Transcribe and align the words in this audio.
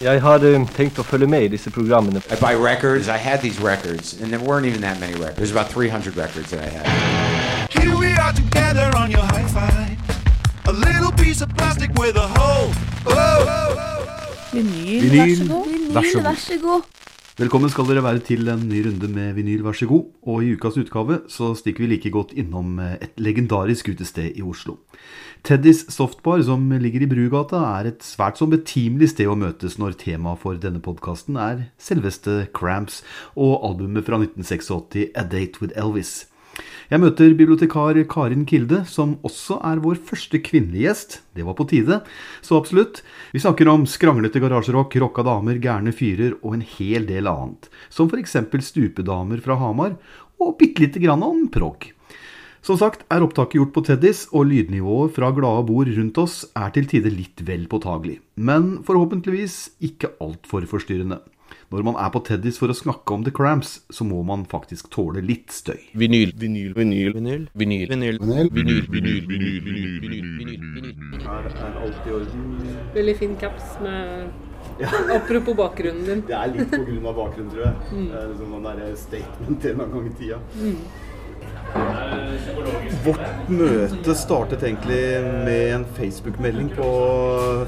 Jeg 0.00 0.20
har 0.22 0.42
eh, 0.42 0.66
tenkt 0.76 0.98
å 0.98 1.04
følge 1.06 1.26
med 1.30 1.44
i 1.46 1.48
disse 1.54 1.70
programmene. 1.70 2.20
I 2.30 2.36
buy 2.40 2.54
records. 2.58 3.08
I 3.08 3.16
had 3.16 3.40
these 3.40 3.60
records, 3.60 4.20
and 4.20 4.32
there 4.32 4.40
weren't 4.40 4.66
even 4.66 4.80
that 4.80 4.98
many 5.00 5.14
records. 5.14 5.38
There's 5.38 5.52
about 5.52 5.70
300 5.70 6.16
records 6.16 6.50
that 6.50 6.60
I 6.60 6.68
had. 6.68 7.70
Here 7.70 7.94
we 7.96 8.10
are 8.18 8.32
together 8.32 8.90
on 8.98 9.10
your 9.10 9.22
hi-fi. 9.22 9.96
A 10.66 10.72
little 10.72 11.12
piece 11.12 11.42
of 11.42 11.48
plastic 11.56 11.92
with 11.94 12.16
a 12.16 12.26
hole. 12.26 12.72
Vinyl, 14.54 15.00
Vinyl, 15.02 15.14
vær 15.18 15.34
så 15.36 15.46
god. 15.48 15.66
vær 15.94 16.02
så 16.02 16.18
god. 16.18 16.22
vær 16.22 16.34
så 16.34 16.58
god. 16.62 16.82
Velkommen 17.34 17.66
skal 17.66 17.88
dere 17.88 18.02
være 18.04 18.20
til 18.22 18.46
en 18.46 18.60
ny 18.70 18.84
runde 18.84 19.08
med 19.10 19.32
vinyl, 19.34 19.64
vær 19.66 19.74
så 19.74 19.88
god. 19.90 20.04
Og 20.30 20.44
i 20.46 20.52
ukas 20.54 20.76
utgave 20.78 21.16
så 21.26 21.48
stikker 21.58 21.82
vi 21.82 21.88
like 21.90 22.12
godt 22.14 22.30
innom 22.38 22.76
eh, 22.78 22.92
et 23.02 23.16
legendarisk 23.18 23.88
utested 23.90 24.36
i 24.38 24.44
Oslo. 24.46 24.76
Teddys 25.42 25.80
Softbar, 25.90 26.44
som 26.46 26.70
ligger 26.70 27.02
i 27.02 27.08
Brugata, 27.10 27.58
er 27.80 27.88
et 27.90 28.06
svært 28.06 28.38
så 28.38 28.46
betimelig 28.46 29.08
sted 29.16 29.26
å 29.26 29.34
møtes 29.34 29.74
når 29.82 29.96
temaet 29.98 30.44
for 30.44 30.62
denne 30.62 30.78
podkasten 30.78 31.34
er 31.34 31.64
selveste 31.74 32.44
Cramps 32.54 33.00
og 33.34 33.66
albumet 33.66 34.06
fra 34.06 34.22
1986 34.22 35.10
A 35.18 35.26
Date 35.26 35.58
With 35.58 35.74
Elvis. 35.74 36.28
Jeg 36.92 37.00
møter 37.02 37.32
bibliotekar 37.36 37.98
Karin 38.10 38.44
Kilde, 38.48 38.82
som 38.86 39.16
også 39.26 39.56
er 39.66 39.80
vår 39.82 39.98
første 40.10 40.38
kvinnelige 40.44 40.84
gjest. 40.86 41.16
Det 41.34 41.46
var 41.46 41.56
på 41.58 41.66
tide. 41.70 42.00
Så 42.44 42.58
absolutt. 42.58 43.00
Vi 43.32 43.42
snakker 43.42 43.70
om 43.72 43.86
skranglete 43.88 44.42
garasjerock, 44.42 44.94
rocka 45.02 45.24
damer, 45.26 45.58
gærne 45.62 45.94
fyrer 45.96 46.36
og 46.42 46.58
en 46.58 46.66
hel 46.76 47.08
del 47.08 47.30
annet. 47.30 47.70
Som 47.90 48.12
f.eks. 48.12 48.36
stupedamer 48.68 49.42
fra 49.44 49.58
Hamar, 49.58 49.96
og 50.40 50.56
bitte 50.60 50.84
lite 50.84 51.02
grann 51.02 51.24
om 51.24 51.46
prog. 51.52 51.90
Som 52.64 52.78
sagt 52.80 53.02
er 53.12 53.20
opptaket 53.20 53.58
gjort 53.58 53.74
på 53.74 53.82
Teddys, 53.84 54.22
og 54.32 54.46
lydnivået 54.48 55.12
fra 55.16 55.28
glade 55.36 55.66
bord 55.68 55.90
rundt 55.98 56.20
oss 56.22 56.38
er 56.56 56.70
til 56.72 56.86
tider 56.88 57.12
litt 57.12 57.42
vel 57.44 57.66
påtagelig. 57.68 58.22
Men 58.40 58.78
forhåpentligvis 58.86 59.58
ikke 59.84 60.14
altfor 60.24 60.64
forstyrrende. 60.70 61.20
Når 61.72 61.84
man 61.86 61.98
er 62.00 62.10
på 62.14 62.22
Teddys 62.26 62.58
for 62.60 62.72
å 62.72 62.76
snakke 62.76 63.14
om 63.16 63.24
The 63.26 63.32
Cramps, 63.34 63.76
så 63.92 64.06
må 64.06 64.22
man 64.26 64.44
faktisk 64.50 64.90
tåle 64.94 65.22
litt 65.24 65.54
støy. 65.54 65.80
Vinyl, 65.98 66.34
vinyl, 66.40 66.72
vinyl. 66.76 67.12
Vinyl, 67.14 67.46
vinyl, 67.54 68.18
vinyl. 68.20 68.50
Vinyl, 68.54 68.88
vinyl, 68.92 69.20
vinyl, 69.28 69.28
vinyl, 69.28 69.60
vinyl, 69.68 70.00
vinyl, 70.04 70.26
vinyl, 70.40 70.66
vinyl. 70.78 71.22
Er, 71.24 71.48
er 71.52 71.78
alt 71.84 72.08
i 72.08 72.18
orden? 72.18 72.50
Veldig 72.94 73.16
fin 73.20 73.38
caps 73.40 73.78
med 73.84 74.52
ja. 74.78 74.88
Apropos 75.16 75.54
bakgrunnen 75.54 76.04
din. 76.04 76.22
Det 76.26 76.34
er 76.34 76.50
litt 76.50 76.70
på 76.72 76.82
grunn 76.82 77.06
av 77.06 77.18
bakgrunnen, 77.18 77.50
tror 77.52 77.66
jeg. 77.66 77.74
Mm. 77.92 78.06
Det 78.10 78.20
er 78.20 78.30
liksom 78.32 78.54
noen 78.54 78.68
der 78.80 78.94
statement 78.98 79.66
en 79.70 79.82
gang 79.82 80.08
i 80.08 80.14
tida. 80.18 80.38
Mm. 80.58 80.78
Vårt 83.04 83.50
møte 83.52 84.14
startet 84.16 84.62
egentlig 84.64 85.00
med 85.44 85.72
en 85.74 85.84
Facebook-melding 85.96 86.70
på 86.72 86.86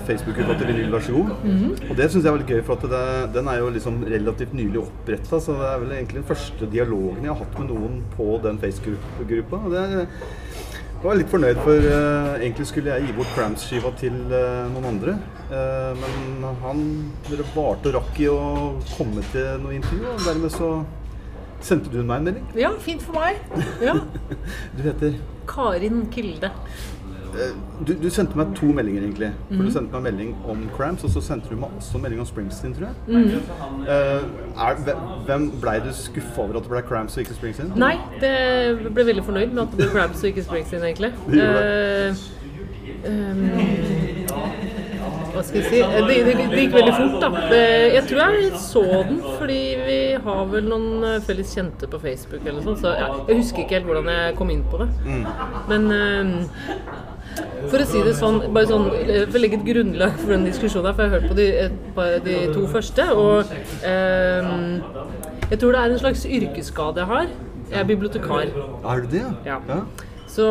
Facebook-gruppa 0.09 0.57
til 0.57 0.71
Vinyl 0.71 0.95
Versjon. 0.95 1.33
Mm 1.43 1.59
-hmm. 1.59 1.91
Og 1.91 1.97
det 1.97 2.11
syns 2.11 2.25
jeg 2.25 2.33
er 2.33 2.37
veldig 2.39 2.55
gøy, 2.55 2.63
for 2.65 2.73
at 2.73 2.83
det, 2.83 3.35
den 3.35 3.49
er 3.49 3.59
jo 3.59 3.69
liksom 3.71 4.05
relativt 4.05 4.55
nylig 4.55 4.79
oppretta. 4.81 5.41
Så 5.41 5.53
det 5.53 5.69
er 5.73 5.79
vel 5.79 5.93
egentlig 5.93 6.23
den 6.23 6.35
første 6.35 6.67
dialogen 6.73 7.25
jeg 7.25 7.33
har 7.33 7.45
hatt 7.45 7.59
med 7.59 7.69
noen 7.69 8.03
på 8.17 8.41
den 8.43 8.59
Facebook-gruppa. 8.59 9.57
Og 9.57 9.71
det 9.73 9.81
jeg 9.91 10.07
var 11.03 11.19
litt 11.19 11.31
fornøyd, 11.31 11.59
for 11.61 11.87
uh, 11.87 12.41
egentlig 12.41 12.67
skulle 12.67 12.95
jeg 12.95 13.07
gi 13.07 13.13
bort 13.13 13.35
Cramps-skiva 13.37 13.93
til 14.01 14.15
uh, 14.33 14.67
noen 14.73 14.85
andre. 14.85 15.19
Uh, 15.51 15.93
men 16.01 16.47
han 16.63 17.11
varte 17.55 17.93
og 17.93 17.95
rakk 17.95 18.21
i 18.21 18.29
å 18.33 18.41
komme 18.97 19.23
til 19.33 19.61
noe 19.63 19.77
intervju, 19.77 20.07
og 20.15 20.25
dermed 20.25 20.51
så 20.51 20.71
sendte 21.67 21.91
du 21.93 21.99
meg 22.07 22.21
en 22.23 22.29
melding. 22.31 22.45
Ja, 22.59 22.71
fint 22.83 23.03
for 23.03 23.19
meg. 23.19 23.41
Ja. 23.83 23.99
Du 24.77 24.83
heter 24.87 25.17
Karin 25.51 26.05
Kilde. 26.15 26.51
eh, 27.37 27.53
du, 27.87 27.93
du 28.03 28.07
sendte 28.11 28.39
meg 28.39 28.55
to 28.57 28.67
meldinger, 28.73 29.03
egentlig. 29.07 29.31
For 29.51 29.67
Du 29.67 29.71
sendte 29.75 29.93
meg 29.99 30.07
melding 30.09 30.31
om 30.49 30.63
Cramps, 30.77 31.05
og 31.05 31.11
så 31.13 31.21
sendte 31.27 31.51
du 31.53 31.57
meg 31.61 31.75
også 31.77 31.99
melding 32.03 32.23
om 32.23 32.29
Springsteen, 32.29 32.75
tror 32.77 32.89
jeg. 32.89 33.41
Eh, 33.89 34.23
er, 34.69 34.81
hvem 35.27 35.51
Blei 35.61 35.77
du 35.85 35.91
skuffa 35.97 36.47
over 36.47 36.57
at 36.61 36.65
det 36.69 36.73
ble 36.73 36.83
Cramps 36.89 37.19
og 37.19 37.25
ikke 37.27 37.37
Springsteen? 37.41 37.75
Nei, 37.77 37.95
det 38.23 38.33
ble 38.95 39.07
veldig 39.11 39.27
fornøyd 39.27 39.53
med 39.53 39.63
at 39.67 39.75
det 39.77 39.83
ble 39.85 39.93
Cramps 39.99 40.25
og 40.25 40.31
ikke 40.33 40.47
Springsteen, 40.49 40.87
egentlig. 40.91 41.13
Det 41.29 41.43
gjorde 41.43 42.17
Eh, 43.07 43.13
ehm, 43.13 43.43
hva 45.37 45.45
skal 45.47 45.61
jeg 45.61 45.71
si 45.71 45.81
Eh, 45.87 46.07
det, 46.09 46.17
det, 46.27 46.35
det 46.51 46.63
gikk 46.65 46.75
veldig 46.77 46.95
fort, 46.97 47.17
da. 47.23 47.45
Det, 47.51 47.63
jeg 47.95 48.05
tror 48.11 48.23
jeg 48.23 48.61
så 48.61 48.85
den 49.09 49.21
fordi 49.39 49.61
vi 49.87 49.99
har 50.27 50.47
vel 50.53 50.71
noen 50.71 51.05
eh, 51.07 51.19
felles 51.27 51.53
kjente 51.57 51.89
på 51.93 52.01
Facebook 52.03 52.43
eller 52.43 52.59
noe 52.61 52.67
sånt, 52.71 52.83
så 52.85 52.95
ja, 52.97 53.11
jeg 53.29 53.43
husker 53.43 53.65
ikke 53.65 53.79
helt 53.79 53.91
hvordan 53.91 54.11
jeg 54.13 54.35
kom 54.39 54.53
inn 54.55 54.65
på 54.71 54.81
det. 54.83 54.89
Men 55.71 55.87
um, 55.93 56.33
For 57.69 57.83
å 57.83 57.87
si 57.89 58.01
det 58.07 58.15
sånn, 58.17 58.41
bare 58.55 58.69
sånn 58.71 58.87
for 58.89 59.39
å 59.39 59.43
legge 59.43 59.59
et 59.61 59.67
grunnlag 59.67 60.15
for 60.23 60.33
den 60.33 60.47
diskusjonen 60.49 60.89
her, 60.89 60.97
for 60.97 61.05
jeg 61.05 61.13
har 61.13 61.19
hørt 61.19 61.31
på 61.33 61.39
de, 61.39 61.49
et 61.67 62.25
de 62.27 62.37
to 62.55 62.65
første, 62.73 63.09
og 63.13 63.53
um, 63.85 64.79
jeg 65.51 65.61
tror 65.63 65.77
det 65.77 65.83
er 65.83 65.93
en 65.95 66.03
slags 66.03 66.25
yrkesskade 66.27 67.03
jeg 67.03 67.13
har. 67.13 67.33
Jeg 67.71 67.81
er 67.83 67.89
bibliotekar. 67.89 68.53
Er 68.87 69.03
du 69.03 69.09
det? 69.11 69.25
Ja. 69.47 69.59
Ja. 69.69 69.81
Så 70.37 70.47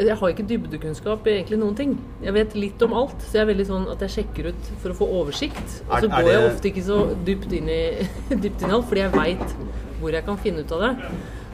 jeg 0.00 0.16
har 0.18 0.32
ikke 0.32 0.46
dybdekunnskap 0.50 1.26
i 1.30 1.36
egentlig 1.36 1.60
noen 1.60 1.76
ting. 1.78 1.92
Jeg 2.24 2.34
vet 2.34 2.54
litt 2.58 2.80
om 2.82 2.94
alt, 2.98 3.20
så 3.22 3.38
jeg 3.38 3.44
er 3.44 3.50
veldig 3.52 3.66
sånn 3.68 3.84
at 3.92 4.00
jeg 4.06 4.14
sjekker 4.16 4.48
ut 4.50 4.70
for 4.82 4.90
å 4.90 4.96
få 5.04 5.06
oversikt. 5.20 5.76
Og 5.86 6.02
så 6.02 6.08
går 6.10 6.30
jeg 6.32 6.46
ofte 6.48 6.70
ikke 6.72 6.86
så 6.88 6.96
dypt 7.28 7.52
inn 7.60 7.68
i, 7.70 7.82
dypt 8.42 8.64
inn 8.64 8.72
i 8.72 8.74
alt, 8.74 8.88
fordi 8.90 9.04
jeg 9.04 9.14
veit 9.14 9.54
hvor 10.00 10.16
jeg 10.16 10.24
kan 10.26 10.40
finne 10.40 10.64
ut 10.64 10.74
av 10.74 10.82
det. 10.88 10.94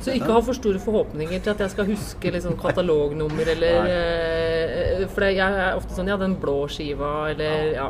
Så 0.07 0.13
ikke 0.13 0.29
ha 0.29 0.41
for 0.45 0.55
store 0.55 0.79
forhåpninger 0.79 1.41
til 1.43 1.51
at 1.55 1.61
jeg 1.65 1.73
skal 1.73 1.87
huske 1.89 2.31
liksom 2.31 2.59
katalognummer 2.61 3.49
eller 3.49 3.87
eh, 3.89 5.05
For 5.09 5.25
jeg 5.25 5.41
er 5.41 5.73
ofte 5.79 5.97
sånn 5.97 6.11
Ja, 6.13 6.19
den 6.21 6.35
blå 6.41 6.67
skiva, 6.69 7.31
eller 7.33 7.71
Ja. 7.73 7.87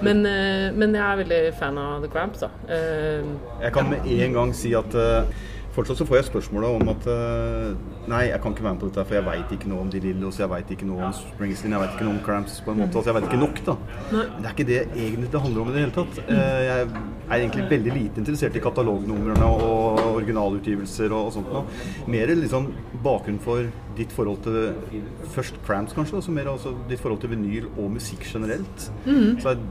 Men, 0.00 0.22
eh, 0.30 0.68
men 0.72 0.94
jeg 0.94 1.02
er 1.02 1.18
veldig 1.24 1.40
fan 1.58 1.78
av 1.82 2.04
The 2.06 2.10
Cramps, 2.14 2.44
da. 2.46 2.52
Eh, 2.70 3.26
Jeg 3.66 3.74
kan 3.74 3.90
med 3.90 4.06
en 4.06 4.38
gang 4.38 4.54
si 4.56 4.72
at 4.78 4.94
eh, 4.94 5.26
Fortsatt 5.70 6.00
så 6.00 6.04
får 6.08 6.16
jeg 6.18 6.26
spørsmålet 6.26 6.80
om 6.80 6.88
at 6.90 7.04
eh, 7.12 7.74
Nei, 8.10 8.24
jeg 8.26 8.40
kan 8.42 8.54
ikke 8.54 8.64
være 8.64 8.74
med 8.74 8.80
på 8.82 8.88
dette, 8.88 9.04
for 9.06 9.14
jeg 9.14 9.26
veit 9.28 9.52
ikke 9.54 9.68
noe 9.70 9.84
om 9.84 9.90
De 9.92 10.00
Lillos, 10.02 10.40
jeg 10.40 10.50
veit 10.50 10.72
ikke 10.74 10.88
noe 10.88 11.04
om 11.06 11.12
Springsteen, 11.14 11.76
jeg 11.76 11.82
veit 11.84 11.92
ikke 11.94 12.06
noe 12.08 12.16
om 12.16 12.22
Cramps 12.26 12.56
på 12.66 12.72
en 12.72 12.80
måte. 12.82 12.98
Altså, 12.98 13.12
jeg 13.12 13.16
veit 13.18 13.28
ikke 13.28 13.38
nok, 13.44 13.60
da. 13.68 13.76
Men 14.10 14.32
det 14.40 14.48
er 14.48 14.56
ikke 14.56 14.66
det 14.70 14.80
egentlig 14.88 15.30
det 15.30 15.42
handler 15.44 15.62
om 15.62 15.70
i 15.70 15.74
det 15.76 15.84
hele 15.84 15.94
tatt. 15.94 16.18
Eh, 16.24 16.62
jeg 16.66 16.88
er 16.90 17.36
egentlig 17.36 17.66
veldig 17.70 17.94
lite 17.94 18.22
interessert 18.24 18.58
i 18.58 18.62
katalognumrene 18.64 19.50
og 19.54 20.00
originalutgivelser 20.16 21.14
og, 21.14 21.28
og 21.28 21.36
sånt 21.38 21.52
noe. 21.54 21.62
Mer 22.10 22.34
liksom 22.34 22.66
bakgrunn 23.04 23.38
for 23.44 23.70
ditt 24.00 24.14
forhold 24.16 24.42
til 24.48 25.04
først 25.36 25.60
Cramps, 25.68 25.94
kanskje, 25.94 26.18
og 26.18 26.26
så 26.26 26.34
mer 26.34 26.50
altså 26.50 26.74
ditt 26.90 26.98
forhold 27.02 27.22
til 27.22 27.30
vinyl 27.36 27.70
og 27.76 27.92
musikk 27.94 28.26
generelt. 28.26 28.90
Så 29.38 29.54
er 29.54 29.62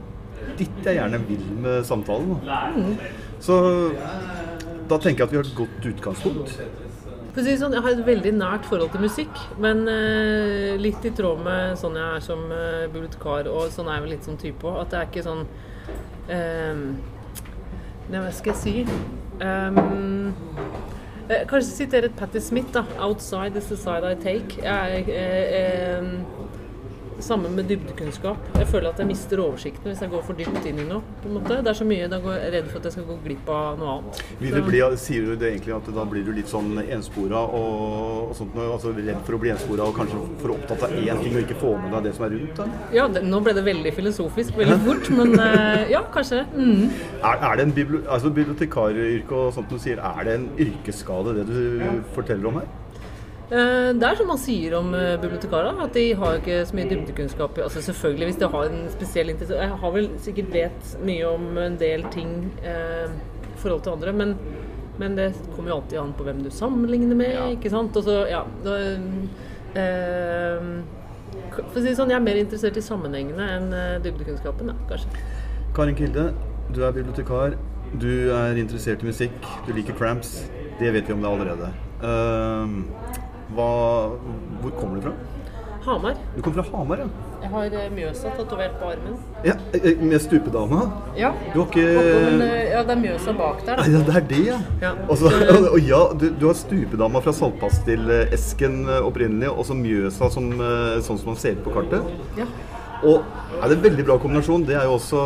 ditt 0.56 0.80
jeg 0.86 0.96
gjerne 0.96 1.20
vil 1.28 1.44
med 1.60 1.84
samtalen. 1.84 2.38
Da. 2.46 2.62
Så 3.44 3.56
da 4.90 4.98
tenker 4.98 5.22
jeg 5.22 5.28
at 5.28 5.34
vi 5.34 5.38
har 5.40 5.48
et 5.48 5.58
godt 5.58 5.90
utgangspunkt. 5.92 6.56
For 7.30 7.42
å 7.42 7.44
si 7.46 7.54
sånn, 7.60 7.74
Jeg 7.76 7.84
har 7.84 7.92
et 7.94 8.06
veldig 8.06 8.32
nært 8.34 8.66
forhold 8.66 8.90
til 8.90 9.04
musikk, 9.06 9.36
men 9.62 9.84
eh, 9.88 10.74
litt 10.82 11.04
i 11.06 11.12
tråd 11.14 11.44
med 11.46 11.78
sånn 11.78 11.94
jeg 11.98 12.16
er 12.16 12.24
som 12.24 12.42
eh, 12.50 12.88
bibliotekar, 12.90 13.46
og 13.52 13.70
sånn 13.70 13.86
er 13.86 14.00
jeg 14.00 14.06
vel 14.06 14.12
litt 14.16 14.26
sånn 14.26 14.40
type 14.40 14.66
òg, 14.66 14.80
at 14.82 14.90
det 14.90 14.98
er 14.98 15.08
ikke 15.12 15.26
sånn 15.28 15.44
ehm, 16.34 16.84
Nei, 18.10 18.18
hva 18.24 18.32
skal 18.34 18.50
jeg 18.50 18.58
si? 18.58 19.10
Um, 19.38 20.32
eh, 21.30 21.44
kanskje 21.46 21.68
sitere 21.70 22.10
Patti 22.18 22.42
Smith, 22.42 22.72
da. 22.74 22.82
'Outside 22.98 23.54
is 23.56 23.68
the 23.70 23.76
side 23.78 24.02
I 24.02 24.16
take'. 24.18 24.58
Jeg, 24.58 25.06
eh, 25.08 25.54
ehm, 25.60 26.24
Samme 27.24 27.50
med 27.52 27.68
dybdekunnskap. 27.70 28.50
Jeg 28.56 28.68
føler 28.70 28.90
at 28.90 29.00
jeg 29.02 29.08
mister 29.10 29.42
oversikten 29.42 29.90
hvis 29.90 30.00
jeg 30.04 30.12
går 30.12 30.22
for 30.26 30.38
dypt 30.38 30.66
inn 30.68 30.80
i 30.80 30.86
noe. 30.88 31.02
på 31.22 31.28
en 31.28 31.36
måte. 31.36 31.58
Det 31.60 31.72
er 31.72 31.78
så 31.78 31.86
mye, 31.86 32.08
Da 32.10 32.18
går 32.22 32.36
jeg 32.38 32.52
redd 32.54 32.70
for 32.70 32.80
at 32.80 32.88
jeg 32.88 32.96
skal 32.96 33.06
gå 33.10 33.16
glipp 33.24 33.50
av 33.52 33.78
noe 33.80 33.96
annet. 33.98 34.22
Du 34.40 34.62
bli, 34.66 34.80
sier 35.00 35.26
du 35.28 35.36
det 35.36 35.50
egentlig 35.52 35.74
at 35.76 35.90
da 35.94 36.04
blir 36.08 36.24
du 36.24 36.32
litt 36.36 36.50
sånn 36.50 36.72
enspora 36.80 37.42
og, 37.44 38.30
og 38.30 38.34
sånt, 38.38 38.54
noe? 38.56 38.70
altså 38.74 38.94
redd 38.96 39.20
for 39.26 39.36
å 39.36 39.40
bli 39.42 39.52
enspora 39.54 39.88
og 39.88 39.96
kanskje 40.00 40.22
for 40.42 40.54
opptatt 40.56 40.86
av 40.88 40.96
én 40.96 41.22
ting 41.22 41.36
og 41.36 41.44
ikke 41.44 41.60
få 41.60 41.74
med 41.82 41.94
deg 41.96 42.08
det 42.08 42.14
som 42.16 42.26
er 42.26 42.36
rundt? 42.36 42.60
da? 42.60 42.68
Ja, 42.96 43.06
det, 43.12 43.24
nå 43.26 43.42
ble 43.44 43.54
det 43.56 43.64
veldig 43.68 43.94
filosofisk 43.96 44.56
veldig 44.60 44.80
fort, 44.88 45.10
men 45.16 45.36
eh, 45.38 45.86
ja, 45.94 46.04
kanskje. 46.14 46.44
Mm. 46.56 46.86
Er, 47.20 47.46
er 47.50 47.60
det 47.60 47.68
en 47.68 47.76
bibli 47.76 48.04
altså 48.08 48.32
bibliotekaryrke 48.34 49.42
og 49.44 49.54
sånt 49.56 49.72
du 49.72 49.78
sier, 49.80 50.00
er 50.00 50.26
det 50.26 50.38
en 50.38 50.48
yrkesskade 50.66 51.36
det 51.40 51.48
du 51.50 52.00
forteller 52.16 52.50
om 52.52 52.62
her? 52.62 52.70
Eh, 53.50 53.90
Det 53.98 54.06
er 54.06 54.16
som 54.16 54.28
man 54.30 54.38
sier 54.38 54.76
om 54.78 54.92
eh, 54.94 55.16
bibliotekarer, 55.20 55.80
at 55.82 55.94
de 55.96 56.04
har 56.14 56.38
ikke 56.38 56.60
så 56.68 56.76
mye 56.78 56.90
dybdekunnskap. 56.92 57.58
Altså 57.64 57.82
Selvfølgelig 57.82 58.28
hvis 58.30 58.38
de 58.42 58.48
har 58.52 58.68
en 58.70 58.84
spesiell 58.92 59.32
interesse. 59.32 59.58
Jeg 59.58 59.78
har 59.82 59.94
vel 59.96 60.10
sikkert 60.22 60.52
vet 60.54 60.92
mye 61.02 61.26
om 61.26 61.48
en 61.58 61.78
del 61.80 62.04
ting 62.14 62.36
eh, 62.62 63.10
i 63.50 63.56
forhold 63.58 63.82
til 63.82 63.96
andre, 63.96 64.12
men, 64.12 64.36
men 65.02 65.16
det 65.18 65.32
kommer 65.56 65.72
jo 65.72 65.80
alltid 65.80 65.98
an 66.00 66.14
på 66.16 66.24
hvem 66.28 66.44
du 66.46 66.50
sammenligner 66.54 67.18
med, 67.18 67.40
ikke 67.56 67.72
sant. 67.74 67.96
Og 67.98 68.06
så, 68.06 68.20
ja, 68.30 68.44
da, 68.64 68.78
eh, 69.82 70.70
for 71.50 71.74
å 71.74 71.82
si 71.82 71.88
det 71.90 71.96
sånn, 71.98 72.10
Jeg 72.14 72.20
er 72.20 72.24
mer 72.30 72.38
interessert 72.40 72.78
i 72.78 72.86
sammenhengene 72.86 73.50
enn 73.56 73.68
eh, 73.74 73.98
dybdekunnskapen, 74.06 74.70
ja, 74.70 74.78
kanskje. 74.88 75.26
Karin 75.74 75.98
Kilde, 75.98 76.30
du 76.70 76.84
er 76.86 76.94
bibliotekar. 76.94 77.58
Du 77.98 78.30
er 78.30 78.54
interessert 78.58 79.02
i 79.02 79.10
musikk. 79.10 79.46
Du 79.66 79.72
liker 79.74 79.96
Cramps. 79.98 80.44
Det 80.78 80.92
vet 80.94 81.08
vi 81.08 81.12
om 81.16 81.22
deg 81.24 81.32
allerede. 81.34 81.72
Ehm, 82.06 82.84
hva, 83.54 83.70
hvor 84.62 84.72
kommer 84.78 85.00
du 85.00 85.08
fra? 85.08 85.14
Hamar. 85.80 86.14
Du 86.36 86.42
kommer 86.42 86.62
fra 86.62 86.78
Hamar, 86.78 86.98
ja? 86.98 87.06
Jeg 87.40 87.50
har 87.54 87.74
eh, 87.80 87.86
Mjøsa 87.94 88.30
tatovert 88.36 88.74
på 88.76 88.90
armen. 88.92 89.14
ja 89.46 89.54
eh, 89.72 90.02
med 90.02 90.20
stupedama? 90.20 90.80
Ja. 91.16 91.30
Du 91.54 91.62
har 91.62 91.70
ikke 91.70 91.86
eh, 91.86 92.66
ja, 92.74 92.82
det 92.84 92.92
er 92.92 93.00
Mjøsa 93.00 93.32
bak 93.38 93.62
der, 93.64 93.80
da. 93.80 93.86
ja, 93.88 94.02
det 94.04 94.16
er 94.18 94.26
det, 94.32 94.40
ja. 94.50 94.58
Ja. 94.82 94.90
Og, 95.08 95.24
og 95.74 95.78
ja, 95.80 96.02
du, 96.20 96.26
du 96.36 96.46
har 96.50 96.58
stupedama 96.58 97.22
fra 97.24 97.32
Saltpastillesken 97.32 98.82
opprinnelig, 99.00 99.48
og 99.54 99.64
så 99.70 99.78
Mjøsa 99.78 100.28
som, 100.34 100.52
sånn 101.00 101.22
som 101.22 101.32
man 101.32 101.40
ser 101.40 101.56
på 101.64 101.72
kartet. 101.74 102.12
Ja. 102.38 102.48
Og 103.06 103.24
er 103.60 103.68
det 103.70 103.76
en 103.78 103.84
veldig 103.84 104.04
bra 104.04 104.16
kombinasjon. 104.20 104.64
Det 104.68 104.74
er 104.76 104.84
jo 104.84 104.96
også 104.98 105.20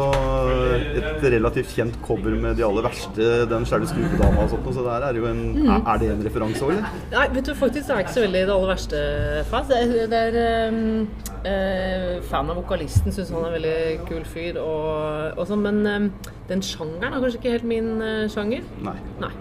et 0.94 1.24
relativt 1.34 1.72
kjent 1.74 1.96
cover 2.04 2.36
med 2.38 2.56
de 2.58 2.64
aller 2.66 2.84
verste, 2.86 3.28
den 3.50 3.66
skjære 3.68 3.88
skrupedama 3.90 4.44
og 4.44 4.52
sånt, 4.52 4.68
så 4.76 4.84
der 4.86 5.08
er 5.08 5.18
jo 5.18 5.26
en 5.30 5.42
Mm. 5.54 5.86
er, 5.86 5.98
det 5.98 6.10
en 6.10 6.24
referanse 6.24 6.64
òg, 6.64 6.70
eller? 6.74 6.88
Nei, 7.12 7.28
vet 7.34 7.46
du, 7.46 7.54
faktisk 7.54 7.88
er 7.90 8.00
jeg 8.00 8.06
ikke 8.06 8.14
så 8.14 8.24
veldig 8.24 8.40
det 8.46 8.54
aller 8.54 8.70
verste 8.72 9.00
fan. 9.50 9.64
Det 9.68 10.10
det 10.10 10.20
er 10.34 10.68
um, 10.68 11.08
uh, 11.46 12.22
fan 12.30 12.50
av 12.50 12.56
vokalisten, 12.60 13.12
syns 13.14 13.30
han 13.30 13.44
er 13.44 13.46
en 13.46 13.56
veldig 13.58 14.06
kul 14.08 14.24
fyr 14.28 14.58
og, 14.62 15.38
og 15.38 15.46
sånn, 15.48 15.64
men 15.64 15.82
um, 15.86 16.10
den 16.50 16.62
sjangeren 16.62 17.12
er 17.12 17.20
kanskje 17.24 17.40
ikke 17.40 17.56
helt 17.56 17.68
min 17.70 17.90
uh, 18.02 18.24
sjanger. 18.32 18.66
Nei. 18.84 18.96
Nei. 19.22 19.32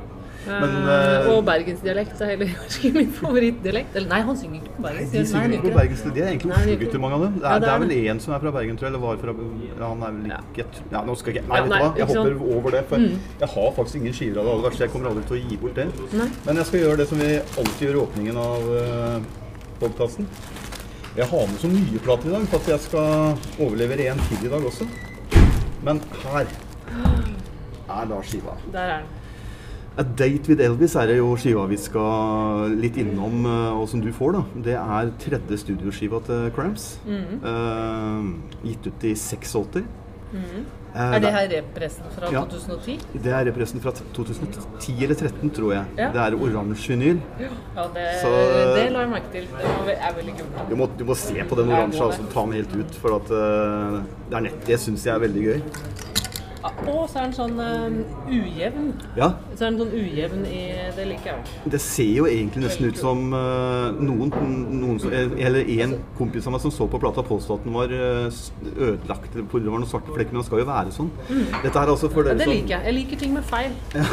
Men, 0.44 0.74
uh, 0.84 0.92
eh, 0.94 1.28
og 1.32 1.46
bergensdialekt 1.48 2.22
er 2.22 2.32
heller 2.34 2.50
ikke 2.68 2.92
min 2.98 3.12
favorittdialekt. 3.16 3.96
Eller 3.96 4.10
nei, 4.12 4.20
han 4.28 4.40
synger 4.40 4.60
ikke 4.60 4.74
på 4.76 4.86
bergensk. 4.86 5.14
de 5.14 5.24
synger 5.30 5.56
ikke 5.58 5.68
på 5.68 5.78
bergensk. 5.78 6.08
det. 6.08 6.14
De 6.16 6.24
er 6.24 6.32
egentlig 6.32 6.56
Oslo-gutter, 6.58 7.04
mange 7.04 7.18
av 7.18 7.24
dem. 7.26 7.38
Det 7.38 7.44
er, 7.44 7.54
ja, 7.54 7.60
det 7.64 7.70
er 7.70 7.76
er 7.76 7.84
vel 7.84 7.94
det. 7.94 8.00
én 8.12 8.20
som 8.24 8.34
er 8.36 8.44
fra 8.44 8.54
Bergen, 8.58 8.80
tror 8.80 8.88
jeg, 8.88 8.94
eller 8.94 9.04
var 9.06 9.22
fra 9.24 9.88
Han 9.88 10.04
er 10.08 10.18
vel 10.18 10.34
ikke 10.34 10.66
Ja, 10.92 11.04
nå 11.08 11.16
skal 11.20 11.34
jeg 11.34 11.44
ikke 11.44 11.54
Nei, 11.54 11.62
vet 11.62 11.72
du 11.72 11.78
hva, 11.78 11.92
jeg 12.02 12.10
hopper 12.12 12.58
over 12.58 12.76
det. 12.78 12.84
For 12.90 13.08
jeg 13.44 13.52
har 13.56 13.72
faktisk 13.80 14.02
ingen 14.02 14.18
skiver 14.20 14.42
av 14.42 14.50
det 14.50 14.54
aller 14.56 14.68
verste. 14.68 14.84
Jeg 14.84 14.94
kommer 14.96 15.14
aldri 15.14 15.26
til 15.30 15.40
å 15.40 15.42
gi 15.48 15.62
bort 15.64 15.80
det. 15.80 15.88
Nei. 16.20 16.30
Men 16.50 16.62
jeg 16.62 16.72
skal 16.72 16.86
gjøre 16.86 17.00
det 17.04 17.08
som 17.14 17.24
vi 17.24 17.32
alltid 17.40 17.88
gjør 17.88 17.96
i 17.96 18.04
åpningen 18.04 18.44
av 18.44 18.70
uh, 18.74 19.32
podkasten. 19.80 20.30
Jeg 21.14 21.30
har 21.30 21.50
med 21.50 21.60
så 21.62 21.70
mye 21.70 22.00
plater 22.04 22.30
i 22.30 22.34
dag, 22.34 22.46
for 22.50 22.60
at 22.64 22.72
jeg 22.74 22.86
skal 22.90 23.60
overlevere 23.62 24.12
en 24.12 24.24
til 24.28 24.48
i 24.48 24.54
dag 24.54 24.64
også. 24.66 24.88
Men 25.84 26.00
her 26.24 26.48
er 27.94 28.08
da 28.10 28.24
skiva. 28.26 28.56
Der 28.74 28.96
er 28.96 29.04
den. 29.04 29.23
A 29.98 30.02
Date 30.04 30.48
with 30.50 30.62
Elvis 30.66 30.96
er 30.98 31.06
det 31.12 31.18
jo 31.20 31.36
skiva 31.38 31.68
vi 31.70 31.78
skal 31.78 32.72
litt 32.82 32.96
innom, 32.98 33.44
eh, 33.46 33.74
og 33.78 33.88
som 33.92 34.02
du 34.02 34.12
får. 34.12 34.32
da. 34.34 34.44
Det 34.66 34.74
er 34.80 35.12
tredje 35.22 35.60
studioskiva 35.62 36.22
til 36.26 36.48
Cramps. 36.56 36.98
Eh, 37.08 38.32
gitt 38.66 38.88
ut 38.88 39.04
i 39.04 39.14
86. 39.14 39.84
Eh, 40.34 41.14
Er 41.14 41.20
det 41.20 41.32
her 41.34 41.48
repressen 41.50 42.06
fra 42.16 42.32
Ja. 42.32 42.42
2010? 42.46 43.00
Det 43.22 43.32
er 43.34 43.46
repressen 43.46 43.80
fra 43.82 43.92
2010 43.92 45.04
eller 45.04 45.16
2013, 45.16 45.50
tror 45.52 45.74
jeg. 45.74 45.86
Ja. 45.98 46.10
Det 46.12 46.22
er 46.22 46.38
oransje 46.38 46.88
vinyl. 46.94 47.20
Ja, 47.40 47.88
det, 47.94 48.22
Så- 48.22 48.76
det 48.76 48.92
la 48.94 49.00
jeg 49.02 49.10
merke 49.10 49.32
til. 49.32 49.48
Det 49.86 49.98
er 49.98 50.14
veldig 50.14 50.38
kult. 50.38 50.70
Du 50.70 50.76
må, 50.76 50.90
du 50.98 51.04
må 51.06 51.16
se 51.16 51.34
på 51.44 51.56
den 51.56 51.70
oransje 51.72 52.02
og 52.02 52.12
altså, 52.14 52.32
ta 52.34 52.42
den 52.42 52.54
helt 52.54 52.76
ut. 52.76 52.96
For 52.96 53.16
at 53.16 53.30
uh, 53.32 54.02
det 54.30 54.38
er 54.38 54.42
nett, 54.42 54.66
det 54.66 54.80
syns 54.80 55.04
jeg 55.06 55.16
er 55.16 55.20
veldig 55.20 55.44
gøy. 55.44 55.62
Og 56.64 57.10
så 57.12 57.20
er 57.20 57.26
den 57.28 57.34
sånn 57.36 57.58
um, 57.60 57.98
ujevn. 58.30 58.90
Ja, 59.20 59.34
Så 59.54 59.66
er 59.66 59.74
den 59.74 59.80
sånn 59.82 59.94
ujevn 59.94 60.46
i 60.48 60.62
Det 60.96 61.08
liker 61.10 61.34
jeg. 61.34 61.58
Det 61.74 61.82
ser 61.84 62.12
jo 62.12 62.28
egentlig 62.30 62.64
nesten 62.66 62.88
ut 62.88 63.00
som 63.00 63.26
uh, 63.36 63.92
noen, 64.00 64.32
noen 64.72 65.02
som, 65.04 65.12
Eller 65.14 65.68
en 65.84 65.98
kompis 66.18 66.48
av 66.48 66.56
meg 66.56 66.64
som 66.64 66.74
så 66.74 66.88
på 66.88 67.02
plata, 67.04 67.24
påstod 67.28 67.60
at 67.60 67.68
den 67.68 67.76
var 67.76 67.92
eh, 67.94 68.42
ødelagt. 68.74 69.36
var 69.36 69.68
noen 69.68 69.90
svarte 69.90 70.16
flekker, 70.16 70.32
men 70.32 70.42
den 70.42 70.48
skal 70.48 70.64
jo 70.64 70.70
være 70.70 70.96
sånn. 70.96 71.12
Dette 71.64 71.74
er 71.74 71.94
altså 71.94 72.10
for 72.12 72.24
Mm. 72.24 72.30
Ja, 72.30 72.38
det 72.40 72.46
som 72.48 72.54
liker 72.54 72.74
jeg. 72.74 72.86
Jeg 72.88 72.96
liker 72.96 73.20
ting 73.20 73.34
med 73.36 73.44
feil. 73.44 73.74
Ja. 73.94 74.04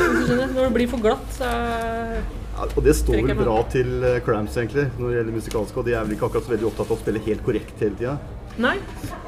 Når 0.50 0.64
det 0.64 0.72
blir 0.74 0.88
for 0.90 1.02
glatt, 1.04 1.26
så 1.36 1.46
ja, 1.46 2.66
Og 2.76 2.82
det 2.84 2.96
står 2.98 3.22
vel 3.24 3.38
bra 3.38 3.56
til 3.72 4.04
eh, 4.04 4.18
Cramps, 4.24 4.58
egentlig, 4.60 4.88
når 4.98 5.06
det 5.08 5.16
gjelder 5.20 5.36
musikalsk. 5.38 5.78
Og 5.80 5.86
de 5.86 5.94
er 5.94 6.04
vel 6.04 6.16
ikke 6.16 6.28
akkurat 6.28 6.48
så 6.48 6.54
veldig 6.54 6.68
opptatt 6.72 6.90
av 6.90 6.98
å 6.98 7.00
spille 7.00 7.22
helt 7.24 7.44
korrekt 7.46 7.80
hele 7.84 7.96
tida. 8.00 8.16
Nei. 8.60 8.76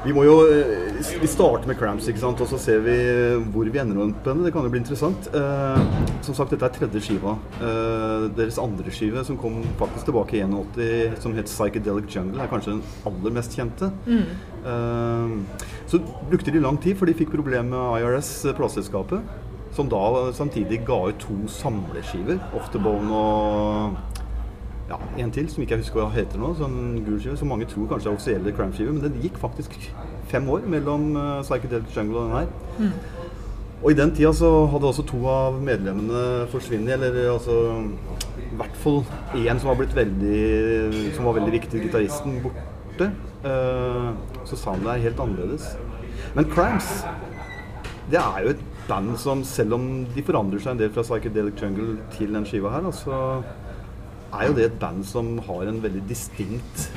Vi 0.03 0.11
må 0.13 0.25
jo 0.27 0.33
eh, 0.45 0.99
Vi 1.21 1.29
starter 1.31 1.69
med 1.69 1.77
Cramps, 1.79 2.05
ikke 2.11 2.21
sant? 2.21 2.41
og 2.43 2.49
så 2.51 2.59
ser 2.61 2.81
vi 2.85 2.95
hvor 3.53 3.69
vi 3.71 3.79
ender 3.81 4.01
opp 4.03 4.27
med 4.29 4.43
det. 4.45 4.51
Kan 4.53 4.67
jo 4.67 4.71
bli 4.73 4.81
interessant. 4.83 5.29
Eh, 5.33 6.09
som 6.25 6.35
sagt, 6.37 6.53
dette 6.53 6.67
er 6.67 6.75
tredje 6.75 7.01
skiva. 7.07 7.33
Eh, 7.57 8.27
deres 8.37 8.59
andre 8.61 8.93
skive, 8.93 9.23
som 9.25 9.39
kom 9.41 9.61
faktisk 9.79 10.09
tilbake 10.11 10.37
i 10.37 10.43
81, 10.45 11.17
som 11.23 11.33
het 11.37 11.49
Psychedelic 11.49 12.11
Jungle, 12.13 12.43
er 12.43 12.51
kanskje 12.51 12.75
den 12.75 12.83
aller 13.09 13.35
mest 13.39 13.57
kjente. 13.57 13.89
Eh, 14.63 15.63
så 15.89 16.01
brukte 16.29 16.53
de 16.53 16.61
lang 16.63 16.77
tid, 16.83 16.97
for 16.99 17.09
de 17.09 17.17
fikk 17.17 17.33
problemer 17.33 17.71
med 17.73 18.03
IRS, 18.03 18.35
eh, 18.45 18.55
plateselskapet. 18.59 19.23
Som 19.73 19.87
da 19.89 20.29
samtidig 20.37 20.83
ga 20.85 20.99
ut 21.09 21.17
to 21.23 21.33
samleskiver. 21.49 22.37
Off 22.53 22.69
the 22.75 22.77
Bone 22.79 23.09
og 23.09 23.95
ja, 24.93 25.23
en 25.23 25.31
til 25.33 25.49
som 25.49 25.63
ikke 25.63 25.77
jeg 25.77 25.83
husker 25.83 26.01
hva 26.01 26.11
heter 26.13 26.41
nå. 26.41 26.51
Sånn 26.57 26.79
gul 27.05 27.19
skive, 27.21 27.37
som 27.39 27.49
mange 27.51 27.67
tror 27.69 27.89
kanskje 27.91 28.11
er 28.11 28.17
offisielle 28.17 28.53
Cramp-skive. 28.55 28.93
Men 28.93 29.03
det 29.05 29.23
gikk 29.23 29.39
faktisk 29.41 29.75
fem 30.31 30.49
år 30.53 30.67
mellom 30.69 31.13
uh, 31.17 31.41
Psychedelic 31.45 31.95
Jungle 31.95 32.21
og 32.21 32.29
den 32.29 32.37
her. 32.37 32.99
Og 33.83 33.91
i 33.91 33.97
den 33.99 34.13
tida 34.15 34.31
så 34.35 34.49
hadde 34.71 34.87
også 34.87 35.03
to 35.09 35.19
av 35.27 35.57
medlemmene 35.63 36.45
forsvunnet. 36.53 36.93
Eller 36.97 37.33
altså 37.33 37.57
i 38.37 38.59
hvert 38.59 38.77
fall 38.83 39.01
én 39.39 39.59
som 39.59 39.71
var 39.71 39.79
blitt 39.81 39.95
veldig 39.97 41.09
Som 41.15 41.27
var 41.27 41.39
veldig 41.39 41.55
viktig, 41.57 41.81
gitaristen, 41.87 42.39
borte. 42.43 43.09
Uh, 43.43 44.13
så 44.47 44.59
soundet 44.59 44.93
er 44.93 45.07
helt 45.09 45.19
annerledes. 45.19 45.73
Men 46.37 46.47
Cramps, 46.49 47.01
det 48.11 48.21
er 48.21 48.45
jo 48.45 48.53
et 48.53 48.63
band 48.87 49.17
som 49.19 49.43
selv 49.47 49.75
om 49.77 49.83
de 50.15 50.23
forandrer 50.25 50.61
seg 50.61 50.75
en 50.75 50.79
del 50.81 50.91
fra 50.93 51.03
Psychedelic 51.05 51.61
Jungle 51.61 51.97
til 52.15 52.33
den 52.35 52.47
skiva 52.47 52.71
her, 52.73 52.87
altså 52.87 53.19
er 54.39 54.47
jo 54.49 54.55
det 54.57 54.65
et 54.71 54.79
band 54.81 55.03
som 55.07 55.35
har 55.47 55.67
en 55.69 55.81
veldig 55.83 56.03
distinkt 56.09 56.87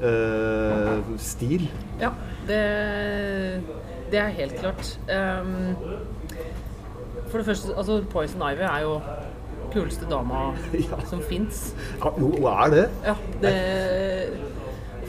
uh, 0.00 1.00
stil. 1.22 1.68
Ja, 2.00 2.10
det, 2.48 2.60
det 4.12 4.20
er 4.20 4.34
helt 4.40 4.56
klart. 4.60 4.98
Um, 5.08 5.76
for 7.30 7.38
det 7.40 7.46
første, 7.46 7.74
altså 7.76 8.00
Poison 8.10 8.42
Ivy 8.52 8.62
er 8.66 8.80
jo 8.84 8.98
kuleste 9.74 10.06
dama 10.10 10.52
Ja. 10.78 11.00
som 11.10 11.22
fins. 11.28 11.72
Ja, 11.98 12.10
hva 12.14 12.56
er 12.66 12.74
det? 12.74 12.84
Ja, 13.06 13.14
det 13.42 13.54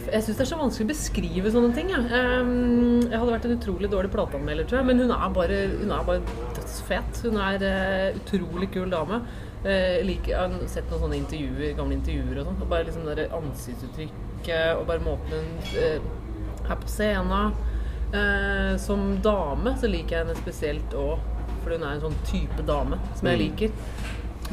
Jeg 0.05 0.21
syns 0.23 0.37
det 0.37 0.43
er 0.45 0.49
så 0.51 0.57
vanskelig 0.59 0.85
å 0.85 0.91
beskrive 0.93 1.51
sånne 1.53 1.73
ting. 1.75 1.89
Jeg, 1.93 2.01
Um, 2.05 3.01
jeg 3.09 3.17
hadde 3.19 3.31
vært 3.33 3.45
en 3.49 3.55
utrolig 3.57 3.89
dårlig 3.91 4.11
plateanmelder, 4.13 4.67
tror 4.69 4.79
jeg, 4.81 4.87
men 4.91 5.01
hun 5.01 5.11
er 5.15 5.31
bare, 5.33 5.57
hun 5.81 5.91
er 5.91 6.05
bare 6.07 6.21
dødsfet. 6.57 7.23
Hun 7.25 7.39
er 7.41 7.65
uh, 7.65 8.19
utrolig 8.21 8.69
kul 8.73 8.89
dame. 8.93 9.21
Eh, 9.65 10.05
jeg 10.05 10.19
jeg 10.29 10.37
har 10.37 10.67
sett 10.69 10.91
noen 10.91 11.01
sånne 11.07 11.17
intervjuer, 11.17 11.71
gamle 11.77 11.97
intervjuer 11.97 12.41
og 12.41 12.49
sånn. 12.49 12.59
og 12.61 12.69
Bare 12.69 12.85
liksom 12.85 13.07
det 13.17 13.31
ansiktsuttrykket 13.33 14.77
og 14.77 14.85
bare 14.89 15.01
måten 15.01 15.33
hun 15.33 15.79
eh, 15.81 15.97
er 16.69 16.81
på 16.81 16.91
scenen. 16.91 17.55
Eh, 18.13 18.75
som 18.77 19.07
dame 19.25 19.73
så 19.81 19.89
liker 19.89 20.19
jeg 20.19 20.25
henne 20.25 20.37
spesielt 20.37 20.93
òg, 20.93 21.17
for 21.63 21.73
hun 21.73 21.83
er 21.83 21.95
en 21.95 22.05
sånn 22.05 22.19
type 22.29 22.67
dame 22.67 22.99
som 23.17 23.31
jeg 23.31 23.41
liker. 23.41 23.73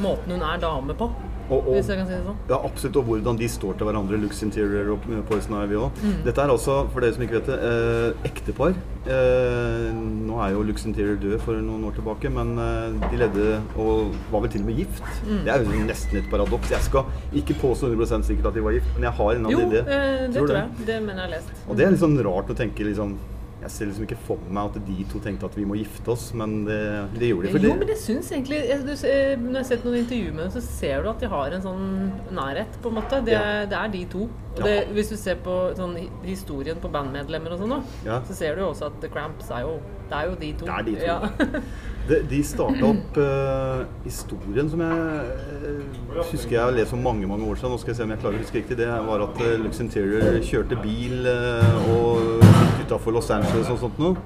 Måten 0.01 0.33
hun 0.33 0.47
er 0.49 0.63
dame 0.63 0.97
på, 0.97 1.11
Og, 1.53 1.67
og, 1.69 1.75
hvis 1.77 1.89
jeg 1.93 1.99
kan 2.01 2.07
si 2.09 2.15
det 2.17 2.23
sånn. 2.25 2.39
ja, 2.49 2.59
absolutt, 2.65 2.97
og 3.03 3.05
hvordan 3.11 3.39
de 3.43 3.49
står 3.53 3.77
til 3.79 3.89
hverandre, 3.89 4.19
Lux 4.23 4.43
Interior 4.47 4.93
og 4.95 5.07
Poison 5.29 5.59
Ivy 5.61 5.77
òg. 5.83 5.99
Mm. 6.03 6.15
Dette 6.25 6.41
er 6.47 6.53
altså, 6.55 6.77
for 6.95 7.05
dere 7.05 7.17
som 7.17 7.25
ikke 7.27 7.39
vet 7.41 7.51
det, 7.53 7.59
eh, 7.69 8.29
ektepar. 8.31 8.75
Eh, 9.05 9.89
nå 10.29 10.39
er 10.45 10.55
jo 10.55 10.63
Lux 10.67 10.87
Interior 10.89 11.19
død 11.21 11.37
for 11.45 11.59
noen 11.61 11.85
år 11.89 11.97
tilbake, 11.99 12.31
men 12.33 12.55
eh, 12.63 13.09
de 13.13 13.21
ledde 13.21 13.49
og 13.77 14.15
var 14.33 14.45
vel 14.47 14.53
til 14.55 14.65
og 14.65 14.71
med 14.71 14.81
gift. 14.83 15.03
Mm. 15.27 15.43
Det 15.47 15.53
er 15.55 15.67
jo 15.67 15.83
nesten 15.91 16.23
et 16.23 16.31
paradoks. 16.33 16.71
Jeg 16.73 16.87
skal 16.89 17.05
ikke 17.43 17.59
påstå 17.63 17.93
100 17.93 18.25
sikkert 18.31 18.51
at 18.53 18.59
de 18.59 18.65
var 18.65 18.77
gift, 18.79 18.89
men 18.97 19.09
jeg 19.11 19.17
har 19.21 19.35
en 19.37 19.51
Jo, 19.51 19.59
annen 19.59 19.73
idé. 19.77 19.83
eh, 19.85 20.27
det 20.27 20.35
Tror 20.39 20.47
tror 20.49 20.57
jeg. 20.57 20.73
jeg. 20.79 20.87
Det 20.93 20.99
mener 21.03 21.21
jeg 21.23 21.29
har 21.29 21.35
lest. 21.37 21.53
Og 21.69 21.77
det 21.77 21.87
er 21.87 21.95
litt 21.97 22.05
sånn 22.07 22.19
rart 22.29 22.51
å 22.55 22.59
tenke 22.63 22.89
liksom 22.89 23.17
Jeg 23.63 23.71
ser 23.71 23.87
liksom 23.87 24.07
ikke 24.09 24.19
for 24.27 24.39
meg 24.51 24.73
at 24.73 24.87
de 24.89 25.05
to 25.13 25.21
tenkte 25.23 25.47
at 25.47 25.55
vi 25.57 25.65
må 25.69 25.77
gifte 25.79 26.11
oss, 26.11 26.29
men 26.35 26.65
det, 26.67 26.79
det 27.15 27.29
gjorde 27.31 27.47
de. 27.47 27.53
For 27.55 27.67
Jo, 27.69 27.75
men 27.79 27.93
jeg 27.93 28.01
syns 28.03 28.33
egentlig 28.35 28.59
jeg- 28.69 28.83
du, 28.83 28.93
Når 28.93 29.53
jeg 29.53 29.57
har 29.57 29.69
sett 29.71 29.85
noen 29.87 29.99
intervjuer 30.03 30.35
med 30.35 30.43
dem, 30.49 30.51
så 30.57 30.63
ser 30.67 31.03
du 31.03 31.09
at 31.11 31.21
de 31.23 31.29
har 31.31 31.55
en 31.57 31.63
sånn 31.63 31.87
nærhet, 32.35 32.81
på 32.83 32.89
en 32.91 32.95
måte. 32.99 33.23
Det, 33.25 33.33
Ja. 33.33 33.65
det 33.67 33.79
er 33.79 33.89
de 33.95 34.05
to. 34.07 34.29
Og 34.53 34.63
det, 34.67 34.89
hvis 34.93 35.09
du 35.09 35.17
ser 35.17 35.37
på 35.37 35.55
sånn 35.79 35.95
historien 36.27 36.77
på 36.77 36.91
bandmedlemmer 36.93 37.53
og 37.55 37.59
sånn, 37.63 37.83
Ja. 38.05 38.21
så 38.21 38.35
ser 38.35 38.55
du 38.57 38.63
jo 38.63 38.69
også 38.75 38.87
at 38.91 39.01
The 39.01 39.09
Cramps 39.09 39.51
er 39.51 39.61
jo 39.63 39.81
Det 40.13 40.19
er 40.19 40.29
jo 40.29 40.35
de 40.37 40.53
to. 40.53 40.67
Det 40.67 40.75
er 40.75 40.83
de 40.83 40.95
to. 40.95 41.05
Ja. 41.07 41.19
de, 42.09 42.17
de 42.29 42.43
starta 42.45 42.85
opp 42.85 43.17
uh, 43.17 43.85
historien 44.05 44.69
som 44.69 44.81
jeg 44.81 44.93
uh, 44.93 46.23
husker 46.31 46.51
jeg 46.51 46.61
har 46.61 46.71
lest 46.77 46.91
for 46.91 47.01
mange 47.01 47.27
mange 47.27 47.47
år 47.49 47.57
siden. 47.57 47.71
Nå 47.73 47.79
skal 47.81 47.95
jeg 47.95 47.97
se 47.97 48.03
om 48.03 48.11
jeg 48.11 48.19
klarer 48.21 48.37
å 48.37 48.43
huske 48.43 48.59
riktig. 48.61 48.77
Det 48.77 48.89
var 49.09 49.25
at 49.25 49.41
uh, 49.41 49.57
Lux 49.63 49.81
Interior 49.81 50.37
kjørte 50.45 50.77
bil 50.83 51.25
eh, 51.33 51.89
og 51.97 52.45
utafor 52.83 53.15
Los 53.17 53.31
Angeles 53.35 53.71
og 53.73 53.81
sånt 53.83 54.01
noe. 54.03 54.17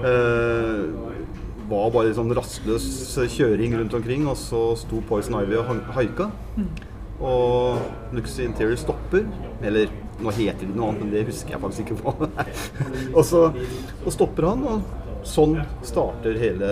Eh, 0.00 0.84
var 1.70 1.90
bare 1.94 2.14
sånn 2.16 2.32
rastløs 2.34 2.86
kjøring 3.30 3.76
rundt 3.78 3.94
omkring, 3.94 4.24
og 4.30 4.38
så 4.40 4.72
sto 4.80 5.02
Poison 5.06 5.38
Ivy 5.42 5.58
og 5.60 5.68
haika. 5.94 6.30
Og 7.20 8.14
Luxy 8.16 8.42
Interior 8.46 8.78
stopper. 8.80 9.26
Eller 9.62 9.92
nå 10.20 10.32
heter 10.36 10.66
de 10.66 10.74
noe 10.74 10.90
annet, 10.90 11.04
men 11.04 11.12
det 11.14 11.26
husker 11.28 11.54
jeg 11.54 11.62
faktisk 11.62 11.92
ikke 11.92 12.00
hva. 12.02 12.30
og 13.16 13.22
så 13.28 13.44
og 13.52 14.10
stopper 14.14 14.48
han, 14.50 14.64
og 14.66 15.26
sånn 15.28 15.58
starter 15.84 16.38
hele 16.40 16.68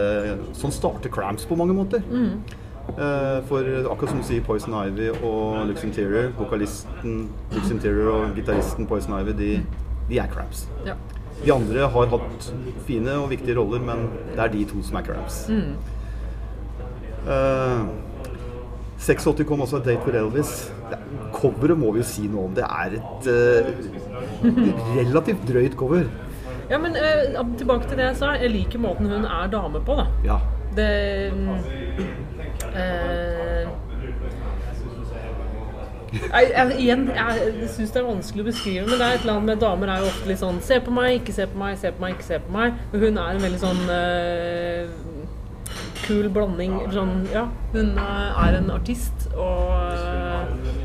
Sånn 0.57 0.73
starter 0.73 1.13
Cramps 1.13 1.45
på 1.49 1.57
mange 1.61 1.77
måter. 1.77 2.03
Eh, 2.89 3.39
For 3.49 3.67
akkurat 3.93 4.09
som 4.15 4.23
du 4.23 4.27
sier 4.27 4.45
Poison 4.47 4.73
Ivy 4.81 5.11
og 5.21 5.67
Lux 5.69 5.85
Interior, 5.85 6.31
vokalisten 6.39 7.27
Lux 7.53 7.71
Interior 7.75 8.09
og 8.15 8.39
gitaristen 8.41 8.89
Poison 8.89 9.19
Ivy, 9.21 9.37
de, 9.37 9.51
de 10.09 10.19
er 10.19 10.29
craps. 10.33 10.67
Ja. 10.87 10.97
De 11.39 11.53
andre 11.55 11.87
har 11.93 12.11
hatt 12.11 12.51
fine 12.89 13.15
og 13.23 13.31
viktige 13.31 13.57
roller, 13.59 13.83
men 13.85 14.09
det 14.33 14.43
er 14.43 14.53
de 14.53 14.65
to 14.69 14.83
som 14.83 14.99
er 14.99 15.07
craps. 15.07 15.45
Mm. 15.53 15.75
Uh, 17.29 17.89
86 18.99 19.45
kom 19.47 19.61
også 19.63 19.79
et 19.79 19.91
Date 19.93 20.03
for 20.03 20.17
Elvis. 20.19 20.53
Det, 20.91 20.99
coveret 21.37 21.79
må 21.79 21.93
vi 21.95 22.03
jo 22.03 22.09
si 22.09 22.27
noe 22.27 22.49
om. 22.49 22.57
Det 22.57 22.65
er 22.67 22.97
et 22.99 23.29
uh, 23.31 23.63
relativt 24.99 25.45
drøyt 25.49 25.77
cover. 25.79 26.09
ja, 26.71 26.79
men 26.79 26.97
uh, 26.97 27.45
tilbake 27.57 27.89
til 27.89 28.01
det 28.01 28.09
jeg 28.11 28.17
sa. 28.23 28.33
Jeg 28.41 28.55
liker 28.57 28.83
måten 28.83 29.11
hun 29.13 29.29
er 29.29 29.53
dame 29.53 29.85
på, 29.85 30.01
da. 30.01 30.09
Ja. 30.27 30.41
Det 30.79 31.33
um, 31.33 31.49
eh, 32.77 33.48
jeg, 36.13 36.51
jeg, 36.55 36.77
igjen, 36.79 37.05
jeg 37.15 37.69
syns 37.75 37.93
det 37.93 38.01
er 38.01 38.07
vanskelig 38.07 38.45
å 38.45 38.49
beskrive, 38.49 38.87
men 38.87 38.97
det 38.97 39.05
er 39.05 39.19
et 39.19 39.27
eller 39.27 39.35
annet 39.37 39.51
med 39.51 39.63
damer 39.65 39.93
er 39.93 40.03
jo 40.03 40.09
ofte 40.13 40.31
litt 40.31 40.41
sånn 40.41 40.63
Se 40.65 40.81
på 40.85 40.95
meg, 40.95 41.19
ikke 41.21 41.37
se 41.37 41.49
på 41.51 41.61
meg, 41.61 41.77
se 41.81 41.93
på 41.93 42.05
meg, 42.05 42.17
ikke 42.17 42.29
se 42.29 42.41
på 42.45 42.55
meg. 42.55 42.81
Men 42.93 43.05
hun 43.05 43.21
er 43.23 43.37
en 43.37 43.45
veldig 43.45 43.61
sånn 43.63 43.83
uh, 43.93 45.09
kul 46.07 46.29
blanding 46.33 46.79
Sånn, 46.95 47.15
ja, 47.33 47.45
hun 47.75 47.99
eh, 48.01 48.43
er 48.47 48.59
en 48.61 48.71
artist 48.73 49.29
og 49.35 49.75
eh, 49.93 50.78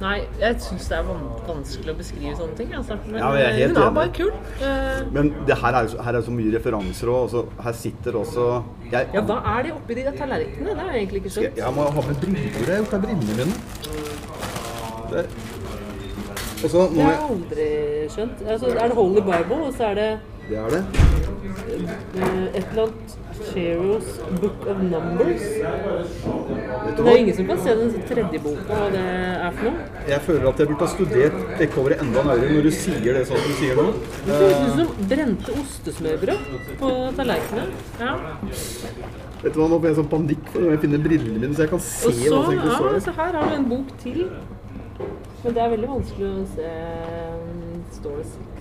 Nei, 0.00 0.24
jeg 0.40 0.56
syns 0.60 0.88
det 0.90 0.96
er 0.98 1.04
vanskelig 1.46 1.92
å 1.92 1.96
beskrive 1.96 2.32
sånne 2.36 2.56
ting. 2.58 2.72
Altså. 2.74 2.96
Men 3.06 3.20
Ja, 3.20 3.28
jeg 3.38 3.44
er 3.46 3.58
helt 3.60 3.76
hun 3.78 3.86
er 3.86 3.94
bare 3.94 4.12
kul. 4.16 4.32
Eh, 4.60 5.04
Men 5.14 5.30
det 5.46 5.56
her 5.60 5.72
er 5.78 5.86
jo 5.86 6.02
her 6.02 6.18
er 6.18 6.22
så 6.26 6.34
mye 6.34 6.52
referanser 6.56 7.12
òg. 7.14 7.36
Her 7.62 7.72
sitter 7.72 8.12
også 8.18 8.48
jeg, 8.90 9.08
Ja, 9.14 9.20
hva 9.22 9.38
er 9.58 9.62
det 9.68 9.72
oppi 9.76 9.94
de 9.94 10.04
tallerkenene? 10.18 10.74
Det 10.74 10.84
jeg 10.90 10.98
egentlig 11.06 11.22
ikke 11.22 11.30
jeg, 11.30 11.52
skjønt. 11.52 11.56
jeg 11.62 11.74
må 11.78 11.86
ha 11.94 12.00
med 12.08 12.16
briller. 12.20 12.52
Jeg 12.54 12.66
har 12.66 12.74
jeg 12.74 12.94
av 12.94 13.02
brillene 13.06 13.34
mine? 13.38 13.54
Det. 15.14 15.26
Og 16.64 16.70
så 16.70 16.78
Det 16.90 17.02
har 17.02 17.10
jeg 17.12 17.20
jeg 17.20 17.30
aldri 17.30 17.68
skjønt. 18.14 18.38
Altså, 18.48 18.66
er 18.74 18.88
det 18.88 18.96
Holy 18.96 19.20
Bible, 19.20 19.60
og 19.68 19.74
så 19.74 19.84
er 19.90 19.94
det 19.94 20.10
Det 20.48 20.58
er 20.60 20.68
det. 20.74 20.84
eh, 22.14 22.56
et 22.58 22.66
eller 22.70 22.82
annet 22.82 23.18
Cheros 23.52 24.20
Book 24.40 24.66
of 24.66 24.82
Numbers. 24.82 25.40
Det 26.96 27.06
er 27.06 27.16
ingen 27.16 27.36
som 27.36 27.46
kan 27.46 27.58
se 27.64 27.74
den 27.78 27.94
tredje 28.08 28.40
boka, 28.44 28.68
hva 28.68 28.90
det 28.92 29.04
er 29.04 29.56
for 29.56 29.64
noe. 29.70 29.88
Jeg 30.08 30.20
føler 30.26 30.48
at 30.50 30.60
jeg 30.60 30.68
burde 30.68 30.84
ha 30.84 30.90
studert 30.92 31.38
det 31.58 31.98
enda 32.04 32.24
nøyere 32.28 32.52
når 32.52 32.68
du 32.68 32.70
sier 32.76 33.18
det 33.18 33.24
sånn 33.30 33.40
som 33.40 33.50
du 33.50 33.58
sier 33.62 33.80
nå. 33.80 33.86
Det 34.26 34.38
høres 34.42 34.62
ut 34.62 34.78
som 34.82 35.08
brente 35.14 35.56
ostesmørbrød 35.64 36.40
på 36.82 36.92
tallerkenene. 37.18 37.66
Ja. 38.00 38.14
Vet 39.44 39.52
du 39.52 39.60
hva, 39.60 39.68
Nå 39.68 39.78
får 39.80 39.90
jeg 39.90 39.98
sånn 40.00 40.12
panikk 40.12 40.46
for 40.52 40.64
når 40.64 40.76
jeg 40.76 40.82
finner 40.86 41.04
brillene 41.04 41.40
mine, 41.40 41.54
så 41.56 41.66
jeg 41.66 41.72
kan 41.74 41.82
se 41.84 42.08
Og 42.08 42.14
så, 42.14 42.20
hva 42.20 42.44
som 42.44 42.52
egentlig 42.52 42.72
ja, 42.72 42.78
står 42.80 43.00
så 43.04 43.16
her 43.18 43.38
har 43.40 43.50
du 43.50 43.56
en 43.58 43.70
bok 43.72 43.94
til. 44.04 44.20
Men 45.44 45.56
det 45.56 45.60
er 45.64 45.72
veldig 45.74 45.90
vanskelig 45.90 46.28
å 46.30 46.44
se 46.54 46.68
um, 47.34 47.80
Står 47.92 48.20
det 48.22 48.53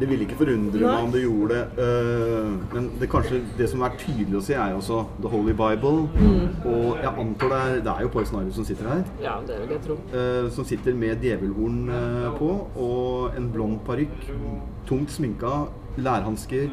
Det 0.00 0.08
ville 0.10 0.26
ikke 0.26 0.36
forundre 0.36 0.80
meg 0.82 1.04
om 1.06 1.12
det 1.14 1.22
gjorde 1.22 1.54
det. 1.54 1.84
øh, 1.84 2.50
men 2.74 2.90
det, 3.00 3.08
kanskje, 3.10 3.38
det 3.58 3.68
som 3.70 3.80
er 3.86 3.94
tydelig 3.98 4.36
å 4.36 4.42
si, 4.44 4.52
er 4.52 4.74
jo 4.74 4.80
også 4.82 4.98
The 5.22 5.30
Holy 5.32 5.54
Bible. 5.56 6.08
Mm. 6.16 6.48
Og 6.72 6.98
jeg 7.02 7.12
antar 7.22 7.48
det 7.54 7.60
er, 7.62 7.78
det 7.86 7.92
er 7.94 8.02
jo 8.04 8.10
Poison 8.12 8.42
Ivy 8.42 8.52
som 8.58 8.64
sitter 8.68 8.90
her. 8.90 9.02
Ja, 9.22 9.36
det 9.46 9.56
vil 9.62 9.72
jeg 9.76 9.82
tro. 9.86 9.96
øh, 10.12 10.50
som 10.52 10.64
sitter 10.68 10.94
med 10.94 11.16
djevelhorn 11.24 11.80
på, 12.38 12.50
og 12.76 13.36
en 13.38 13.48
blond 13.52 13.78
parykk. 13.86 14.30
Tungt 14.86 15.10
sminka, 15.16 15.54
lærhansker. 15.96 16.68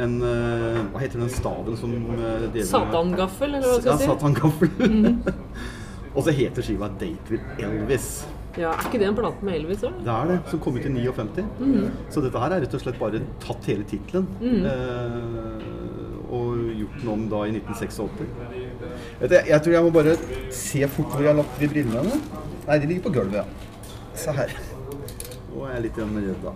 En 0.00 0.20
Hva 0.20 1.00
heter 1.02 1.18
den 1.20 1.28
staven 1.32 1.76
som 1.76 1.90
djevelen 1.92 2.64
Satangaffel, 2.68 3.54
eller 3.54 3.66
hva 3.66 3.74
Ja, 3.74 3.80
skal 3.80 3.90
jeg 3.90 3.98
si? 3.98 4.06
satangaffel. 4.06 4.70
og 6.14 6.22
så 6.24 6.30
heter 6.36 6.62
skiva 6.62 6.88
Date 7.00 7.30
with 7.30 7.42
Elvis. 7.58 8.10
Ja, 8.58 8.72
Er 8.72 8.86
ikke 8.88 8.98
det 8.98 9.06
en 9.06 9.14
plate 9.14 9.44
med 9.46 9.54
Elvis 9.60 9.84
òg? 9.86 10.00
Det 10.02 10.14
er 10.14 10.30
det, 10.32 10.38
som 10.50 10.60
kom 10.60 10.76
ut 10.76 10.86
i 10.86 10.90
59. 10.90 11.44
Mm. 11.60 11.90
Så 12.10 12.22
dette 12.24 12.42
her 12.42 12.56
er 12.56 12.64
rett 12.64 12.74
og 12.74 12.82
slett 12.82 12.98
bare 12.98 13.20
tatt 13.44 13.68
hele 13.70 13.86
tittelen. 13.86 14.26
mm. 14.40 14.64
Eh, 14.70 15.78
og 16.30 16.58
gjort 16.78 16.98
den 17.00 17.08
om 17.10 17.22
da 17.30 17.40
i 17.48 17.52
1986. 17.56 18.26
Vet 19.20 19.30
du, 19.32 19.34
jeg, 19.34 19.62
tror 19.62 19.72
jeg 19.74 19.82
må 19.82 19.90
bare 19.94 20.12
se 20.54 20.86
fort 20.86 21.10
hvor 21.10 21.24
jeg 21.24 21.32
har 21.32 21.40
lagt 21.40 21.58
de 21.58 21.68
brillene. 21.72 22.04
mine. 22.06 22.44
Nei, 22.68 22.78
de 22.78 22.86
ligger 22.86 23.08
på 23.08 23.14
gulvet, 23.16 23.40
ja. 23.40 23.44
Se 24.14 24.34
her. 24.36 24.54
Nå 25.50 25.64
er 25.66 25.74
jeg 25.74 25.82
litt 25.88 25.98
redd, 25.98 26.44
da. 26.44 26.54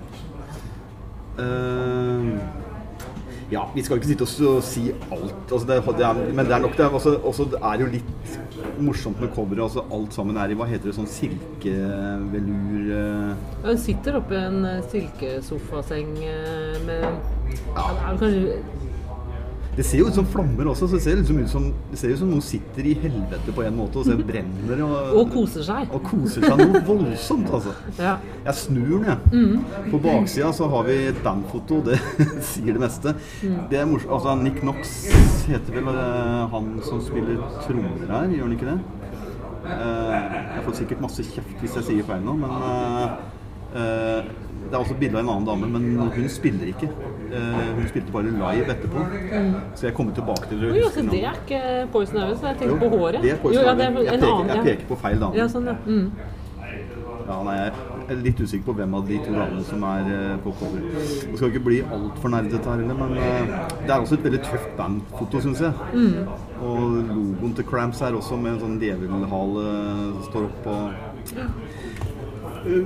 Eh, 1.42 2.63
ja, 3.54 3.62
vi 3.74 3.82
skal 3.86 4.00
ikke 4.00 4.10
sitte 4.10 4.26
og 4.26 4.62
si 4.66 4.88
alt, 5.14 5.52
altså 5.52 5.66
det, 5.68 5.78
det 5.98 6.06
er, 6.08 6.20
men 6.34 6.48
det 6.48 6.56
er 6.56 6.62
nok 6.64 6.76
det. 6.78 6.88
Og 6.90 7.34
så 7.36 7.46
det 7.52 7.60
er 7.60 7.84
jo 7.84 7.90
litt 7.92 8.38
morsomt 8.82 9.20
med 9.22 9.30
coveret. 9.34 9.62
Altså 9.68 9.84
alt 9.94 10.16
sammen 10.16 10.38
er 10.40 10.50
i 10.50 10.58
hva 10.58 10.66
heter 10.68 10.90
det, 10.90 10.96
sånn 10.98 11.10
silkevelur 11.10 12.88
Ja, 12.90 13.34
Hun 13.64 13.80
sitter 13.80 14.18
oppe 14.20 14.36
i 14.36 14.42
en 14.42 14.64
eh, 14.68 14.80
silkesofaseng 14.92 16.16
eh, 16.26 16.80
med 16.84 17.04
ja, 17.04 17.84
det 17.84 18.16
kanskje 18.20 18.58
Det 19.74 19.84
ser 19.86 19.98
jo 19.98 20.06
ut 20.08 20.14
som 20.14 20.26
flammer 20.30 20.68
også. 20.70 20.86
Så 20.88 20.98
det 20.98 21.02
ser 21.02 21.16
liksom 21.18 21.38
ut 21.42 21.50
som, 21.50 21.64
ser 21.98 22.12
ut 22.14 22.20
som 22.20 22.30
noen 22.30 22.44
sitter 22.44 22.86
i 22.86 22.94
helvete 23.02 23.54
på 23.56 23.64
en 23.66 23.74
måte 23.78 23.98
og 24.00 24.06
ser 24.08 24.20
brenner 24.26 24.82
og, 24.86 24.94
Og 25.22 25.32
koser 25.34 25.64
seg. 25.66 25.88
og 25.94 26.04
koser 26.06 26.46
seg 26.46 26.60
noe 26.62 26.82
voldsomt, 26.86 27.50
altså. 27.58 27.74
Ja. 27.98 28.16
Jeg 28.46 28.54
snur 28.60 28.92
den, 29.02 29.08
jeg. 29.10 29.88
På 29.90 30.00
baksida 30.04 30.52
så 30.54 30.68
har 30.70 30.86
vi 30.88 30.98
et 31.10 31.22
bandfoto, 31.24 31.80
det 31.88 31.98
sier 32.52 32.72
det 32.76 32.82
meste. 32.84 33.14
Det 33.70 33.80
er 33.80 33.88
morsomt. 33.90 34.12
Altså, 34.14 34.36
Nick 34.44 34.60
Knox 34.62 34.94
heter 35.50 35.78
vel 35.80 35.88
eh, 35.90 36.44
han 36.54 36.70
som 36.86 37.00
spiller 37.04 37.40
trommer 37.66 38.06
her, 38.14 38.30
gjør 38.30 38.46
han 38.46 38.54
ikke 38.58 38.70
det? 38.70 38.78
Eh, 39.64 40.34
jeg 40.58 40.64
får 40.66 40.74
sikkert 40.82 41.00
masse 41.04 41.24
kjeft 41.24 41.62
hvis 41.62 41.78
jeg 41.80 41.86
sier 41.88 42.06
feil 42.08 42.20
nå, 42.26 42.34
men 42.36 42.52
eh, 42.68 43.14
det 43.74 44.72
er 44.72 44.80
også 44.80 44.94
bilde 44.98 45.18
av 45.18 45.24
en 45.24 45.30
annen 45.32 45.46
dame, 45.48 45.68
men 45.70 46.12
hun 46.14 46.28
spiller 46.32 46.70
ikke. 46.70 46.88
Eh, 47.34 47.58
hun 47.76 47.88
spilte 47.90 48.12
bare 48.14 48.30
live 48.30 48.70
etterpå. 48.74 49.04
Så 49.74 49.88
jeg 49.88 49.94
kommer 49.94 50.14
tilbake 50.14 50.48
til 50.48 50.62
det. 50.62 50.70
Oi, 50.72 50.84
altså, 50.84 51.04
det 51.10 51.24
er 51.24 51.42
ikke 51.42 51.60
Poison 51.92 52.16
så 52.38 52.52
jeg 52.52 52.70
jo, 52.70 52.78
på 52.80 52.88
håret. 52.96 53.20
Det 53.22 53.34
er 53.34 53.42
Poison 53.42 53.60
Jo, 53.60 53.66
ja, 53.68 53.74
det 53.74 53.84
er 53.86 54.00
jeg, 54.00 54.20
peker, 54.20 54.54
jeg 54.54 54.64
peker 54.70 54.88
på 54.88 54.98
feil 55.02 55.20
dame. 55.20 55.38
Ja, 55.38 55.46
sånn, 55.50 55.68
ja. 55.70 55.76
Mm. 55.86 56.10
Ja, 57.24 57.38
nei, 57.40 57.54
jeg 57.56 57.70
er 58.12 58.18
litt 58.20 58.40
usikker 58.42 58.66
på 58.66 58.74
hvem 58.76 58.96
av 58.98 59.06
de 59.08 59.18
to 59.24 59.32
damene 59.32 59.62
som 59.64 59.84
er 59.88 60.10
eh, 60.12 60.34
på 60.44 60.52
cover. 60.58 60.82
Det 60.92 61.38
skal 61.38 61.52
ikke 61.52 61.62
bli 61.68 61.78
altfor 61.96 62.34
nerdete 62.34 62.68
her 62.68 62.82
inne, 62.84 62.96
men 62.98 63.14
eh, 63.16 63.54
det 63.86 63.94
er 63.94 63.96
også 63.96 64.18
et 64.18 64.26
veldig 64.26 64.42
tøft 64.44 64.74
bandfoto, 64.76 65.40
syns 65.46 65.62
jeg. 65.64 65.72
Mm. 65.94 66.28
Og 66.68 66.98
logoen 67.14 67.56
til 67.56 67.68
Cramps 67.70 68.04
her 68.04 68.18
også 68.18 68.36
med 68.40 68.56
en 68.56 68.60
sånn 68.66 68.76
djevelhale 68.82 69.64
står 70.28 70.50
oppå. 70.50 70.76
Eh, 72.68 72.84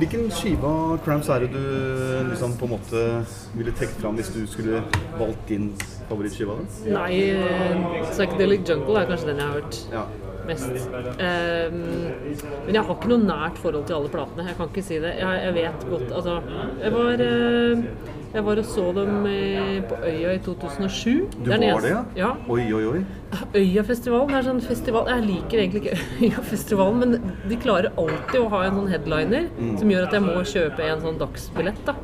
Hvilken 0.00 0.30
skive 0.34 0.66
av 0.66 0.96
Cramps 1.04 1.28
er 1.30 1.44
det 1.44 1.50
du 1.52 2.28
liksom 2.30 2.54
på 2.58 2.66
en 2.66 2.72
måte 2.74 3.02
ville 3.58 3.74
trukket 3.76 4.00
fram 4.02 4.16
hvis 4.18 4.30
du 4.34 4.40
skulle 4.50 4.80
valgt 5.20 5.44
din 5.50 5.68
favorittskive? 6.08 6.54
av 6.56 6.62
det? 6.64 6.92
Nei, 6.96 7.18
eh, 7.30 8.06
Psychedelic 8.10 8.64
Jungle 8.68 9.02
er 9.02 9.10
kanskje 9.10 9.30
den 9.30 9.42
jeg 9.42 9.46
har 9.46 9.60
hørt 9.60 9.78
Ja. 9.92 10.04
mest. 10.46 10.64
Um, 10.66 11.76
men 12.66 12.74
jeg 12.74 12.82
har 12.82 12.94
ikke 12.96 13.08
noe 13.12 13.22
nært 13.28 13.58
forhold 13.62 13.86
til 13.86 13.94
alle 13.94 14.08
platene. 14.10 14.48
Jeg 14.48 14.56
kan 14.58 14.68
ikke 14.72 14.82
si 14.82 14.98
det. 14.98 15.12
Jeg, 15.20 15.42
jeg 15.44 15.54
vet 15.54 15.84
godt 15.90 16.10
Altså, 16.12 16.40
jeg 16.82 16.92
var 16.92 17.22
eh, 17.28 17.84
Jeg 18.32 18.44
var 18.46 18.56
og 18.62 18.64
så 18.64 18.84
dem 18.96 19.26
eh, 19.28 19.82
på 19.90 19.96
Øya 20.08 20.30
i 20.32 20.38
2007. 20.40 21.26
Du 21.44 21.50
var 21.50 21.58
det, 21.84 21.90
ja? 21.90 21.98
Ja. 22.16 22.30
Oi, 22.48 22.62
oi, 22.72 22.84
oi. 22.94 23.02
Øyafestivalen 23.56 24.32
er 24.36 24.44
sånn 24.46 24.60
festival 24.64 25.08
Jeg 25.08 25.24
liker 25.26 25.60
egentlig 25.62 25.82
ikke 25.82 25.98
Øyafestivalen, 26.28 26.98
men 27.02 27.34
de 27.48 27.58
klarer 27.60 27.92
alltid 28.00 28.38
å 28.40 28.48
ha 28.54 28.62
en 28.66 28.78
sånn 28.80 28.90
headliner 28.92 29.50
Mm. 29.58 29.76
som 29.78 29.90
gjør 29.92 30.06
at 30.08 30.12
jeg 30.16 30.22
må 30.24 30.34
kjøpe 30.48 30.86
en 30.88 31.00
sånn 31.04 31.18
dagsbillett. 31.20 31.84
da 31.86 31.94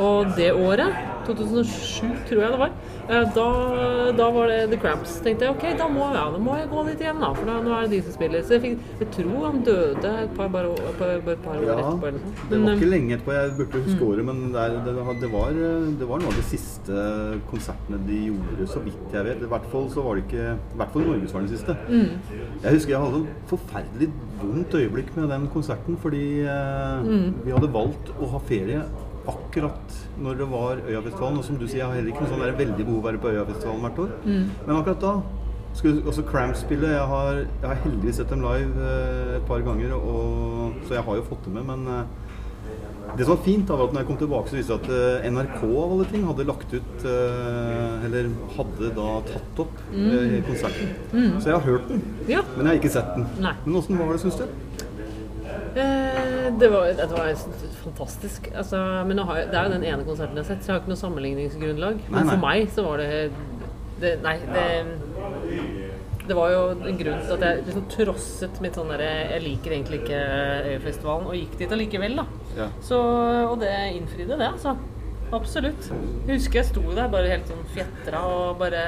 Og 0.00 0.30
det 0.36 0.52
året, 0.56 0.94
2007 1.26 2.06
tror 2.26 2.40
jeg 2.42 2.50
det 2.50 2.58
var, 2.58 2.72
eh, 3.06 3.26
da, 3.36 3.44
da 4.18 4.24
var 4.34 4.48
det 4.50 4.56
The 4.72 4.78
Cramps. 4.80 5.12
tenkte 5.22 5.44
jeg 5.46 5.54
ok, 5.54 5.66
da 5.78 5.86
må, 5.92 6.08
ja, 6.16 6.24
da 6.32 6.38
må 6.42 6.56
jeg 6.58 6.66
gå 6.72 6.82
litt 6.88 7.02
igjen, 7.04 7.20
da, 7.22 7.28
for 7.36 7.46
da, 7.46 7.58
nå 7.62 7.74
er 7.76 7.86
det 7.86 7.92
de 7.92 8.00
som 8.06 8.16
spiller. 8.16 8.42
Så 8.42 8.56
jeg, 8.56 8.62
fikk, 8.64 8.88
jeg 9.02 9.10
tror 9.18 9.44
han 9.46 9.60
døde 9.66 10.14
et 10.24 10.32
par, 10.38 10.48
bare, 10.54 10.72
bare, 10.98 11.20
bare 11.26 11.36
et 11.36 11.44
par 11.44 11.60
år 11.60 11.68
Ja, 11.68 11.76
etterpå. 11.76 12.08
Eller 12.08 12.24
noe 12.24 12.48
det 12.50 12.62
var 12.64 12.80
ikke 12.80 12.90
lenge 12.90 13.14
etterpå. 13.18 13.36
Jeg 13.36 13.54
burde 13.60 13.84
huske 13.86 14.08
året, 14.08 14.24
men 14.30 14.42
det, 14.56 14.66
det, 14.88 14.96
det, 15.22 15.30
var, 15.36 15.60
det 16.00 16.10
var 16.10 16.24
noen 16.24 16.32
av 16.32 16.40
de 16.40 16.46
siste 16.48 17.04
konsertene 17.52 18.02
de 18.08 18.18
gjorde, 18.32 18.68
så 18.72 18.82
vidt 18.88 19.14
jeg 19.18 19.28
vet. 19.28 19.46
I 19.46 19.52
hvert 19.54 19.70
fall 19.76 19.88
så 19.92 20.06
var 20.08 20.18
det 20.18 20.26
ikke 20.26 20.48
I 20.56 20.82
hvert 20.82 20.96
fall 20.96 21.08
Norges 21.12 21.36
var 21.36 21.46
den 21.46 21.52
siste. 21.52 21.78
Jeg 21.92 22.76
husker 22.80 22.96
jeg 22.96 23.04
hadde 23.06 23.22
et 23.22 23.48
forferdelig 23.52 24.10
vondt 24.42 24.74
øyeblikk 24.80 25.14
med 25.20 25.30
den 25.30 25.46
konserten, 25.52 26.00
fordi 26.02 26.26
eh, 26.48 27.08
vi 27.44 27.54
hadde 27.54 27.70
valgt 27.74 28.10
å 28.18 28.32
ha 28.34 28.40
ferie 28.48 28.82
akkurat 29.28 30.00
når 30.22 30.38
det 30.40 30.48
var 30.50 30.80
Øyafestivalen. 30.88 31.38
Og 31.38 31.44
som 31.44 31.56
du 31.60 31.66
sier, 31.68 31.78
jeg 31.82 31.86
har 31.86 31.94
heller 31.94 32.12
ikke 32.12 32.24
noe 32.24 32.32
sånn 32.32 32.42
der 32.46 32.58
veldig 32.58 32.84
behov 32.86 32.98
for 33.00 33.06
å 33.06 33.10
være 33.10 33.22
på 33.22 33.32
Øyafestivalen 33.36 33.86
hvert 33.86 34.02
år. 34.06 34.10
Men 34.66 34.76
akkurat 34.76 35.00
da 35.06 35.14
skulle 35.74 36.02
også 36.04 36.24
Cramp 36.28 36.56
spille. 36.60 36.88
Jeg 36.92 37.06
har, 37.08 37.32
jeg 37.44 37.68
har 37.68 37.78
heldigvis 37.86 38.18
sett 38.20 38.28
dem 38.34 38.42
live 38.44 38.88
eh, 38.88 39.36
et 39.38 39.46
par 39.48 39.62
ganger, 39.64 39.94
og, 39.96 40.74
så 40.88 40.98
jeg 40.98 41.06
har 41.06 41.16
jo 41.16 41.22
fått 41.30 41.46
det 41.48 41.54
med. 41.54 41.64
Men 41.70 41.86
eh, 41.88 42.04
Det 43.16 43.24
som 43.26 43.34
var 43.36 43.42
fint, 43.44 43.64
da, 43.68 43.76
var 43.76 43.88
at 43.88 43.92
når 43.94 44.00
jeg 44.02 44.08
kom 44.10 44.18
tilbake, 44.20 44.48
så 44.52 44.56
viste 44.58 44.76
det 44.76 44.82
at 44.82 45.24
eh, 45.24 45.30
NRK 45.32 45.62
av 45.64 45.94
alle 45.96 46.04
ting 46.12 46.22
hadde 46.28 46.46
lagt 46.48 46.70
ut 46.76 47.02
eh, 47.08 48.04
Eller 48.06 48.28
hadde 48.56 48.90
da 48.96 49.08
tatt 49.30 49.62
opp 49.64 49.80
eh, 49.92 50.36
konserten. 50.46 50.92
Så 51.40 51.50
jeg 51.50 51.56
har 51.56 51.66
hørt 51.66 51.88
den, 51.88 52.04
Ja. 52.28 52.42
men 52.56 52.66
jeg 52.66 52.70
har 52.74 52.80
ikke 52.82 52.92
sett 52.98 53.10
den. 53.16 53.26
Nei. 53.44 53.54
Men 53.64 53.80
åssen 53.80 53.98
var 54.00 54.12
det, 54.12 54.20
syns 54.26 54.38
du? 54.40 54.46
Eh, 55.72 56.31
det 56.60 56.68
var, 56.72 56.90
det 56.98 57.08
var 57.12 57.32
fantastisk. 57.82 58.50
Altså, 58.54 58.78
men 59.08 59.18
har 59.18 59.40
jeg, 59.40 59.48
det 59.52 59.58
er 59.58 59.68
jo 59.68 59.74
den 59.76 59.86
ene 59.88 60.06
konserten 60.06 60.38
jeg 60.38 60.44
har 60.44 60.50
sett, 60.54 60.64
så 60.64 60.70
jeg 60.70 60.76
har 60.76 60.82
ikke 60.82 60.92
noe 60.94 61.02
sammenligningsgrunnlag. 61.02 62.02
Nei, 62.02 62.12
Men 62.14 62.28
nei. 62.28 62.34
for 62.34 62.44
meg 62.46 62.72
så 62.74 62.86
var 62.86 63.02
det, 63.02 63.10
det 64.02 64.16
Nei, 64.24 64.36
det 64.52 64.66
det 66.22 66.36
var 66.38 66.52
jo 66.52 66.58
en 66.86 66.98
grunn 66.98 67.22
til 67.26 67.34
at 67.34 67.42
jeg 67.42 67.62
liksom 67.66 67.86
trosset 67.90 68.58
mitt 68.62 68.76
sånn 68.78 68.92
derre 68.92 69.08
Jeg 69.32 69.42
liker 69.42 69.74
egentlig 69.74 69.98
ikke 70.04 70.20
Øyafestivalen, 70.70 71.26
og 71.26 71.34
gikk 71.34 71.56
dit 71.58 71.74
allikevel, 71.74 72.14
da. 72.20 72.26
Ja. 72.58 72.68
Så, 72.86 72.98
og 73.48 73.56
det 73.62 73.72
innfridde 73.96 74.38
det, 74.38 74.52
altså. 74.52 74.76
Absolutt. 75.32 75.88
Jeg 76.28 76.36
husker 76.36 76.60
jeg 76.60 76.68
sto 76.68 76.82
der 76.92 77.10
bare 77.12 77.30
helt 77.32 77.48
sånn 77.48 77.64
fjetra 77.72 78.20
og 78.28 78.58
bare 78.60 78.84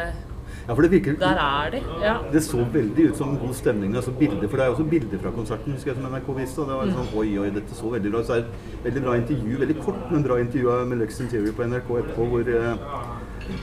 Ja, 0.69 0.73
for 0.73 0.83
det 0.83 0.91
virker 0.91 1.17
Der 1.21 1.37
er 1.37 1.71
de. 1.71 1.81
Ja. 2.03 2.15
Det 2.33 2.43
så 2.45 2.65
veldig 2.73 3.11
ut 3.11 3.17
som 3.17 3.37
god 3.39 3.55
stemning. 3.55 3.97
Altså 3.97 4.11
bilder, 4.11 4.49
for 4.49 4.57
Det 4.57 4.67
er 4.67 4.71
også 4.71 4.85
bilder 4.85 5.19
fra 5.19 5.31
konserten 5.31 5.73
husker 5.73 5.91
jeg 5.93 6.01
som 6.01 6.13
NRK 6.13 6.29
viste. 6.39 6.59
og 6.61 6.69
det 6.69 6.77
var 6.77 6.93
sånn, 6.97 7.11
oi, 7.21 7.39
oi, 7.39 7.51
dette 7.51 7.77
så 7.77 7.93
veldig 7.93 8.13
bra 8.13 8.21
ut. 8.21 8.27
Så 8.27 8.33
er 8.33 8.41
det 8.41 8.47
et 8.47 8.85
veldig 8.85 9.03
bra 9.05 9.17
intervju, 9.21 9.59
veldig 9.61 9.79
kort, 9.85 10.11
men 10.11 10.25
bra 10.25 10.41
intervju 10.41 10.85
med 10.89 10.99
Lux 10.99 11.21
Interior 11.21 11.53
på 11.53 11.69
NRK 11.69 11.91
etterpå, 12.01 12.29
hvor, 12.33 12.41
eh, 12.41 12.75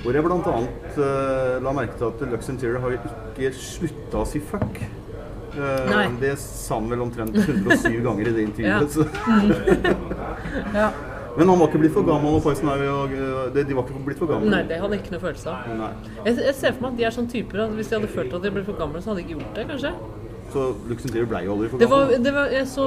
hvor 0.04 0.14
jeg 0.14 0.24
bl.a. 0.24 0.58
Uh, 0.98 1.64
la 1.64 1.74
merke 1.74 1.98
til 1.98 2.06
at 2.06 2.26
Lux 2.32 2.50
Interior 2.50 2.80
har 2.80 2.98
ikke 2.98 3.54
slutta 3.58 4.22
å 4.22 4.28
si 4.30 4.40
fuck. 4.40 4.84
Uh, 5.52 6.06
det 6.22 6.38
sa 6.40 6.78
han 6.78 6.92
vel 6.92 7.02
omtrent 7.02 7.36
107 7.36 7.98
ganger 8.06 8.30
i 8.30 8.36
det 8.38 8.46
intervjuet. 8.52 8.92
Så. 8.92 9.08
ja. 10.82 10.92
Men 11.38 11.48
han 11.48 11.60
var 11.62 11.70
ikke 11.70 11.80
blitt 11.84 11.94
for 11.96 12.04
gammel, 12.08 12.38
og 12.38 12.44
Poison 12.44 12.72
Ivy 12.74 12.88
og 12.92 13.14
eh, 13.16 13.44
de, 13.56 13.64
de 13.70 13.76
var 13.78 13.86
ikke 13.88 14.06
blitt 14.08 14.20
for 14.20 14.32
gamle. 14.32 14.50
Nei, 14.52 14.64
det 14.68 14.80
hadde 14.82 14.98
jeg 14.98 15.06
ikke 15.06 15.14
noe 15.16 15.24
følelse 15.24 15.54
av. 15.54 15.70
Jeg, 16.26 16.40
jeg 16.44 16.56
ser 16.60 16.74
for 16.76 16.82
meg 16.88 16.92
at 16.92 16.98
de 17.00 17.06
er 17.08 17.16
sånn 17.20 17.30
typer 17.32 17.64
at 17.68 17.78
hvis 17.78 17.92
de 17.94 18.00
hadde 18.00 18.10
følt 18.12 18.34
at 18.40 18.44
de 18.48 18.52
ble 18.58 18.66
for 18.68 18.80
gamle, 18.82 19.00
så 19.04 19.14
hadde 19.14 19.24
de 19.24 19.30
ikke 19.30 19.38
gjort 19.40 19.56
det, 19.62 19.68
kanskje. 19.72 19.94
Så 20.52 20.66
Luxembourg 20.90 21.30
ble 21.32 21.40
jo 21.46 21.54
aldri 21.54 21.68
for 21.72 21.80
Det 21.80 21.88
var, 21.88 22.02
gammel. 22.10 22.24
det 22.26 22.32
var, 22.36 22.50
jeg 22.52 22.68
så 22.68 22.86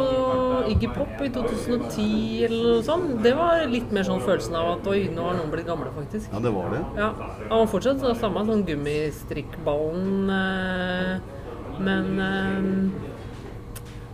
Iggy 0.69 0.89
Pop 0.93 1.23
i 1.25 1.31
2010 1.33 2.45
eller 2.45 2.67
noe 2.75 2.83
sånt. 2.85 3.15
Det 3.25 3.33
var 3.39 3.63
litt 3.73 3.95
mer 3.97 4.05
sånn 4.05 4.21
følelsen 4.21 4.59
av 4.61 4.69
at 4.75 4.91
oi, 4.93 4.99
nå 5.15 5.25
har 5.25 5.39
noen 5.39 5.49
blitt 5.55 5.65
gamle, 5.71 5.89
faktisk. 5.97 6.29
Ja, 6.35 6.43
det 6.45 6.53
var 6.53 6.69
det. 6.77 6.83
Ja, 7.01 7.09
Han 7.49 7.63
var 7.63 7.71
fortsatt 7.73 8.05
samme 8.21 8.45
sånn 8.51 8.67
gummistrikkballen, 8.69 10.29
eh, 10.37 11.81
men 11.81 12.13
eh, 12.29 13.11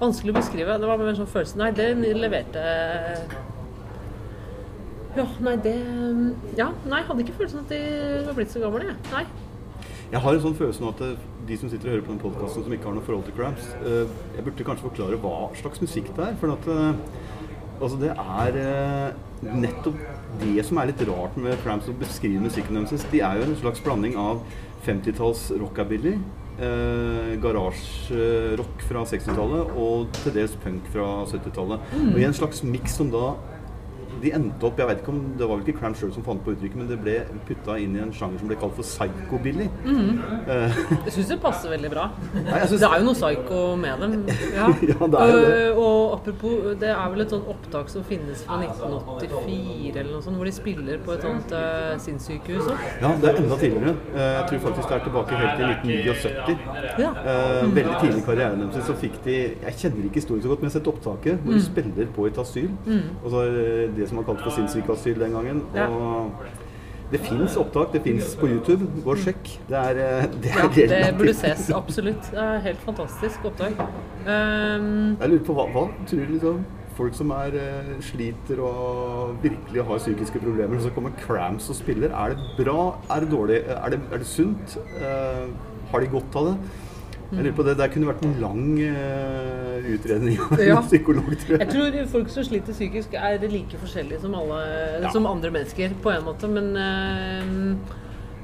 Vanskelig 0.00 0.32
å 0.32 0.38
beskrive. 0.38 0.78
Det 0.80 0.88
var 0.88 0.96
mer 1.02 1.16
sånn 1.18 1.28
følelse 1.28 1.58
Nei, 1.60 1.72
det 1.76 1.90
leverte 2.16 2.62
Ja, 5.16 5.26
nei, 5.42 5.56
det 5.64 5.74
Ja, 6.58 6.70
nei, 6.86 7.00
jeg 7.00 7.08
hadde 7.08 7.24
ikke 7.24 7.38
følelsen 7.40 7.64
at 7.64 7.72
de 7.72 7.80
var 8.28 8.36
blitt 8.36 8.52
så 8.52 8.62
gamle, 8.62 8.84
jeg. 8.86 8.96
Nei. 9.10 9.24
Jeg 10.10 10.22
har 10.24 10.34
en 10.34 10.42
sånn 10.42 10.56
følelse 10.58 10.82
nå 10.82 10.90
at 10.90 11.02
eh, 11.06 11.26
de 11.46 11.56
som 11.58 11.70
sitter 11.70 11.86
og 11.88 11.94
hører 11.94 12.06
på 12.06 12.14
den 12.14 12.22
podkasten 12.22 12.64
som 12.66 12.72
ikke 12.74 12.88
har 12.88 12.96
noe 12.96 13.06
forhold 13.06 13.26
til 13.28 13.34
Cramps, 13.36 13.68
eh, 13.78 14.14
jeg 14.36 14.46
burde 14.46 14.66
kanskje 14.66 14.86
forklare 14.88 15.18
hva 15.22 15.34
slags 15.58 15.82
musikk 15.82 16.10
det 16.16 16.24
er. 16.26 16.38
For 16.40 16.54
at 16.54 16.66
eh, 16.70 17.04
altså 17.80 18.00
det 18.00 18.10
er 18.14 18.58
nettopp 19.40 20.00
det 20.42 20.64
som 20.66 20.80
er 20.80 20.90
litt 20.90 21.04
rart 21.08 21.38
med 21.40 21.58
Cramps 21.64 21.88
å 21.90 21.94
beskrive 22.00 22.42
musikken 22.42 22.78
deres. 22.78 23.06
De 23.12 23.22
er 23.22 23.38
jo 23.40 23.46
en 23.48 23.56
slags 23.62 23.82
blanding 23.86 24.18
av 24.20 24.42
50-talls 24.86 25.46
rockabilly, 25.60 26.16
eh, 26.60 27.32
garasjerock 27.42 28.84
fra 28.88 29.04
60-tallet 29.08 29.74
og 29.78 30.10
til 30.22 30.36
dels 30.36 30.58
punk 30.64 30.90
fra 30.94 31.08
70-tallet. 31.30 31.94
Og 32.10 32.20
i 32.20 32.26
en 32.28 32.36
slags 32.36 32.64
miks 32.66 32.98
som 33.00 33.10
da 33.12 33.34
de 34.22 34.32
endte 34.36 34.66
opp, 34.66 34.78
jeg 34.78 34.88
vet 34.90 34.98
ikke 35.02 35.12
om 35.14 35.20
Det 35.38 35.46
var 35.48 35.56
vel 35.56 35.64
ikke 35.68 35.78
Cramp 35.80 35.96
sjøl 35.96 36.12
som 36.14 36.24
fant 36.26 36.42
på 36.44 36.52
uttrykket, 36.54 36.76
men 36.76 36.88
det 36.90 36.98
ble 37.00 37.14
putta 37.48 37.76
inn 37.80 37.96
i 37.96 38.02
en 38.04 38.12
sjanger 38.12 38.38
som 38.42 38.48
ble 38.50 38.56
kalt 38.60 38.74
for 38.76 38.82
psychobilly. 38.86 39.68
Uh, 39.86 40.68
Jeg 41.06 41.14
syns 41.16 41.28
det 41.32 41.38
passer 41.42 41.70
veldig 41.72 41.90
bra. 41.92 42.08
Nei, 42.34 42.60
synes- 42.66 42.80
Det 42.80 42.88
er 42.90 42.98
jo 43.00 43.04
noe 43.08 43.14
psycho 43.18 43.60
med 43.76 44.00
dem. 44.00 44.16
Ja, 44.54 44.66
Ja, 44.90 45.06
det 45.06 45.20
er 45.20 45.32
jo 45.32 45.40
det. 45.40 45.60
Og, 45.70 45.84
og 45.84 46.18
apropos, 46.18 46.56
det 46.80 46.88
er 46.90 47.10
vel 47.14 47.20
et 47.24 47.30
sånt 47.34 47.48
opptak 47.48 47.88
som 47.92 48.04
finnes 48.04 48.42
fra 48.46 48.58
1984 48.60 49.96
eller 50.00 50.12
noe 50.14 50.22
sånt, 50.24 50.36
hvor 50.38 50.44
de 50.48 50.52
spiller 50.54 50.98
på 51.04 51.14
et 51.16 51.24
sånt 51.24 51.52
uh, 51.56 51.94
sinnssykehus 52.02 52.68
òg. 52.70 52.84
ja, 53.02 53.10
det 53.22 53.30
er 53.32 53.40
enda 53.42 53.58
tidligere. 53.60 53.94
Uh, 54.14 54.20
jeg 54.20 54.44
tror 54.50 54.62
faktisk 54.66 54.88
det 54.90 54.97
er 54.99 55.04
tilbake 55.06 55.40
helt 55.40 55.60
til 55.60 55.66
1979. 55.71 56.58
Ja. 57.00 57.10
Eh, 57.30 57.75
veldig 57.75 57.97
tidlig 58.00 58.21
i 58.21 58.25
karrieren 58.26 58.60
deres 58.64 58.86
så 58.86 58.95
fikk 58.99 59.16
de 59.25 59.34
Jeg 59.62 59.75
kjenner 59.78 60.04
ikke 60.08 60.21
historien 60.21 60.42
så 60.45 60.50
godt, 60.50 60.60
men 60.62 60.71
jeg 60.71 60.75
har 60.75 60.78
sett 60.80 60.90
opptaket 60.90 61.45
hvor 61.45 61.54
de 61.56 61.62
spiller 61.64 62.10
på 62.16 62.26
et 62.28 62.38
asyl. 62.42 62.71
Og 63.25 63.28
så 63.32 63.42
er 63.47 63.54
det 63.56 64.08
som 64.10 64.20
var 64.20 64.26
kalt 64.28 64.42
for 64.44 64.58
sinnssykeasyl 64.58 65.23
den 65.23 65.38
gangen. 65.38 65.62
Og 65.86 66.50
det 67.10 67.18
fins 67.26 67.56
opptak, 67.58 67.90
det 67.94 68.02
fins 68.04 68.34
på 68.38 68.46
YouTube. 68.46 68.86
Gå 69.02 69.14
og 69.14 69.18
sjekk. 69.18 69.49
Det 69.66 69.78
er, 69.78 69.99
eh, 69.99 70.26
det 70.42 70.50
er 70.52 70.60
Ja, 70.62 71.06
det 71.08 71.14
burde 71.18 71.34
ses. 71.34 71.70
Absolutt. 71.75 72.28
Det 72.30 72.38
er 72.38 72.60
helt 72.66 72.84
fantastisk 72.84 73.49
opptak. 73.50 73.80
Um, 74.26 75.16
Jeg 75.18 75.30
lurer 75.32 75.44
på 75.46 75.56
hva, 75.56 75.66
hva 75.75 75.88
tror 76.06 76.26
du 76.26 76.36
liksom 76.36 76.60
Folk 77.00 77.14
som 77.16 77.30
er, 77.32 77.54
eh, 77.56 77.90
sliter 78.04 78.58
og 78.60 79.36
virkelig 79.42 79.84
har 79.86 79.99
psykiske 79.99 80.38
problemer, 80.42 80.76
og 80.76 80.82
så 80.82 80.90
kommer 80.92 81.10
Cramps 81.23 81.70
og 81.70 81.76
spiller. 81.78 82.10
Er 82.12 82.34
det 82.34 82.38
bra? 82.58 82.99
Er 83.08 83.20
det 83.20 83.30
dårlig? 83.30 83.62
Er 83.66 83.88
det, 83.88 84.00
er 84.12 84.18
det 84.18 84.26
sunt? 84.26 84.76
Uh, 85.00 85.49
har 85.90 86.00
de 86.00 86.06
godt 86.06 86.36
av 86.36 86.50
det? 86.50 86.56
Jeg 87.30 87.45
lurer 87.45 87.54
på 87.56 87.62
det. 87.62 87.76
Der 87.78 87.88
kunne 87.93 88.06
vært 88.10 88.25
en 88.26 88.32
lang 88.43 88.62
uh, 88.82 89.76
utredning 89.95 90.38
av 90.43 90.58
Ja. 90.58 90.78
en 90.80 90.86
psykolog, 90.88 91.30
tror 91.45 91.58
jeg 91.58 91.60
jeg. 91.60 91.69
tror 91.75 92.06
folk 92.10 92.28
som 92.28 92.45
sliter 92.45 92.73
psykisk, 92.75 93.14
er 93.14 93.38
like 93.49 93.78
forskjellige 93.78 94.21
som, 94.21 94.34
alle, 94.34 94.62
Ja. 95.02 95.10
som 95.14 95.26
andre 95.26 95.50
mennesker, 95.50 95.95
på 96.02 96.10
en 96.10 96.25
måte, 96.26 96.49
men 96.49 96.76
uh, 96.76 97.76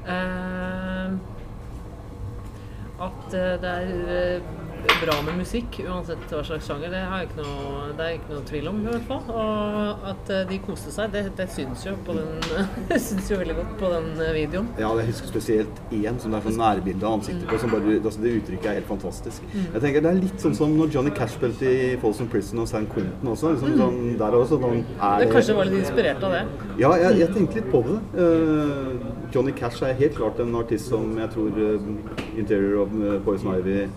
uh, 0.07 1.17
At 3.07 3.31
det 3.31 3.69
er 3.69 4.41
bra 5.01 5.15
med 5.25 5.37
musikk, 5.41 5.79
uansett 5.85 6.23
hva 6.31 6.41
slags 6.45 6.67
sjanger, 6.67 6.91
det, 6.93 7.01
har 7.09 7.21
jeg 7.21 7.29
ikke 7.29 7.43
noe, 7.43 7.81
det 7.97 8.05
er 8.05 8.15
ikke 8.17 8.31
noe 8.33 8.45
tvil 8.47 8.69
om, 8.71 8.79
i 8.81 8.91
hvert 8.91 9.05
fall. 9.09 9.31
Og 9.33 10.07
at 10.11 10.31
eh, 10.33 10.43
de 10.49 10.59
koste 10.63 10.93
seg, 10.93 11.11
det, 11.13 11.23
det 11.37 11.47
syns 11.53 11.85
jo 11.87 11.93
på 12.07 12.15
den 12.17 12.31
syns 13.07 13.31
jo 13.31 13.39
veldig 13.41 13.57
godt 13.59 13.73
på 13.81 13.91
den 13.93 14.09
eh, 14.23 14.33
videoen. 14.37 14.69
Ja, 14.81 14.91
jeg 14.99 15.11
husker 15.11 15.31
spesielt 15.31 15.81
én 15.93 16.19
som 16.21 16.33
det 16.33 16.39
er 16.39 16.47
sånn 16.47 16.59
nærbilde 16.61 17.07
av 17.07 17.19
ansiktet 17.19 17.45
på. 17.49 17.59
Som 17.61 17.73
bare, 17.75 17.97
altså 17.99 18.23
det 18.23 18.33
uttrykket 18.39 18.71
er 18.71 18.79
helt 18.79 18.89
fantastisk. 18.89 19.45
Mm. 19.53 19.67
Jeg 19.75 19.83
tenker 19.85 20.05
Det 20.07 20.11
er 20.11 20.19
litt 20.21 20.45
sånn 20.45 20.57
som 20.57 20.75
når 20.77 20.91
Johnny 20.97 21.13
Cash 21.17 21.37
spilte 21.37 21.69
i 21.69 21.93
Folsom 22.01 22.31
Prison 22.31 22.63
og 22.63 22.69
San 22.71 22.89
Quentin 22.91 23.31
også. 23.33 23.53
Liksom, 23.55 23.77
sånn, 23.81 24.01
der 24.19 24.39
også 24.41 24.61
sånn, 24.61 24.83
er 24.97 25.17
Mm. 25.17 25.21
Det 25.21 25.27
kanskje 25.31 25.53
var 25.55 25.67
litt 25.69 25.79
inspirert 25.79 26.23
av 26.23 26.33
det. 26.35 26.41
Ja, 26.81 26.89
jeg, 26.99 27.19
jeg 27.21 27.33
tenkte 27.33 27.59
litt 27.59 27.69
på 27.71 27.81
det. 27.85 27.95
Uh, 28.17 29.07
Johnny 29.33 29.53
Cash 29.55 29.81
er 29.85 29.95
helt 29.97 30.17
klart 30.17 30.39
en 30.43 30.53
artist 30.59 30.91
som 30.91 31.09
jeg 31.17 31.31
tror 31.33 31.57
uh, 31.57 31.87
Interior 32.37 32.83
of 32.83 33.23
Poison 33.25 33.55
Ivy 33.55 33.87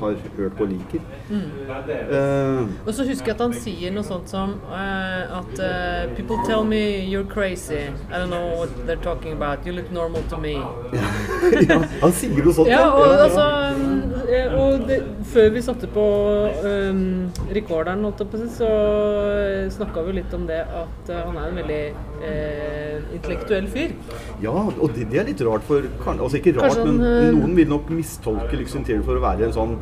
har 0.00 0.16
hørt 0.36 0.60
og 0.60 0.68
liker. 0.68 1.00
Eh, 1.30 2.60
Og 2.86 2.94
så 2.94 3.04
husker 3.08 3.32
jeg 3.32 3.34
at 3.36 3.40
han 3.44 3.54
sier 3.56 3.92
noe 3.94 4.04
sånt 4.06 4.28
som 4.30 4.56
uh, 4.68 5.38
at 5.40 5.54
uh, 5.60 6.14
People 6.16 6.38
tell 6.46 6.64
me 6.64 6.80
you're 7.10 7.26
crazy. 7.28 7.88
I 8.10 8.18
don't 8.18 8.30
know 8.30 8.58
what 8.60 8.70
they're 8.86 9.02
talking 9.02 9.32
about. 9.32 9.66
You 9.66 9.72
look 9.72 9.90
normal 9.92 10.22
to 10.30 10.36
me. 10.38 10.54
ja, 11.68 11.80
han 12.02 12.12
sier 12.12 12.44
noe 12.44 12.54
sånt. 12.54 12.68
Ja, 12.70 12.86
og 12.90 13.06
ja, 13.06 13.12
ja. 13.12 13.24
altså 13.28 13.46
eh, 13.50 14.13
Og 14.54 14.84
det, 14.88 14.98
før 15.32 15.48
vi 15.54 15.60
satte 15.64 15.86
på 15.94 16.04
um, 16.64 17.04
si, 17.34 18.46
så 18.54 18.68
snakka 19.74 19.98
vi 20.06 20.10
litt 20.20 20.32
om 20.36 20.44
det 20.48 20.60
at 20.64 21.10
eh, 21.12 21.22
han 21.26 21.36
er 21.40 21.46
en 21.50 21.58
veldig 21.60 21.82
eh, 22.28 22.96
intellektuell 23.16 23.66
fyr. 23.72 23.90
Ja, 24.44 24.54
og 24.54 24.88
det, 24.96 25.02
det 25.12 25.18
er 25.22 25.26
litt 25.30 25.42
rart 25.46 25.64
for 25.68 25.80
Altså 26.14 26.36
ikke 26.40 26.54
rart, 26.58 26.76
han, 26.78 26.84
men 26.98 27.06
eh, 27.08 27.30
noen 27.36 27.54
vil 27.58 27.68
nok 27.70 27.86
mistolke 27.94 28.54
liksom 28.58 28.76
Interior 28.82 29.04
for 29.06 29.14
å 29.20 29.22
være 29.24 29.42
en 29.48 29.54
sånn 29.56 29.74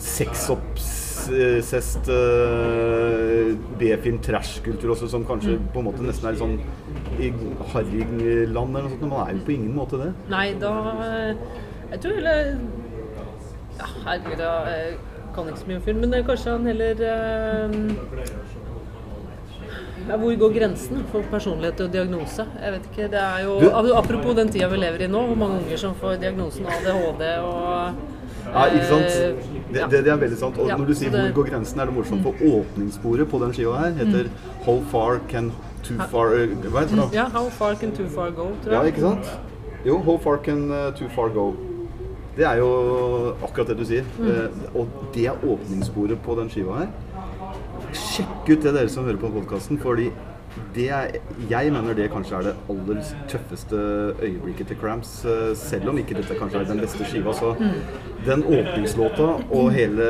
sexobsessed 0.00 2.04
uh, 2.08 3.48
B-film 3.80 4.18
trash-kultur 4.24 4.88
også, 4.94 5.06
som 5.12 5.22
kanskje 5.28 5.52
Mm. 5.58 5.64
på 5.74 5.78
en 5.82 5.86
måte 5.90 6.02
nesten 6.06 6.24
er 6.28 6.32
litt 6.32 6.40
sånn 6.40 6.58
i 7.20 7.28
harryland 7.74 8.70
eller 8.76 8.86
noe 8.86 8.92
sånt. 8.94 9.02
Men 9.04 9.12
man 9.12 9.22
er 9.28 9.32
jo 9.34 9.40
på 9.44 9.52
ingen 9.56 9.74
måte 9.76 9.94
det. 10.00 10.10
Nei, 10.32 10.48
da 10.60 10.72
eh, 11.04 11.32
Jeg 11.90 11.98
tror 12.04 12.14
heller 12.20 12.40
Ja, 13.80 13.86
herregud, 14.06 14.40
jeg 14.44 14.96
kan 15.34 15.48
ikke 15.48 15.58
så 15.62 15.66
mye 15.70 15.76
om 15.80 15.82
film, 15.88 16.00
men 16.04 16.14
er 16.14 16.22
kanskje 16.26 16.50
han 16.52 16.66
heller 16.66 17.00
eh, 17.00 17.70
ja, 20.08 20.16
Hvor 20.16 20.36
går 20.42 20.54
grensen 20.58 21.02
for 21.12 21.22
personlighet 21.30 21.80
og 21.84 21.92
diagnose? 21.92 22.46
Jeg 22.62 22.72
vet 22.74 22.86
ikke. 22.90 23.08
Det 23.12 23.20
er 23.20 23.44
jo 23.44 23.58
Du- 23.60 23.94
Apropos 23.96 24.34
den 24.36 24.48
tida 24.48 24.68
vi 24.68 24.76
lever 24.76 25.04
i 25.04 25.06
nå, 25.06 25.26
hvor 25.26 25.36
mange 25.36 25.60
unger 25.62 25.76
som 25.76 25.94
får 25.94 26.16
diagnosen 26.20 26.66
ADHD 26.66 27.22
og 27.44 27.94
Ja, 28.54 28.64
ikke 28.66 28.84
sant? 28.86 29.04
eh, 29.04 29.34
Det, 29.72 29.90
det, 29.90 30.04
det 30.04 30.12
er 30.12 30.16
veldig 30.16 30.38
sant. 30.38 30.58
Og 30.58 30.66
når 30.78 30.86
du 30.86 30.94
sier 30.94 31.10
'hvor 31.10 31.32
går 31.34 31.44
grensen', 31.50 31.80
er 31.80 31.84
det 31.84 31.94
morsomt. 31.94 32.22
For 32.22 32.34
åpningssporet 32.42 33.28
på 33.30 33.38
den 33.44 33.52
skiva 33.52 33.76
her 33.78 33.92
heter 33.92 34.28
'How 34.64 34.80
far 34.90 35.20
can 35.28 35.52
too 35.84 35.96
far 36.10 36.26
Hva 36.28 36.80
heter 36.80 36.96
det? 36.96 37.12
Ja, 37.14 37.24
How 37.28 37.48
far 37.50 37.74
can 37.74 37.92
too 37.92 38.08
far 38.08 38.30
go, 38.30 38.46
tror 38.64 38.72
jeg. 38.72 38.72
Ja, 38.72 38.82
ikke 38.82 39.00
sant? 39.00 39.38
Jo, 39.86 39.98
'How 40.02 40.18
far 40.18 40.36
can 40.38 40.68
too 40.98 41.08
far 41.14 41.28
go'. 41.28 41.54
Det 42.36 42.46
er 42.46 42.60
jo 42.60 42.70
akkurat 43.42 43.72
det 43.72 43.78
du 43.80 43.84
sier. 43.88 44.06
Mm. 44.18 44.28
Eh, 44.30 44.74
og 44.78 44.88
det 45.14 45.26
er 45.26 45.46
åpningssporet 45.46 46.20
på 46.24 46.36
den 46.38 46.50
skiva 46.52 46.82
her. 46.82 46.92
sjekk 47.90 48.50
ut 48.50 48.62
det 48.62 48.74
dere 48.74 48.88
som 48.88 49.04
hører 49.04 49.18
på 49.18 49.32
podkasten, 49.34 49.78
fordi 49.82 50.10
det 50.74 50.86
jeg 51.50 51.72
mener 51.72 51.94
det 51.94 52.08
kanskje 52.12 52.36
er 52.38 52.42
det 52.48 52.54
aller 52.72 53.00
tøffeste 53.30 53.78
øyeblikket 54.20 54.66
til 54.72 54.76
Cramps. 54.80 55.24
eh, 55.24 55.54
Selv 55.54 55.88
om 55.92 55.98
ikke 55.98 56.16
dette 56.18 56.34
kanskje 56.38 56.60
er 56.60 56.64
den 56.70 56.80
beste 56.82 57.04
skiva. 57.06 57.32
Så 57.34 57.54
den 58.26 58.42
åpningslåta 58.44 59.28
og 59.50 59.70
hele 59.72 60.08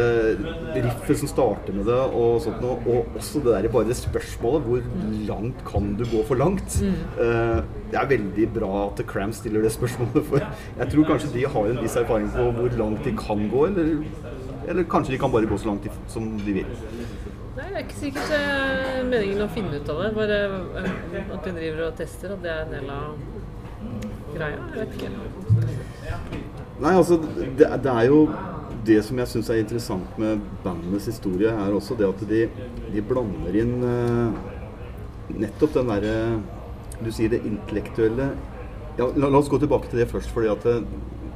riffet 0.75 1.19
som 1.21 1.29
starter 1.31 1.73
med 1.77 1.85
det, 1.87 1.99
og 2.17 2.41
sånt 2.43 2.61
noe, 2.65 2.79
og 2.87 3.07
også 3.21 3.43
det 3.45 3.53
der 3.63 3.69
bare 3.73 3.95
spørsmålet 3.95 4.67
hvor 4.67 4.83
langt 5.29 5.61
kan 5.69 5.95
du 5.99 6.05
gå 6.05 6.25
for 6.27 6.35
langt? 6.41 6.81
Eh, 6.83 7.61
Det 7.91 7.99
er 7.99 8.07
veldig 8.07 8.45
bra 8.55 8.87
at 8.87 9.01
Cramps 9.07 9.39
stiller 9.43 9.63
det 9.63 9.73
spørsmålet, 9.75 10.25
for 10.29 10.39
jeg 10.79 10.91
tror 10.93 11.05
kanskje 11.09 11.33
de 11.35 11.45
har 11.47 11.65
en 11.67 11.81
viss 11.83 11.97
erfaring 11.97 12.29
på 12.31 12.51
hvor 12.55 12.77
langt 12.79 13.05
de 13.05 13.11
kan 13.19 13.49
gå, 13.51 13.65
eller, 13.67 14.05
eller 14.69 14.85
kanskje 14.85 15.13
de 15.17 15.19
kan 15.19 15.33
bare 15.33 15.47
gå 15.51 15.59
så 15.59 15.67
langt 15.73 15.89
som 16.07 16.29
de 16.47 16.53
vil. 16.61 16.67
Er 17.81 17.87
ikke 17.87 17.97
sikkert 17.97 18.33
eh, 18.37 18.97
meningen 19.09 19.39
å 19.41 19.47
finne 19.49 19.79
ut 19.81 19.87
av 19.89 20.03
det. 20.03 20.09
Bare 20.13 20.39
eh, 20.77 21.15
at 21.33 21.47
hun 21.49 21.55
driver 21.57 21.79
og 21.87 21.95
tester, 21.97 22.35
at 22.35 22.43
det 22.45 22.51
er 22.53 22.67
en 22.67 22.75
del 22.75 22.91
av 22.93 24.35
greia. 24.35 24.59
Jeg 24.75 24.83
vet 24.83 24.99
ikke. 24.99 26.41
Nei, 26.85 26.93
altså, 26.93 27.17
det, 27.57 27.71
det 27.87 27.95
er 27.95 28.11
jo 28.11 28.19
det 28.85 28.99
som 29.07 29.23
jeg 29.23 29.33
syns 29.33 29.49
er 29.55 29.63
interessant 29.63 30.21
med 30.21 30.45
bandenes 30.61 31.09
historie, 31.09 31.49
er 31.49 31.79
også 31.79 31.97
det 31.97 32.11
at 32.11 32.29
de, 32.29 32.45
de 32.93 33.07
blander 33.09 33.61
inn 33.63 33.75
eh, 33.89 34.39
nettopp 35.41 35.81
den 35.81 35.93
derre 35.95 36.15
Du 37.01 37.09
sier 37.09 37.33
det 37.33 37.41
intellektuelle 37.49 38.33
ja, 38.99 39.07
la, 39.09 39.31
la 39.31 39.39
oss 39.39 39.49
gå 39.49 39.57
tilbake 39.63 39.89
til 39.89 40.03
det 40.03 40.11
først. 40.13 40.29
fordi 40.37 40.53
at 40.53 40.67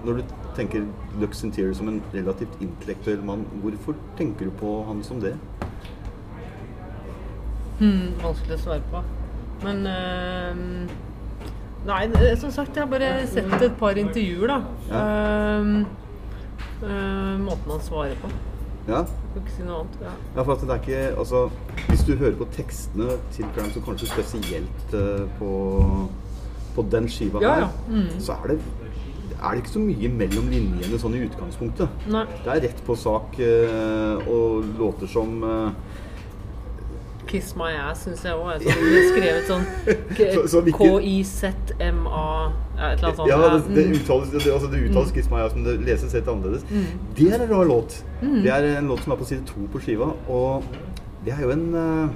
Når 0.04 0.20
du 0.20 0.34
tenker 0.58 0.84
Lux 1.22 1.40
Interior 1.48 1.72
som 1.72 1.88
en 1.88 2.02
relativt 2.12 2.60
intellektuell 2.60 3.24
mann, 3.24 3.48
hvorfor 3.62 3.96
tenker 4.18 4.50
du 4.50 4.58
på 4.60 4.82
han 4.84 5.00
som 5.06 5.24
det? 5.24 5.38
Hmm, 7.80 8.14
vanskelig 8.22 8.56
å 8.58 8.62
svare 8.62 8.84
på. 8.92 9.02
Men 9.64 9.84
uh, 9.86 10.54
Nei, 11.84 12.00
som 12.40 12.50
sagt, 12.54 12.76
jeg 12.76 12.84
har 12.86 12.88
bare 12.88 13.12
sett 13.28 13.60
et 13.60 13.76
par 13.80 13.98
intervjuer, 14.00 14.48
da. 14.48 14.58
Ja. 14.88 15.04
Uh, 15.60 15.84
uh, 16.84 17.34
måten 17.44 17.74
han 17.74 17.82
svarer 17.84 18.16
på. 18.22 18.30
Ja, 18.88 19.02
Kan 19.32 19.40
ikke 19.40 19.52
si 19.54 19.64
noe 19.64 19.80
annet. 19.80 19.94
Ja. 20.04 20.10
Ja, 20.36 20.42
for 20.44 20.52
at 20.54 20.62
det 20.64 20.74
er 20.74 20.80
ikke 20.82 21.18
Altså, 21.18 21.38
hvis 21.88 22.02
du 22.04 22.10
hører 22.20 22.34
på 22.36 22.46
tekstene 22.52 23.14
til 23.32 23.46
Cramps, 23.56 23.74
så 23.78 23.82
kanskje 23.86 24.08
spesielt 24.10 24.96
eh, 24.98 25.22
på, 25.38 25.52
på 26.76 26.84
den 26.92 27.08
skiva 27.08 27.40
Ja, 27.42 27.54
her, 27.54 27.64
ja. 27.64 27.70
Mm. 27.88 28.20
så 28.20 28.36
er 28.42 28.52
det, 28.52 28.58
er 29.38 29.48
det 29.54 29.62
ikke 29.62 29.72
så 29.72 29.82
mye 29.86 30.10
mellom 30.20 30.50
linjene 30.52 31.00
sånn 31.00 31.16
i 31.16 31.22
utgangspunktet. 31.24 32.04
Nei. 32.12 32.26
Det 32.44 32.52
er 32.52 32.62
rett 32.66 32.84
på 32.86 32.96
sak 33.00 33.40
eh, 33.40 34.28
og 34.28 34.68
låter 34.78 35.08
som 35.10 35.40
eh, 35.48 35.96
Kiss 37.34 37.54
My 37.58 37.72
Ass 37.82 38.04
syns 38.06 38.22
jeg 38.22 38.34
òg 38.38 38.52
er 38.54 38.58
sånn 38.62 39.08
skrevet 39.10 39.48
sånn 39.50 39.64
K-I-Z-M-A 40.78 42.26
Et 42.74 42.80
eller 42.80 43.04
annet 43.04 43.16
sånt. 43.16 43.28
Ja, 43.30 43.38
det, 43.54 43.74
det 43.74 43.84
Mm. 43.86 43.92
uttales, 43.98 44.30
det, 44.34 44.52
altså 44.52 44.68
det 44.70 44.80
uttales 44.90 45.12
Kiss 45.14 45.28
My 45.30 45.40
Ass, 45.44 45.54
men 45.54 45.64
det 45.66 45.74
leses 45.86 46.12
helt 46.16 46.28
annerledes. 46.28 46.64
Det 47.18 47.28
er 47.32 47.42
en 47.44 47.50
rar 47.50 47.64
låt. 47.68 47.98
Mm. 48.22 48.40
Det 48.42 48.50
er 48.54 48.62
en 48.78 48.88
låt 48.90 49.02
som 49.04 49.12
er 49.14 49.16
på 49.20 49.24
side 49.28 49.44
to 49.46 49.66
på 49.72 49.78
skiva, 49.82 50.08
og 50.28 50.64
det 51.24 51.32
er 51.36 51.42
jo 51.44 51.50
en 51.54 51.66
eh, 51.74 52.08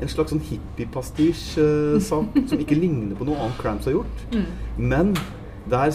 en 0.00 0.08
slags 0.08 0.30
sånn 0.32 0.40
hippiepastisj-sak 0.40 2.38
som 2.50 2.58
ikke 2.62 2.78
ligner 2.78 3.16
på 3.18 3.26
noe 3.28 3.36
annet 3.36 3.58
Cramps 3.60 3.84
har 3.90 3.92
gjort. 3.98 4.22
Mm. 4.32 4.46
Men 4.78 5.14
der 5.70 5.90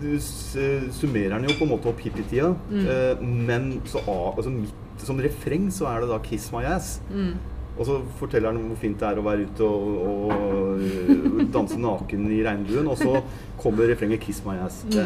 du 0.00 0.18
summerer 0.20 1.36
den 1.38 1.46
jo 1.48 1.54
på 1.58 1.64
en 1.64 1.70
måte 1.74 1.88
opp 1.92 2.00
hippietida, 2.04 2.54
Mm. 2.70 2.86
eh, 2.88 3.22
men 3.22 3.68
så 3.88 3.98
altså 4.06 4.50
midt 4.50 4.74
som 5.04 5.18
refreng 5.20 5.70
så 5.72 5.86
er 5.92 6.00
det 6.00 6.08
da 6.10 6.18
'Kiss 6.18 6.50
My 6.52 6.64
Ass'. 6.64 6.98
Mm. 7.12 7.34
Og 7.76 7.84
så 7.84 7.96
forteller 8.20 8.52
han 8.52 8.70
hvor 8.70 8.78
fint 8.80 9.00
det 9.00 9.08
er 9.08 9.18
å 9.20 9.24
være 9.26 9.48
ute 9.50 9.66
og, 9.68 10.30
og 10.32 11.42
danse 11.52 11.76
naken 11.80 12.24
i 12.32 12.40
regnbuen, 12.46 12.88
og 12.88 12.96
så 13.00 13.20
kommer 13.60 13.90
refrenget 13.90 14.22
'Kiss 14.24 14.40
my 14.46 14.56
ass'. 14.64 14.80
Det, 14.92 15.04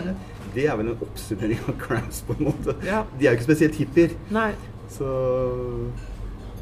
det 0.54 0.68
er 0.70 0.78
vel 0.78 0.92
en 0.92 1.02
oppsummering 1.02 1.58
av 1.66 1.74
Cramps, 1.82 2.22
på 2.26 2.38
en 2.38 2.50
måte. 2.50 2.76
Mm. 2.78 2.86
Ja. 2.86 3.02
De 3.18 3.26
er 3.26 3.34
jo 3.34 3.40
ikke 3.40 3.50
spesielt 3.50 3.82
hippier. 3.82 4.16
Nei. 4.30 4.52
Så 4.90 5.10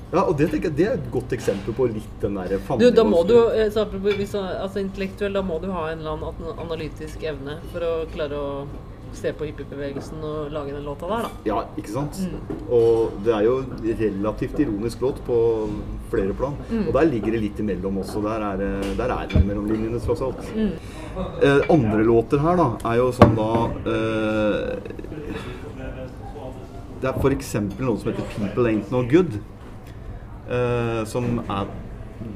Ja, 0.09 0.23
og 0.23 0.39
det 0.39 0.47
tenker 0.49 0.71
jeg 0.71 0.77
det 0.79 0.85
er 0.89 0.95
et 0.97 1.09
godt 1.13 1.33
eksempel 1.37 1.75
på 1.77 1.85
litt 1.93 2.21
den 2.23 2.39
derre 2.39 2.57
Du, 2.81 2.87
da 2.97 3.03
må 3.05 3.19
du 3.29 3.35
eh, 3.53 3.69
så 3.69 3.85
hvis, 3.93 4.33
altså 4.35 4.81
intellektuell, 4.81 5.35
da 5.37 5.43
må 5.45 5.59
du 5.61 5.69
ha 5.69 5.91
en 5.91 5.99
eller 6.01 6.15
annen 6.17 6.63
analytisk 6.65 7.27
evne 7.29 7.59
for 7.75 7.85
å 7.85 7.93
klare 8.15 8.39
å 8.41 8.53
se 9.17 9.33
på 9.33 9.47
hippiebevegelsen 9.49 10.23
og 10.25 10.51
lage 10.53 10.75
den 10.75 10.85
låta 10.85 11.09
der, 11.11 11.27
da. 11.27 11.31
Ja, 11.49 11.59
ikke 11.81 11.93
sant? 11.95 12.19
Mm. 12.21 12.63
Og 12.69 13.19
det 13.25 13.35
er 13.35 13.47
jo 13.47 13.55
relativt 14.03 14.61
ironisk 14.61 15.01
låt 15.05 15.21
på 15.27 15.39
flere 16.11 16.35
plan. 16.37 16.57
Mm. 16.71 16.87
Og 16.89 16.93
der 16.97 17.11
ligger 17.11 17.37
det 17.37 17.43
litt 17.47 17.61
imellom 17.63 17.99
også. 18.05 18.23
Der 18.25 18.47
er 18.51 18.61
det, 18.61 18.73
der 18.99 19.15
er 19.15 19.27
det 19.33 19.45
mellom 19.47 19.67
linjene, 19.71 20.01
tross 20.05 20.23
alt. 20.25 20.43
Mm. 20.57 20.73
Eh, 21.43 21.61
andre 21.71 22.05
låter 22.07 22.43
her, 22.45 22.57
da, 22.61 22.69
er 22.93 23.01
jo 23.01 23.11
sånn 23.17 23.35
da 23.39 23.51
eh, 23.91 24.93
Det 26.99 27.07
er 27.11 27.19
f.eks. 27.19 27.53
noe 27.79 27.99
som 27.99 28.11
heter 28.11 28.25
'People 28.35 28.71
Ain't 28.71 28.91
No 28.91 29.03
Good'. 29.07 29.39
eh, 30.49 31.05
som 31.05 31.39
er 31.49 31.67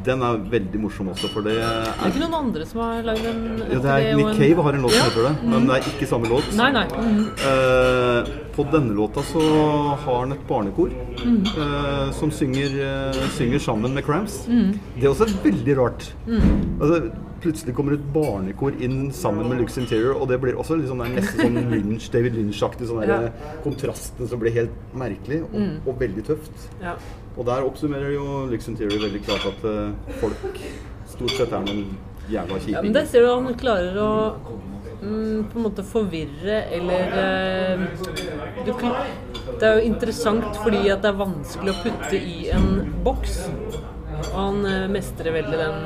Den 0.07 0.23
er 0.23 0.37
veldig 0.51 0.79
morsom 0.83 1.09
også, 1.11 1.29
for 1.33 1.43
det 1.47 1.57
Det 1.57 1.63
er 1.67 1.89
er 2.05 2.11
ikke 2.13 2.21
noen 2.23 2.35
andre 2.39 2.67
som 2.67 2.81
har 2.85 3.03
lagd 3.07 3.25
en 3.27 3.41
ja, 3.59 3.79
det 3.83 3.95
er 3.95 4.17
Nick 4.19 4.37
Cave 4.39 4.63
har 4.67 4.77
en 4.79 4.83
låt 4.85 4.93
som 4.95 5.01
Ja. 5.01 5.09
heter 5.11 5.27
det, 5.29 5.49
men 5.51 5.67
det 5.67 5.75
er 5.77 5.89
ikke 5.91 6.09
samme 6.11 6.31
låt. 6.31 6.53
Nei, 6.59 6.69
nei. 6.77 6.85
Mm. 6.87 7.25
Eh, 7.51 8.31
på 8.55 8.67
denne 8.71 8.95
låta 8.95 9.23
så 9.27 9.43
har 10.05 10.21
han 10.21 10.33
et 10.37 10.47
barnekor 10.47 10.91
eh, 10.93 12.13
som 12.13 12.31
synger, 12.31 12.75
eh, 12.79 13.21
synger 13.39 13.59
sammen 13.59 13.95
med 13.95 14.05
Cramps. 14.07 14.45
Det 14.47 15.03
er 15.05 15.11
også 15.11 15.27
veldig 15.43 15.77
rart. 15.79 16.13
Altså, 16.29 17.11
plutselig 17.43 17.75
kommer 17.75 17.95
et 17.97 18.05
barnekor 18.15 18.77
inn 18.81 19.11
sammen 19.11 19.49
med 19.49 19.59
Lux 19.59 19.77
Interior, 19.79 20.15
og 20.21 20.29
det 20.31 20.39
blir 20.41 20.55
også 20.55 20.77
liksom, 20.79 21.01
sånn 21.01 21.09
der, 21.15 21.21
nesten 21.23 21.41
sånn 21.43 21.71
Lynch, 21.75 22.07
David 22.13 22.35
Lynch-aktig. 22.39 22.87
Sånn 22.87 23.03
Ja. 23.09 23.19
Kontrasten 23.65 24.29
som 24.31 24.39
blir 24.39 24.53
helt 24.55 24.71
merkelig 24.95 25.43
og, 25.49 25.89
og 25.89 25.99
veldig 25.99 26.23
tøft. 26.29 26.69
Ja. 26.81 26.95
Og 27.37 27.47
der 27.49 27.65
oppsummerer 27.65 28.13
jo 28.13 28.25
Lixon 28.51 28.77
Theory 28.77 28.99
veldig 29.01 29.23
klart 29.25 29.47
at 29.49 29.63
uh, 29.65 30.17
folk 30.21 30.59
stort 31.09 31.37
sett 31.39 31.53
er 31.53 31.65
noen 31.65 31.87
jævla 32.31 32.59
ja, 32.71 32.81
men 32.85 32.95
der 32.95 33.07
ser 33.09 33.25
du 33.25 33.33
han 33.33 33.57
klarer 33.59 33.97
å 33.99 34.11
mm, 35.01 35.49
på 35.51 35.59
en 35.59 35.65
måte 35.65 35.85
forvirre 35.85 36.61
eller 36.77 37.17
uh, 37.17 37.83
du, 38.63 38.71
Det 38.77 39.67
er 39.67 39.81
jo 39.81 39.89
interessant 39.89 40.61
fordi 40.63 40.85
at 40.93 41.03
det 41.03 41.11
er 41.11 41.19
vanskelig 41.19 41.75
å 41.75 41.81
putte 41.83 42.21
i 42.21 42.39
en 42.55 42.69
boks. 43.05 43.41
Og 44.29 44.37
han 44.37 44.63
uh, 44.69 44.87
mestrer 44.93 45.35
veldig 45.35 45.59
den, 45.59 45.79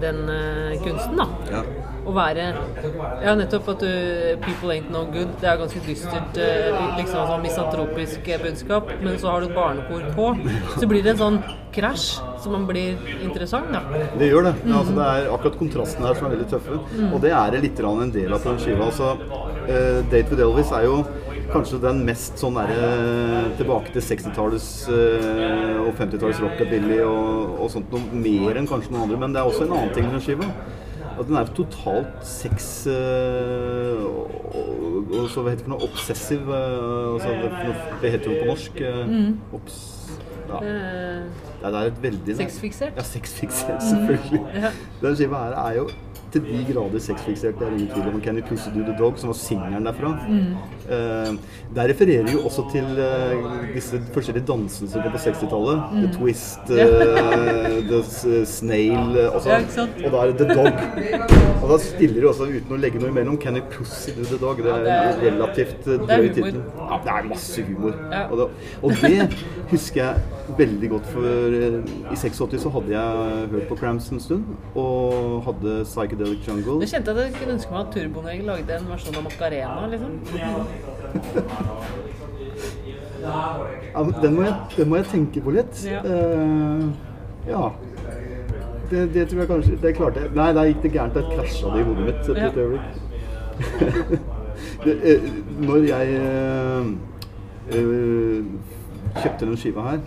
den 0.00 0.22
kunsten, 0.86 1.18
da. 1.18 1.28
Ja. 1.50 1.64
Å 2.10 2.14
være 2.16 2.46
Ja, 3.22 3.36
nettopp 3.38 3.68
at 3.74 3.82
du 3.84 3.90
People 4.42 4.72
ain't 4.74 4.90
no 4.90 5.04
good. 5.12 5.30
Det 5.40 5.46
er 5.46 5.58
ganske 5.60 5.80
dystert, 5.86 6.38
eh, 6.40 6.78
liksom 6.98 7.28
sånn 7.28 7.44
misantropisk 7.44 8.26
eh, 8.28 8.40
budskap. 8.42 8.90
Men 9.04 9.18
så 9.20 9.30
har 9.30 9.44
du 9.44 9.50
et 9.50 9.54
barnekor 9.54 10.08
på. 10.16 10.30
Så 10.74 10.88
blir 10.90 11.04
det 11.04 11.14
en 11.14 11.20
sånn 11.20 11.38
krasj 11.74 12.18
som 12.42 12.56
man 12.56 12.66
blir 12.66 12.98
interessant, 13.22 13.70
da. 13.70 13.82
Det 14.18 14.30
gjør 14.30 14.48
det. 14.48 14.54
Mm. 14.64 14.74
altså, 14.80 14.96
det 14.96 15.06
er 15.06 15.30
akkurat 15.36 15.58
kontrastene 15.60 16.08
her 16.08 16.18
som 16.18 16.26
er 16.26 16.34
veldig 16.34 16.48
tøffe. 16.50 16.80
Og 17.10 17.18
det 17.22 17.32
er 17.36 17.58
litt 17.62 17.82
en 17.84 18.14
del 18.16 18.34
av 18.34 18.42
på 18.42 18.50
den 18.50 18.62
skiva. 18.64 18.90
Altså, 18.90 19.14
uh, 19.70 20.02
'Date 20.10 20.30
with 20.30 20.42
Elvis' 20.42 20.74
er 20.74 20.88
jo 20.88 21.04
kanskje 21.52 21.80
den 21.82 22.04
mest 22.06 22.38
sånn 22.38 22.58
derre 22.58 23.54
tilbake 23.58 23.94
til 23.94 24.02
60-tallets 24.02 24.68
uh, 24.90 25.86
og 25.86 25.94
50-tallets 25.98 26.42
rockabilly 26.42 27.00
og, 27.06 27.58
og 27.60 27.70
sånt 27.70 27.90
noe 27.94 28.22
mer 28.26 28.58
enn 28.58 28.70
kanskje 28.70 28.94
noen 28.94 29.06
andre. 29.06 29.18
Men 29.24 29.34
det 29.34 29.42
er 29.42 29.50
også 29.50 29.66
en 29.68 29.76
annen 29.78 29.94
ting 29.94 30.10
med 30.10 30.18
den 30.18 30.26
skiva. 30.26 30.50
At 31.20 31.28
den 31.28 31.36
er 31.36 31.50
totalt 31.52 32.22
sex 32.24 32.86
eh, 32.88 34.04
og, 34.04 34.30
og, 35.12 35.26
så 35.28 35.42
hva 35.44 35.52
heter 35.52 35.60
det 35.60 35.66
for 35.66 35.74
noe 35.74 35.84
obsessiv 35.84 36.48
eh, 36.48 37.10
altså, 37.12 37.34
det, 37.42 37.74
det 38.00 38.12
heter 38.14 38.30
jo 38.30 38.38
på 38.40 38.46
norsk 38.48 38.80
eh, 38.88 39.56
obs, 39.58 39.80
ja. 40.48 40.62
Det 40.64 40.76
Ja, 41.60 41.68
det 41.68 41.74
er 41.74 41.90
et 41.90 41.98
veldig 42.02 42.36
Sexfiksert? 42.38 42.96
Ja, 42.96 43.04
sexfiksert, 43.04 43.82
selvfølgelig. 43.90 44.40
Ja. 44.62 44.70
Den 45.02 45.18
skiva 45.18 45.42
her 45.44 45.58
er 45.60 45.76
jo 45.82 45.90
til 46.32 46.44
de 46.46 46.64
grader 46.72 47.02
sexfiksert. 47.02 47.58
Det 47.58 47.66
er 47.66 47.72
ingen 47.76 47.90
tvil 47.94 48.14
om. 48.14 48.20
Can 48.20 48.38
You 48.38 48.46
Pussy 48.48 48.70
Do 48.74 48.84
The 48.86 48.96
Dog, 48.98 49.18
som 49.18 49.32
var 49.32 49.38
singelen 49.38 49.86
derfra. 49.88 50.14
Eh, 50.90 51.34
der 51.74 51.88
refererer 51.88 52.32
jo 52.32 52.40
også 52.48 52.64
til 52.72 52.86
uh, 52.98 53.74
disse 53.74 54.00
forskjellige 54.14 54.46
dansene 54.48 54.90
som 54.90 55.04
kom 55.04 55.12
på 55.14 55.20
60-tallet. 55.22 55.82
The 55.94 56.08
Twist, 56.16 56.72
uh, 56.74 57.76
The 57.90 58.00
Snail 58.46 59.18
eh, 59.20 59.28
altså. 59.34 59.86
Og 60.04 60.10
da 60.10 60.22
er 60.22 60.32
det 60.32 60.38
The 60.40 60.56
Dog. 60.58 60.80
Og 61.60 61.68
da 61.70 61.78
stiller 61.84 62.20
de 62.20 62.28
også 62.32 62.48
uten 62.50 62.74
å 62.74 62.80
legge 62.80 63.02
noe 63.02 63.12
imellom. 63.12 63.38
Can 63.38 63.60
You 63.60 63.66
Pussy 63.70 64.16
Do 64.16 64.26
The 64.26 64.40
Dog? 64.42 64.64
Det 64.64 64.74
er 64.74 65.12
en 65.12 65.22
relativt 65.28 65.86
drøy 65.86 66.28
tittel. 66.34 66.60
Ja, 66.80 67.00
det 67.04 67.14
er 67.14 67.30
masse 67.30 67.66
humor. 67.68 67.94
Ja. 68.10 68.26
Og, 68.26 68.42
det, 68.42 68.48
og 68.82 68.96
det 69.04 69.28
husker 69.70 70.02
jeg 70.02 70.40
veldig 70.58 70.90
godt, 70.90 71.06
for 71.14 71.54
i 72.10 72.18
86 72.18 72.58
så 72.64 72.72
hadde 72.74 72.94
jeg 72.96 73.46
hørt 73.54 73.68
på 73.70 73.78
Cramps 73.78 74.10
en 74.10 74.22
stund, 74.22 74.48
og 74.74 75.44
hadde 75.46 75.84
Psychedelic 76.20 76.48
Jungle. 76.48 76.80
Du 76.80 76.86
kjente 76.86 77.10
at 77.10 77.16
jeg 77.16 77.32
kunne 77.38 77.52
ønske 77.56 77.72
meg 77.72 77.80
at 77.80 77.86
Turboneger 77.94 78.42
lagde 78.44 78.76
en 78.76 78.88
versjon 78.90 79.16
av 79.16 79.22
Macarena, 79.24 79.86
liksom. 79.90 80.12
Ja, 83.20 84.02
den, 84.22 84.34
må 84.34 84.42
jeg, 84.42 84.54
den 84.76 84.88
må 84.88 84.96
jeg 84.96 85.06
tenke 85.10 85.40
på 85.44 85.50
litt. 85.54 85.84
Ja. 85.84 86.00
Uh, 86.04 86.88
ja. 87.48 87.64
Det, 88.90 89.14
det 89.14 89.28
tror 89.30 89.40
jeg 89.40 89.48
kanskje 89.48 89.76
Det 89.82 89.92
klarte 89.94 90.20
jeg. 90.24 90.30
Nei, 90.34 90.48
der 90.56 90.70
gikk 90.70 90.82
det 90.82 90.92
gærent. 90.96 91.14
Der 91.14 91.28
krasja 91.30 91.66
det 91.74 91.80
i 91.80 91.88
hodet 91.88 92.04
mitt. 92.08 92.20
et 92.20 92.36
lite 92.42 92.60
øyeblikk. 92.60 92.94
når 95.68 95.78
jeg 95.88 96.06
uh, 96.20 96.86
uh, 97.76 98.40
kjøpte 99.20 99.46
den 99.46 99.56
skiva 99.56 99.80
her, 99.90 100.00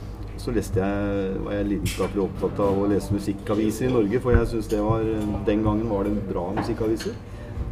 så 0.44 0.52
leste 0.56 0.80
jeg, 0.84 1.36
var 1.46 1.54
jeg 1.58 1.68
lidenskapelig 1.72 2.24
opptatt 2.28 2.60
av 2.66 2.80
å 2.84 2.88
lese 2.92 3.16
musikkaviser 3.16 3.88
i 3.88 3.94
Norge, 3.94 4.20
for 4.24 4.36
jeg 4.36 4.50
syns 4.52 4.68
det 4.72 4.82
var 4.84 5.06
Den 5.48 5.64
gangen 5.64 5.88
var 5.90 6.04
det 6.08 6.14
bra 6.30 6.50
musikkaviser. 6.58 7.16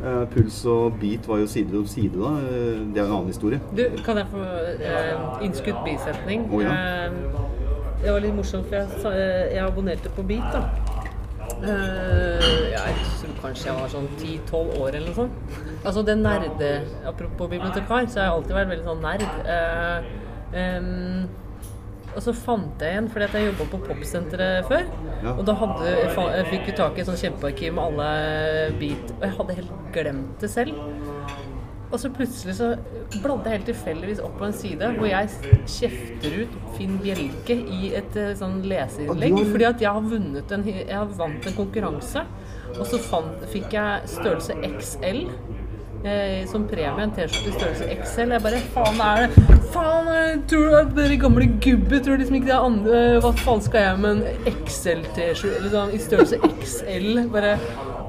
Uh, 0.02 0.24
Puls 0.34 0.64
og 0.66 0.96
Beat 1.02 1.28
var 1.30 1.38
jo 1.44 1.50
side 1.52 1.76
om 1.78 1.86
side 1.86 2.16
da. 2.18 2.32
Eh, 2.42 2.80
Det 2.96 3.02
er 3.04 3.06
en 3.06 3.12
annen 3.20 3.28
historie. 3.30 3.60
Du, 3.78 3.84
kan 4.06 4.18
jeg 4.18 4.32
få 4.32 4.42
uh, 4.42 5.44
innskutt 5.46 5.84
bisetning? 5.86 6.48
Å, 6.50 6.62
ja. 6.64 6.72
uh, 6.74 7.50
det 8.02 8.10
var 8.16 8.24
litt 8.24 8.34
morsomt, 8.34 8.66
for 8.72 8.80
jeg, 8.80 9.02
sa- 9.04 9.12
eh, 9.14 9.52
jeg 9.54 9.62
abonnerte 9.68 10.10
på 10.16 10.24
Beat, 10.26 10.56
da. 10.56 10.64
Eh, 11.62 12.72
jeg 12.72 12.96
tror 13.20 13.36
kanskje 13.44 13.68
jeg 13.70 13.76
var 13.78 13.92
sånn 13.94 14.08
10-12 14.18 14.80
år 14.82 14.96
eller 14.98 15.12
noe 15.12 15.18
sånt. 15.20 15.60
Altså 15.86 16.02
det 16.08 16.16
nerde 16.18 16.72
Apropos 17.10 17.50
bibliotekar, 17.52 18.08
så 18.10 18.22
har 18.24 18.28
jeg 18.30 18.36
alltid 18.40 18.58
vært 18.58 18.72
veldig 18.72 18.88
sånn 18.88 19.06
nerd. 19.06 19.26
Eh, 19.54 20.10
em, 20.64 21.30
og 22.12 22.24
så 22.26 22.34
fant 22.36 22.84
jeg 22.84 23.00
en, 23.00 23.08
fordi 23.12 23.28
at 23.28 23.38
jeg 23.38 23.52
jobba 23.52 23.68
på 23.72 23.80
Popsenteret 23.86 24.68
før. 24.68 24.84
Ja. 25.22 25.36
Og 25.36 25.46
da 25.48 25.56
hadde, 25.62 25.94
jeg 25.94 26.50
fikk 26.50 26.68
vi 26.68 26.76
tak 26.76 26.98
i 26.98 27.04
et 27.04 27.08
sånt 27.08 27.22
kjempearkiv 27.22 27.78
med 27.78 27.84
alle 27.88 28.10
beat. 28.82 29.14
Og 29.18 29.26
jeg 29.28 29.38
hadde 29.38 29.58
helt 29.62 29.78
glemt 29.96 30.44
det 30.44 30.52
selv. 30.52 30.76
Og 31.92 32.00
så 32.00 32.12
plutselig 32.16 32.56
så 32.56 32.70
bladde 33.20 33.50
jeg 33.50 33.58
helt 33.58 33.66
tilfeldigvis 33.68 34.22
opp 34.24 34.38
på 34.40 34.48
en 34.48 34.54
side 34.56 34.92
hvor 34.96 35.10
jeg 35.10 35.58
kjefter 35.68 36.38
ut 36.40 36.54
Finn 36.78 36.94
Bjelke 37.04 37.58
i 37.60 37.92
et 38.00 38.16
eh, 38.20 38.32
sånn 38.40 38.62
leserinnlegg. 38.64 39.42
Fordi 39.52 39.68
at 39.68 39.84
jeg 39.84 39.92
har 39.98 40.08
vunnet 40.14 40.54
en, 40.56 40.64
jeg 40.72 40.88
har 40.96 41.12
vant 41.20 41.50
en 41.52 41.58
konkurranse. 41.58 42.24
Og 42.78 42.86
så 42.88 43.00
fant, 43.04 43.44
fikk 43.52 43.76
jeg 43.76 44.08
størrelse 44.08 44.56
XL. 44.70 45.26
Eh, 46.02 46.48
som 46.50 46.64
premie 46.66 47.04
en 47.04 47.12
T-skjorte 47.14 47.52
i 47.52 47.54
størrelse 47.54 47.96
XL. 48.02 48.32
Jeg 48.34 48.42
bare 48.42 48.62
Faen, 48.74 49.02
er 49.06 49.28
det 49.28 49.60
Faen, 49.70 50.08
jeg 50.16 50.40
tror 50.50 50.78
at 50.80 50.96
dere 50.98 51.18
gamle 51.22 51.46
gubber 51.62 52.02
tror 52.02 52.18
liksom 52.18 52.40
ikke 52.40 52.50
det 52.50 52.56
er 52.56 52.66
andre 52.66 53.02
Hva 53.22 53.32
faen 53.38 53.62
skal 53.62 53.86
jeg 53.86 54.00
med 54.02 54.24
en 54.24 54.50
XL-T-skjorte 54.66 55.60
eller 55.60 55.76
sånn, 55.76 55.94
i 55.94 56.02
størrelse 56.02 56.42
XL? 56.64 57.22
Bare 57.36 57.54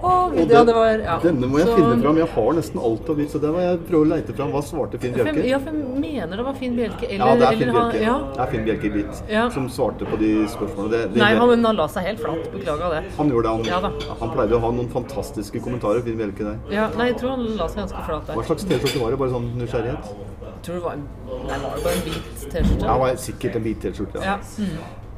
Og 0.03 0.35
ja, 0.37 0.45
den- 0.45 0.67
det 0.67 0.75
var 0.75 0.87
ja. 0.99 1.19
Denne 1.23 1.47
må 1.47 1.59
jeg 1.59 1.67
Så- 1.69 1.77
finne 1.77 2.03
fram. 2.03 2.17
Jeg 2.19 2.29
har 2.35 2.53
nesten 2.53 2.79
alt 2.83 3.09
av 3.11 3.17
bit, 3.17 3.31
så 3.31 3.41
der 3.41 3.53
må 3.53 3.61
jeg 3.62 3.79
prøve 3.87 4.03
å 4.03 4.09
leite 4.11 4.35
fram. 4.35 4.51
Hva 4.53 4.62
svarte 4.62 4.99
Finn 4.99 5.12
Bjelke? 5.15 5.45
ja, 5.47 5.59
for 5.59 5.71
jeg 5.71 6.01
mener 6.01 6.37
det 6.37 6.45
var 6.45 6.55
Finn 6.55 6.75
Bjelke. 6.77 7.05
Eller, 7.09 7.27
Ja, 7.27 7.35
det 7.37 7.43
er 7.43 7.57
Finn 7.57 7.73
Bjelke. 7.73 8.01
Ja. 8.03 8.19
Det 8.33 8.41
er 8.41 8.47
Finn 8.51 8.65
Bjelke 8.67 8.93
Bit 8.93 9.23
Ja. 9.31 9.49
som 9.51 9.69
svarte 9.69 10.05
på 10.05 10.19
de 10.19 10.47
spørsmålene. 10.49 10.91
Det, 10.91 11.15
det, 11.15 11.17
Nei, 11.23 11.35
han, 11.35 11.65
han 11.65 11.77
la 11.77 11.87
seg 11.87 12.03
helt 12.05 12.21
flat. 12.21 12.51
Beklaga 12.53 12.91
det. 12.91 13.05
han 13.17 13.31
gjorde 13.31 13.43
det. 13.43 13.49
Han, 13.53 13.65
Ja 13.65 13.81
han 14.21 14.31
pleide 14.31 14.53
å 14.57 14.61
ha 14.61 14.71
noen 14.73 14.88
fantastiske 14.88 15.61
kommentarer, 15.62 16.03
Finn 16.03 16.17
Bjelke 16.19 16.38
der. 16.45 16.59
Ja, 16.71 16.88
nei, 16.99 17.07
jeg 17.12 17.19
tror 17.19 17.31
han 17.37 17.57
la 17.57 17.67
seg 17.69 17.79
ganske 17.87 18.05
flat 18.05 18.27
der. 18.27 18.35
Hva 18.35 18.45
slags 18.45 18.65
T-skjorte 18.65 19.01
var 19.01 19.11
det? 19.11 19.19
Bare 19.19 19.31
sånn 19.31 19.55
nysgjerrighet? 19.57 20.05
Jeg 20.43 20.62
tror 20.62 20.75
det 20.75 20.83
var 20.83 20.93
en, 20.93 21.09
nei, 21.47 21.59
var 21.59 21.77
det 21.77 21.85
bare 21.85 21.95
en 21.95 22.03
hvit 22.03 22.51
T-skjorte. 22.51 22.83
Ja, 22.83 22.93
det 22.93 23.01
var 23.01 23.17
sikkert 23.17 23.57
en 23.57 23.62
hvit 23.62 23.81
T-skjorte. 23.81 24.15
Ja. 24.25 24.38
Ja. 24.59 24.67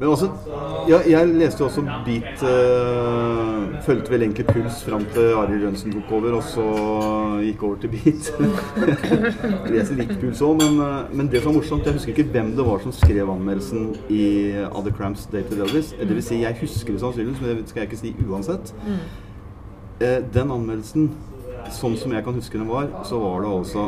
Men 0.00 0.08
også, 0.08 0.26
ja, 0.88 0.98
jeg 1.06 1.28
leste 1.38 1.62
jo 1.62 1.66
også 1.68 1.82
Beat 2.04 2.40
uh, 2.42 3.82
Fulgte 3.86 4.10
vel 4.10 4.24
egentlig 4.26 4.46
Puls 4.48 4.80
fram 4.82 5.04
til 5.14 5.36
Arild 5.38 5.62
Jønsen 5.62 5.92
tok 5.94 6.10
over, 6.16 6.32
og 6.40 6.42
så 6.48 6.64
gikk 7.44 7.62
over 7.62 7.76
til 7.82 7.92
Beat. 7.92 8.32
Leser 9.70 10.00
litt 10.00 10.10
Puls 10.18 10.42
òg, 10.42 10.56
men, 10.58 10.80
eh, 10.82 11.12
men 11.14 11.28
det 11.30 11.44
som 11.44 11.52
var 11.52 11.60
morsomt 11.60 11.86
Jeg 11.86 11.98
husker 11.98 12.14
ikke 12.14 12.34
hvem 12.34 12.50
det 12.58 12.66
var 12.66 12.82
som 12.82 12.94
skrev 12.96 13.30
anmeldelsen 13.30 13.92
i 14.10 14.24
Other 14.72 14.90
Cramps 14.96 15.28
Day 15.30 15.46
to 15.46 15.60
Elvis. 15.62 15.92
Det 16.00 16.10
vil 16.10 16.26
si, 16.26 16.40
jeg 16.42 16.58
husker 16.58 16.96
det 16.96 17.04
sannsynligvis, 17.04 17.44
men 17.44 17.62
det 17.62 17.68
skal 17.70 17.84
jeg 17.84 17.92
ikke 17.92 18.02
si 18.02 18.14
uansett. 18.26 18.74
Uh, 20.02 20.18
den 20.34 20.50
anmeldelsen, 20.58 21.12
sånn 21.70 21.94
som 22.00 22.18
jeg 22.18 22.26
kan 22.26 22.34
huske 22.34 22.58
den 22.58 22.66
var, 22.72 22.90
så 23.06 23.22
var 23.22 23.46
det 23.46 23.54
altså 23.60 23.86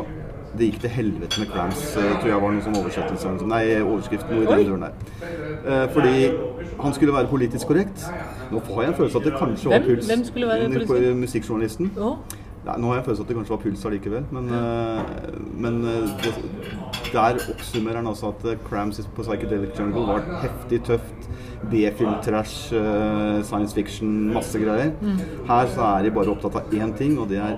det 0.57 0.71
gikk 0.71 0.79
til 0.81 0.89
helvete 0.89 1.39
med 1.41 1.49
Cramps, 1.51 1.83
eh, 1.97 2.13
tror 2.21 2.29
jeg 2.31 2.41
var 2.41 2.51
noen 2.53 2.63
sånn 2.65 2.77
oversettelse. 2.79 3.47
Nei, 3.47 3.61
overskrift 3.81 4.29
noe 4.31 4.43
i 4.43 4.49
den 4.49 4.65
duren 4.67 4.85
der. 4.87 4.93
Eh, 5.67 5.87
fordi 5.93 6.15
han 6.79 6.93
skulle 6.93 7.13
være 7.13 7.27
politisk 7.31 7.67
korrekt. 7.67 8.03
Nå 8.51 8.61
har 8.73 8.81
jeg 8.83 8.93
en 8.93 8.99
følelse 9.01 9.17
at 9.17 9.23
det 9.23 9.33
kanskje 9.37 9.71
var? 9.71 9.79
Puls. 9.87 10.07
Hvem 10.07 10.25
skulle 10.25 10.47
være 10.47 10.69
politisk- 10.69 11.15
Musikkjournalisten. 11.23 11.91
Nei, 12.67 12.75
nå 12.77 12.87
har 12.87 12.95
jeg 12.95 12.99
en 12.99 13.05
følelse 13.05 13.21
at 13.23 13.27
det 13.27 13.35
kanskje 13.37 13.49
var 13.55 13.61
Puls 13.63 13.85
allikevel, 13.85 14.23
men, 14.31 14.49
eh, 14.49 15.01
men 15.55 15.81
det, 15.81 16.33
der 17.13 17.39
oppsummerer 17.53 17.95
han 17.95 18.07
altså 18.07 18.27
at 18.33 18.57
Crams 18.69 18.99
på 19.15 19.23
Psychedelic 19.23 19.79
Jungle 19.79 20.05
var 20.07 20.21
heftig 20.41 20.83
tøft. 20.83 21.29
B-film-trash, 21.71 22.71
science 23.43 23.73
fiction, 23.73 24.33
masse 24.33 24.59
greier. 24.59 24.91
Mm. 25.01 25.17
Her 25.47 25.65
så 25.73 25.81
er 25.97 26.03
de 26.03 26.11
bare 26.11 26.29
opptatt 26.29 26.55
av 26.55 26.61
én 26.71 26.95
ting, 26.97 27.17
og 27.19 27.29
det 27.29 27.37
er 27.37 27.57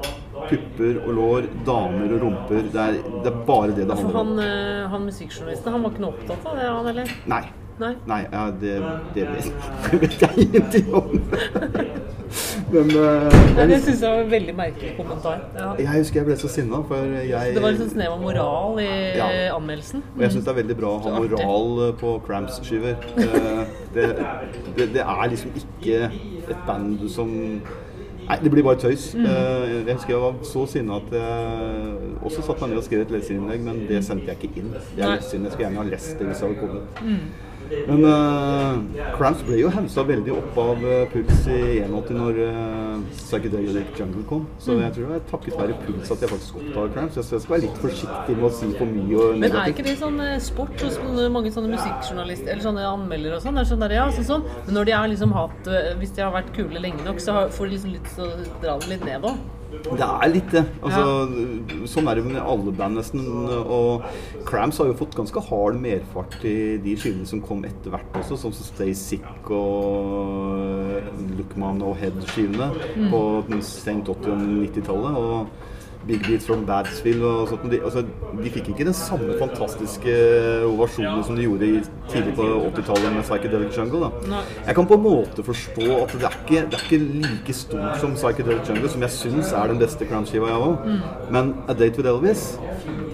pupper 0.49 0.99
og 1.05 1.13
lår, 1.19 1.47
damer 1.67 2.15
og 2.17 2.21
rumper. 2.25 2.67
Det 2.73 2.83
er, 2.87 2.99
det 3.23 3.31
er 3.33 3.39
bare 3.47 3.71
det 3.77 3.87
det 3.87 3.95
For 3.97 4.03
handler 4.03 4.19
om. 4.19 4.35
han, 4.39 4.43
eh, 4.49 4.89
han 4.91 5.07
musikkjournalisten, 5.07 5.71
han 5.73 5.83
var 5.87 5.95
ikke 5.95 6.05
noe 6.05 6.13
opptatt 6.17 6.51
av 6.51 6.59
det, 6.59 6.69
han 6.69 6.93
eller? 6.93 7.17
Nei. 7.35 7.43
Nei. 7.79 7.93
Nei, 8.09 8.23
ja, 8.27 8.41
det, 8.59 8.71
det 9.15 9.23
vet, 10.01 10.15
jeg 10.19 10.47
ingenting 10.49 10.89
om. 10.93 11.13
Men 12.73 12.91
uh, 12.93 13.31
Nei, 13.55 13.63
det 13.71 13.79
syns 13.81 14.03
jeg 14.03 14.11
var 14.11 14.19
en 14.21 14.31
veldig 14.33 14.53
merkelig 14.57 14.91
kommentar. 14.97 15.39
Ja. 15.55 15.69
jeg 15.79 16.01
husker 16.03 16.19
jeg 16.19 16.27
ble 16.27 16.35
så 16.37 16.51
sinna, 16.51 16.81
for 16.85 17.07
jeg 17.17 17.55
Det 17.55 17.63
var 17.63 17.73
litt 17.73 17.81
sånn 17.81 17.93
snev 17.95 18.13
av 18.13 18.21
moral 18.21 18.81
i 18.83 18.89
Ja. 19.17 19.29
anmeldelsen. 19.55 20.03
Og 20.13 20.21
jeg 20.25 20.35
syns 20.35 20.45
det 20.45 20.53
er 20.53 20.59
veldig 20.59 20.77
bra 20.77 20.91
å 20.91 20.99
ha 21.07 21.13
moral 21.23 21.71
på 22.03 22.13
Cramps-skiver. 22.27 22.99
Eh, 23.17 23.63
Det, 23.95 24.05
det, 24.77 24.89
det 24.93 25.01
er 25.01 25.29
liksom 25.31 25.55
ikke 25.57 26.03
et 26.11 26.59
band 26.67 27.07
som 27.09 27.31
Nei, 28.29 28.37
det 28.43 28.51
blir 28.53 28.63
bare 28.63 28.77
tøys. 28.77 29.09
Mm. 29.17 29.25
Jeg 29.25 29.95
husker 29.95 30.13
jeg 30.13 30.21
var 30.21 30.35
så 30.45 30.65
sinna 30.69 30.99
at 31.01 31.13
jeg 31.17 31.93
også 32.21 32.43
satte 32.45 32.61
meg 32.61 32.75
ned 32.75 32.81
og 32.81 32.85
skrev 32.85 33.01
et 33.01 33.13
leserinnlegg, 33.15 33.63
men 33.65 33.79
det 33.89 34.03
sendte 34.05 34.29
jeg 34.29 34.43
ikke 34.43 34.61
inn. 34.61 34.73
Det 34.75 35.01
er 35.01 35.15
litt 35.15 35.25
synd. 35.25 35.47
Jeg 35.47 35.55
skulle 35.55 35.65
gjerne 35.65 35.81
ha 35.81 35.87
lest 35.89 36.19
det 36.19 36.27
hvis 36.29 36.43
jeg 36.43 36.51
hadde 36.51 36.59
kommet. 36.61 37.01
Mm. 37.01 37.48
Men 37.87 38.03
uh, 38.05 39.13
Cramps 39.17 39.41
ble 39.45 39.59
jo 39.61 39.69
haussa 39.73 40.03
veldig 40.07 40.31
opp 40.33 40.57
av 40.57 40.83
eh, 40.85 41.03
Puls 41.11 41.43
i 41.53 41.59
81 41.85 42.15
når 42.17 42.39
uh, 42.45 43.03
Psychedelic 43.19 43.91
Jungle 43.99 44.23
kom. 44.29 44.47
Så 44.59 44.73
Mm. 44.73 44.81
jeg 44.85 44.93
tror 44.95 45.07
det 45.11 45.15
er 45.19 45.25
takket 45.31 45.57
være 45.59 45.75
Puls 45.85 46.11
at 46.11 46.21
jeg 46.25 46.29
faktisk 46.29 46.55
oppdaget 46.61 46.93
Cramps. 46.95 47.15
Jeg 47.19 47.25
skal 47.43 47.53
være 47.55 47.61
litt 47.67 47.77
forsiktig 47.83 48.35
med 48.39 48.47
å 48.49 48.51
si 48.53 48.71
for 48.79 48.85
mye 48.95 49.19
og 49.25 49.37
Men 49.43 49.51
er 49.59 49.73
ikke 49.73 49.85
det 49.89 49.97
sånn 50.01 50.19
eh, 50.25 50.39
sport 50.39 50.81
hos 50.85 50.97
mange 51.37 51.51
sånne 51.53 51.73
musikkjournalister 51.75 52.51
eller 52.55 52.65
sånne 52.69 52.87
anmeldere 52.93 53.37
og 53.37 53.45
sånn? 53.45 53.61
Sånn 53.69 53.79
der, 53.85 53.95
ja, 53.99 54.09
sånn, 54.17 54.25
sånn. 54.33 54.43
Men 54.65 54.75
når 54.79 54.85
de 54.89 54.97
har 54.97 55.07
liksom 55.13 55.31
hatt 55.35 55.67
eh, 55.67 55.93
Hvis 55.99 56.11
de 56.15 56.21
har 56.25 56.31
vært 56.33 56.53
kule 56.55 56.79
lenge 56.81 57.03
nok, 57.05 57.19
så 57.21 57.33
har- 57.33 57.49
får 57.53 57.65
de 57.69 57.71
liksom 57.77 57.93
litt 57.93 58.07
så 58.15 58.27
dra 58.61 58.77
det 58.79 58.87
litt 58.95 59.05
ned 59.05 59.21
òg. 59.29 59.37
Det 59.69 60.01
er 60.01 60.31
litt 60.33 60.49
det. 60.53 60.63
Altså, 60.81 61.83
Sånn 61.89 62.07
er 62.09 62.17
det 62.17 62.25
med 62.25 62.39
alle 62.41 62.71
band 62.75 62.97
nesten. 62.97 63.21
Og 63.61 64.03
Cramps 64.47 64.79
har 64.81 64.89
jo 64.89 64.95
fått 64.97 65.15
ganske 65.17 65.43
hard 65.49 65.77
merfart 65.81 66.39
i 66.49 66.77
de 66.81 66.95
skivene 66.97 67.27
som 67.29 67.41
kom 67.45 67.61
etter 67.67 67.93
hvert 67.93 68.17
også, 68.17 68.37
sånn 68.41 68.55
som 68.55 68.65
Stay 68.71 68.95
Sick 68.97 69.51
og 69.53 71.05
Lookman 71.37 71.83
og 71.85 71.97
Head-skivene 72.01 72.71
på 73.11 73.21
den 73.49 73.61
sent 73.65 74.09
80- 74.09 74.33
og 74.33 74.45
90-tallet. 74.65 75.67
Big 76.07 76.21
Beats 76.23 76.45
from 76.47 76.65
Badsville 76.65 77.25
og 77.25 77.49
sånt. 77.51 77.65
De, 77.71 77.79
altså, 77.83 78.03
de 78.39 78.51
fikk 78.53 78.69
ikke 78.71 78.85
den 78.87 78.95
samme 78.95 79.35
fantastiske 79.39 80.13
ovasjonen 80.65 81.23
som 81.27 81.37
de 81.37 81.45
gjorde 81.45 81.67
i, 81.67 81.81
tidlig 82.09 82.33
på 82.37 82.47
80-tallet 82.69 83.15
med 83.17 83.25
Psychedelic 83.27 83.77
Jungle. 83.77 84.07
Da. 84.07 84.41
Jeg 84.67 84.77
kan 84.77 84.89
på 84.89 84.97
en 84.99 85.03
måte 85.03 85.45
forstå 85.45 85.87
at 85.97 86.15
det 86.15 86.29
er 86.29 86.37
ikke, 86.39 86.63
det 86.71 86.79
er 86.79 86.85
ikke 86.87 87.01
like 87.25 87.57
stort 87.57 87.99
som 88.01 88.15
Psychedelic 88.15 88.69
Jungle, 88.71 88.89
som 88.95 89.05
jeg 89.05 89.15
syns 89.17 89.51
er 89.51 89.73
den 89.73 89.81
beste 89.83 90.07
Cramps-skiva, 90.09 90.49
jeg 90.53 90.69
òg. 90.69 90.91
Men 91.35 91.53
A 91.67 91.75
Date 91.75 91.99
with 91.99 92.09
Elvis, 92.13 92.45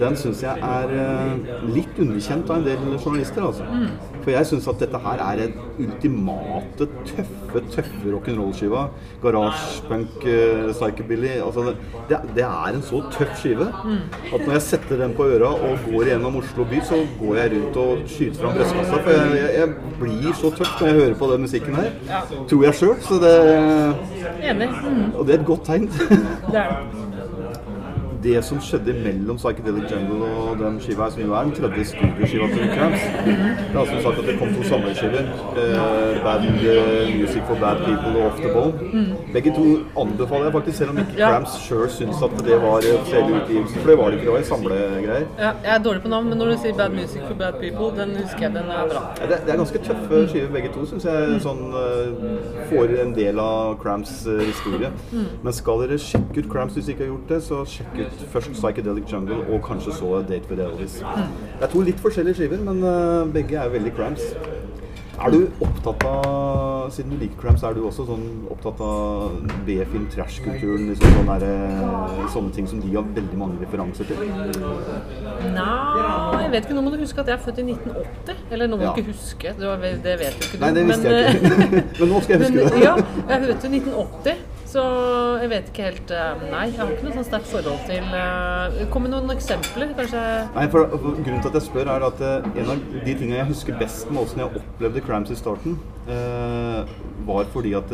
den 0.00 0.16
syns 0.16 0.44
jeg 0.46 0.62
er 0.62 0.94
eh, 0.94 1.56
litt 1.74 1.98
underkjent 1.98 2.50
av 2.50 2.60
en 2.60 2.68
del 2.70 3.00
journalister. 3.02 3.42
Altså. 3.50 3.66
For 4.26 4.34
jeg 4.34 4.46
syns 4.48 4.64
at 4.66 4.80
dette 4.82 4.98
her 4.98 5.20
er 5.22 5.36
den 5.38 5.52
ultimate, 5.78 6.88
tøffe, 7.06 7.60
tøffe 7.70 8.10
rock'n'roll-skiva. 8.10 8.80
Garasjepunk, 9.22 10.16
uh, 10.26 10.72
psychobilly. 10.72 11.36
Altså, 11.46 11.74
det, 12.10 12.18
det 12.34 12.42
er 12.42 12.74
en 12.74 12.82
så 12.82 13.04
tøff 13.14 13.36
skive 13.38 13.68
at 13.70 14.40
når 14.42 14.52
jeg 14.56 14.62
setter 14.66 14.98
den 15.04 15.14
på 15.14 15.28
øra 15.36 15.52
og 15.54 15.78
går 15.86 16.10
gjennom 16.10 16.40
Oslo 16.42 16.66
by, 16.66 16.82
så 16.90 16.98
går 17.20 17.38
jeg 17.38 17.52
rundt 17.54 17.80
og 17.84 18.02
skyter 18.10 18.42
fram 18.42 18.58
brystkassa. 18.58 19.00
For 19.06 19.14
jeg, 19.14 19.38
jeg, 19.38 19.54
jeg 19.60 19.96
blir 20.02 20.34
så 20.42 20.50
tøff 20.58 20.74
når 20.80 20.90
jeg 20.90 21.00
hører 21.00 21.18
på 21.22 21.30
den 21.32 21.46
musikken 21.46 21.78
her. 21.78 21.90
Tror 22.50 22.66
jeg 22.66 22.80
sjøl. 22.82 22.96
Så 23.06 23.22
det 23.22 23.34
Enig. 24.50 24.68
Mm, 24.82 25.14
Og 25.14 25.26
det 25.26 25.34
er 25.36 25.38
et 25.40 25.46
godt 25.46 25.64
tegn. 25.70 25.86
det 25.86 26.58
er 26.60 26.80
det. 26.92 27.05
Det 28.22 28.44
som 28.44 28.60
skjedde 28.60 28.94
mellom 29.04 29.36
Psychedelic 29.40 29.90
Jungle 29.92 30.28
og 30.42 30.58
den 30.60 30.78
skiva 30.80 31.06
her, 31.06 31.10
som 31.14 31.22
jo 31.22 31.34
er 31.34 31.48
den 31.48 31.52
tredje 31.56 31.84
studioskiva 31.92 32.48
til 32.52 32.70
Cramps 32.74 33.02
Det 33.26 33.80
er 33.80 33.86
som 33.90 34.02
sagt 34.04 34.18
at 34.22 34.26
det 34.30 34.36
kom 34.40 34.54
to 34.54 34.62
samleskiver. 34.68 35.22
Eh, 35.62 36.22
bad 36.24 36.46
eh, 36.46 37.12
Music 37.20 37.42
for 37.48 37.56
Bad 37.60 37.82
People 37.84 38.12
og 38.20 38.26
Off 38.30 38.40
the 38.40 38.52
Bone. 38.52 39.16
Begge 39.32 39.52
to 39.56 39.64
anbefaler 40.02 40.44
jeg 40.44 40.52
faktisk, 40.52 40.78
selv 40.78 40.90
om 40.90 40.98
ikke 40.98 41.16
Ja. 41.18 41.30
Cramps 41.30 41.56
sjøl 41.66 41.88
syns 41.90 42.22
at 42.26 42.34
det 42.46 42.56
var 42.62 42.78
offisielle 42.98 43.40
utgivelser. 43.40 43.80
For 43.80 43.90
det 43.90 43.98
var 43.98 44.10
det 44.10 44.18
ikke, 44.18 44.26
det 44.26 44.32
var 44.32 44.38
i 44.38 44.50
samlegreier. 44.52 45.26
Ja, 45.38 45.50
jeg 45.64 45.74
er 45.74 45.82
dårlig 45.82 46.02
på 46.02 46.08
navn, 46.08 46.28
men 46.28 46.38
når 46.38 46.46
du 46.46 46.56
sier 46.62 46.74
Bad 46.74 46.90
Music 46.90 47.20
for 47.28 47.34
Bad 47.34 47.52
People, 47.60 47.88
den 48.00 48.16
husker 48.22 48.40
jeg. 48.40 48.50
Den 48.50 48.56
er 48.56 48.86
bra. 48.92 49.02
Ja, 49.20 49.26
Det, 49.30 49.40
det 49.46 49.52
er 49.52 49.56
ganske 49.56 49.78
tøffe 49.78 50.28
skiver 50.28 50.50
begge 50.52 50.68
to, 50.74 50.86
syns 50.86 51.04
jeg. 51.04 51.40
Sånn, 51.40 51.62
uh, 51.74 52.66
får 52.70 52.96
en 53.02 53.14
del 53.16 53.38
av 53.42 53.76
Cramps 53.82 54.26
uh, 54.26 54.40
historie. 54.40 54.90
Men 55.42 55.52
skal 55.52 55.82
dere 55.84 55.98
sjekke 55.98 56.42
ut 56.42 56.50
Cramps 56.52 56.74
hvis 56.74 56.86
dere 56.86 56.94
ikke 56.96 57.04
har 57.04 57.12
gjort 57.12 57.28
det, 57.28 57.40
så 57.42 57.56
sjekk 57.64 57.94
ut 58.00 58.05
først 58.32 58.52
Psychedelic 58.56 59.12
Jungle 59.12 59.42
og 59.52 59.62
kanskje 59.66 59.92
så 59.96 60.22
Date 60.28 60.50
with 60.50 60.62
Elvis. 60.62 61.00
Det 61.58 61.66
er 61.68 61.72
to 61.72 61.80
litt 61.86 62.00
forskjellige 62.02 62.34
skiver, 62.40 62.62
men 62.66 62.82
eh, 62.84 63.32
begge 63.34 63.58
er 63.62 63.68
veldig 63.74 63.92
Cramps. 63.96 64.30
Er 65.16 65.30
du 65.32 65.46
opptatt 65.64 66.02
av, 66.04 66.90
siden 66.92 67.14
du 67.14 67.22
liker 67.22 67.38
Cramps, 67.40 67.62
er 67.64 67.72
du 67.72 67.86
også 67.88 68.04
sånn 68.04 68.24
opptatt 68.52 68.82
av 68.84 69.38
B-film, 69.64 70.04
trash-kulturen, 70.12 70.90
liksom 70.90 71.14
sånne, 71.16 71.36
der, 71.40 71.54
eh, 71.80 72.26
sånne 72.34 72.52
ting 72.52 72.68
som 72.68 72.82
de 72.84 72.90
har 72.92 73.06
veldig 73.16 73.38
mange 73.40 73.56
referanser 73.62 74.10
til? 74.10 74.20
Nei, 75.56 76.42
jeg 76.42 76.50
vet 76.52 76.68
ikke. 76.68 76.76
Nå 76.76 76.82
må 76.84 76.92
du 76.92 76.98
huske 77.00 77.24
at 77.24 77.32
jeg 77.32 77.38
er 77.38 77.44
født 77.46 77.62
i 77.62 77.66
1980. 77.70 78.44
Eller 78.50 78.68
nå 78.68 78.76
må 78.76 78.82
Ja. 78.82 78.92
du 78.92 79.00
ikke 79.00 79.14
huske, 79.14 79.54
det, 79.56 79.66
var, 79.66 79.76
det 79.80 80.18
vet 80.20 80.36
jo 80.36 80.50
ikke 80.50 80.58
du. 80.58 80.64
Nei, 80.66 80.72
det 80.76 80.84
visste 80.90 81.08
men, 81.08 81.16
jeg 81.16 81.24
eh, 81.24 81.32
ikke. 81.32 81.84
Men 82.00 82.08
nå 82.12 82.20
skal 82.20 82.36
jeg 82.36 82.40
huske 82.44 82.76
det. 82.76 82.84
Ja, 82.84 82.94
jeg 83.00 83.40
er 83.40 83.46
født 83.46 83.64
i 83.64 83.72
1980, 83.80 84.36
så 84.76 84.84
jeg 85.40 85.50
vet 85.52 85.70
ikke 85.70 85.86
helt 85.86 86.12
eh, 86.12 86.44
Nei, 86.52 86.62
jeg 86.68 86.80
har 86.80 86.92
ikke 86.92 87.06
noe 87.06 87.16
sånn 87.16 87.26
sterkt 87.28 87.50
forhold 87.50 87.82
til 87.88 88.16
eh, 88.20 88.78
Kom 88.92 89.06
med 89.06 89.14
noen 89.14 89.32
eksempler, 89.34 89.92
kanskje? 89.98 90.22
Nei, 90.56 90.66
for 90.72 90.92
for 90.96 91.18
Grunnen 91.18 91.42
til 91.44 91.50
at 91.50 91.58
jeg 91.58 91.66
spør, 91.68 91.90
er 91.94 92.06
at 92.10 92.22
eh, 92.28 92.48
en 92.62 92.72
av 92.74 92.86
de 92.94 93.14
tingene 93.14 93.40
jeg 93.40 93.50
husker 93.50 93.78
best 93.80 94.10
med 94.12 94.22
åssen 94.22 94.44
jeg 94.44 94.62
opplevde 94.62 95.04
Cramps 95.06 95.32
i 95.32 95.38
starten, 95.38 95.78
eh, 96.12 96.96
var 97.26 97.48
fordi 97.54 97.74
at 97.78 97.92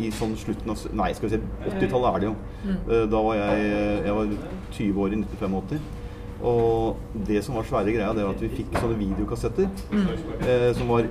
i 0.00 0.10
sånn 0.14 0.36
slutten 0.38 0.72
av 0.72 0.84
Nei, 0.96 1.10
skal 1.16 1.28
vi 1.28 1.36
si 1.36 1.40
80-tallet 1.74 2.10
er 2.10 2.22
det 2.22 2.30
jo. 2.30 2.36
Mm. 2.64 2.76
da 3.12 3.22
var 3.26 3.40
jeg, 3.40 3.72
jeg 4.06 4.14
var 4.16 4.36
20 4.76 5.02
år 5.04 5.16
i 5.16 5.20
1985. 5.24 5.88
Og 6.40 6.96
det 7.28 7.42
som 7.44 7.56
var 7.58 7.66
svære 7.68 7.92
greia, 7.92 8.12
det 8.16 8.24
var 8.24 8.32
at 8.32 8.40
vi 8.40 8.48
fikk 8.54 8.72
sånne 8.78 8.96
videokassetter 8.96 9.66
eh, 9.92 10.70
som 10.76 10.88
var 10.88 11.08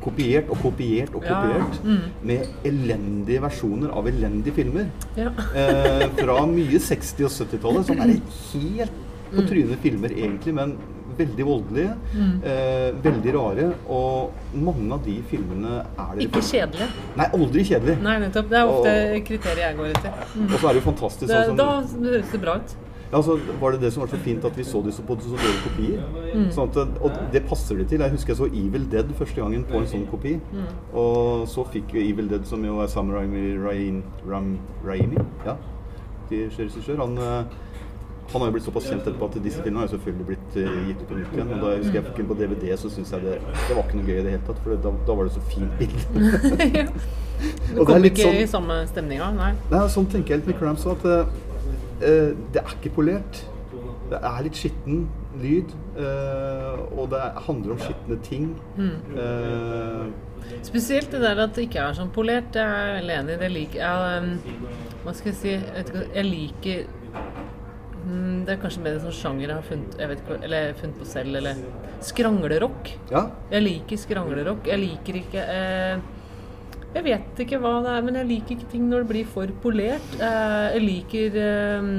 kopiert 0.00 0.48
og 0.50 0.58
kopiert 0.62 1.14
og 1.14 1.22
Ja. 1.24 1.42
kopiert 1.42 1.80
med 2.22 2.46
elendige 2.64 3.40
versjoner 3.42 3.90
av 3.92 4.06
elendige 4.08 4.54
filmer. 4.54 4.86
Ja. 5.16 5.28
Eh, 5.54 6.08
fra 6.16 6.46
mye 6.46 6.78
60- 6.78 7.24
og 7.24 7.30
70-tallet, 7.30 7.86
som 7.86 8.00
er 8.00 8.14
helt 8.54 8.92
på 9.30 9.44
trynet 9.48 9.78
filmer 9.82 10.08
egentlig, 10.10 10.54
men 10.54 10.76
veldig 11.18 11.44
voldelige. 11.44 11.92
Eh, 12.44 12.90
veldig 13.04 13.32
rare. 13.34 13.72
Og 13.88 14.32
mange 14.54 14.92
av 14.94 15.04
de 15.04 15.18
filmene 15.30 15.80
er 15.98 16.14
det 16.16 16.28
Ikke 16.28 16.40
kjedelige. 16.40 16.88
Nei, 17.16 17.26
aldri 17.34 17.64
kjedelige. 17.64 18.02
Nei, 18.02 18.18
nettopp. 18.20 18.48
Det 18.48 18.58
er 18.58 18.64
ofte 18.66 18.94
Og- 19.16 19.24
kriteriet 19.26 19.66
jeg 19.66 19.76
går 19.76 19.90
etter. 19.90 20.12
Og 20.54 20.58
så 20.58 20.68
er 20.68 20.72
det 20.72 20.82
jo 20.84 20.90
fantastisk 20.92 21.26
Det, 21.28 21.46
sånn 21.50 21.56
da 21.56 21.82
høres 21.82 22.30
det 22.32 22.40
bra 22.40 22.54
ut. 22.56 22.74
Ja, 23.10 23.16
altså, 23.18 23.34
var 23.60 23.72
det 23.74 23.80
det 23.82 23.88
som 23.92 24.04
var 24.04 24.10
så 24.12 24.18
fint 24.22 24.44
at 24.46 24.54
vi 24.58 24.62
så 24.64 24.80
de 24.84 24.92
så 24.94 25.02
på 25.02 25.16
så 25.18 25.32
dårlige 25.34 25.62
kopier. 25.64 26.02
Sånn 26.54 26.68
at, 26.70 27.00
og 27.02 27.16
det 27.32 27.42
passer 27.48 27.80
de 27.80 27.86
til. 27.90 28.04
Jeg 28.04 28.14
husker 28.14 28.30
jeg 28.30 28.38
så 28.38 28.46
Evil 28.46 28.84
Dead 28.92 29.10
første 29.18 29.40
gangen 29.40 29.64
på 29.66 29.80
en 29.80 29.88
sånn 29.90 30.04
kopi. 30.12 30.36
Og 30.94 31.48
så 31.50 31.64
fikk 31.72 31.96
jo 31.96 32.04
Evil 32.04 32.30
Dead, 32.30 32.46
som 32.46 32.62
jo 32.64 32.78
er 32.84 32.92
Sam 32.92 33.10
Raimi, 33.10 33.56
Ram, 34.30 34.52
Raimi 34.86 35.18
ja, 35.46 35.56
regissør. 36.30 37.00
Han, 37.02 37.18
eh, 37.18 37.58
han 38.30 38.40
har 38.44 38.46
jo 38.46 38.54
blitt 38.54 38.68
såpass 38.68 38.86
kjent 38.86 39.02
etterpå 39.02 39.26
at 39.26 39.40
disse 39.42 39.58
filmene 39.64 39.82
har 39.82 39.88
jo 39.90 39.96
selvfølgelig 39.96 40.26
blitt 40.30 40.60
eh, 40.62 40.78
gitt 40.92 41.02
ut 41.02 41.08
på 41.10 41.18
nytt 41.18 41.34
igjen. 41.34 41.50
Og 41.56 41.64
da 41.64 41.74
jeg 41.74 41.82
husker 41.82 41.98
jeg 41.98 42.06
fikk 42.12 42.22
den 42.22 42.30
på 42.30 42.38
DVD, 42.38 42.70
så 42.78 42.92
syns 42.94 43.10
jeg 43.16 43.26
det, 43.26 43.36
det 43.42 43.74
var 43.74 43.82
ikke 43.88 43.98
noe 43.98 44.06
gøy 44.06 44.20
i 44.20 44.24
det 44.28 44.36
hele 44.36 44.46
tatt. 44.46 44.62
For 44.62 44.86
da, 44.86 44.94
da 45.10 45.18
var 45.18 45.26
det 45.26 45.34
så 45.34 45.42
fint 45.50 45.74
bilde. 45.82 46.30
ja. 46.78 46.86
Du 47.74 47.84
kom 47.88 48.04
ikke 48.06 48.22
sånn- 48.22 48.42
i 48.44 48.46
samme 48.46 48.82
stemninga, 48.86 49.32
nei. 49.34 49.54
Nei, 49.72 49.86
sånn 49.90 50.06
tenker 50.12 50.36
jeg 50.36 50.44
litt 50.44 50.52
med 50.52 50.60
Cramps 50.62 50.86
òg, 50.86 51.02
det 52.00 52.60
er 52.64 52.74
ikke 52.78 52.94
polert. 52.96 53.42
Det 54.10 54.18
er 54.26 54.42
litt 54.42 54.56
skitten 54.58 55.04
lyd, 55.38 55.70
eh, 56.00 56.80
og 56.98 57.10
det 57.12 57.20
handler 57.46 57.76
om 57.76 57.78
skitne 57.84 58.16
ting. 58.26 58.48
Eh, 58.80 60.08
Spesielt 60.66 61.12
det 61.12 61.20
der 61.22 61.38
at 61.44 61.52
det 61.54 61.68
ikke 61.68 61.82
er 61.84 61.94
sånn 61.94 62.10
polert. 62.10 62.48
Det 62.56 62.62
er 62.64 62.86
jeg 62.88 62.96
veldig 63.00 63.16
enig 63.20 63.34
i. 63.36 63.40
Det 63.44 63.50
liker 63.54 63.82
jeg. 63.84 64.24
um, 64.24 64.96
Hva 65.04 65.14
skal 65.14 65.30
jeg 65.30 65.38
si? 65.38 65.52
Jeg, 65.52 66.06
jeg 66.16 66.24
liker 66.26 66.80
mm, 68.06 68.44
Det 68.46 68.54
er 68.56 68.60
kanskje 68.62 68.82
mer 68.84 68.96
en 68.98 69.04
sånn 69.04 69.14
sjanger 69.20 69.46
jeg 69.46 69.54
har 69.60 69.68
funnet, 69.68 69.98
jeg 70.00 70.10
vet 70.10 70.22
ikke, 70.24 70.38
eller 70.48 70.74
funnet 70.80 70.98
på 71.00 71.08
selv, 71.12 71.36
eller 71.40 71.62
Skranglerock. 72.10 72.90
ja, 73.12 73.22
Jeg 73.52 73.62
liker 73.68 74.00
skranglerock. 74.00 74.66
Jeg 74.72 74.80
liker 74.82 75.20
ikke 75.20 75.44
eh, 75.54 76.02
Jeg 76.90 77.06
vet 77.06 77.40
ikke 77.44 77.60
hva 77.62 77.76
det 77.84 77.92
er, 77.92 78.02
men 78.02 78.18
jeg 78.18 78.26
liker 78.26 78.56
ikke 78.56 78.70
ting 78.72 78.88
når 78.90 79.04
det 79.04 79.10
blir 79.12 79.28
for 79.30 79.52
polert. 79.62 80.14
Eh, 80.18 80.64
jeg 80.74 80.82
liker 80.82 81.36
eh, 81.38 81.90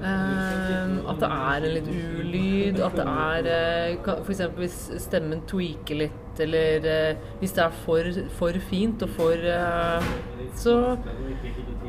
eh, 0.00 0.94
at 1.12 1.20
det 1.20 1.30
er 1.30 1.66
en 1.68 1.74
litt 1.76 1.90
ulyd, 1.92 2.80
at 2.86 2.96
det 2.96 3.04
er 3.04 3.50
F.eks. 3.50 4.22
For 4.24 4.32
eksempel 4.36 4.64
hvis 4.64 4.78
stemmen 5.04 5.44
tweaker 5.50 6.00
litt, 6.06 6.23
eller 6.40 6.86
eh, 6.90 7.16
hvis 7.40 7.52
det 7.56 7.62
er 7.64 7.76
for, 7.84 8.08
for 8.38 8.58
fint 8.70 9.02
og 9.06 9.10
for 9.16 9.32
eh, 9.54 10.08
Så 10.58 10.74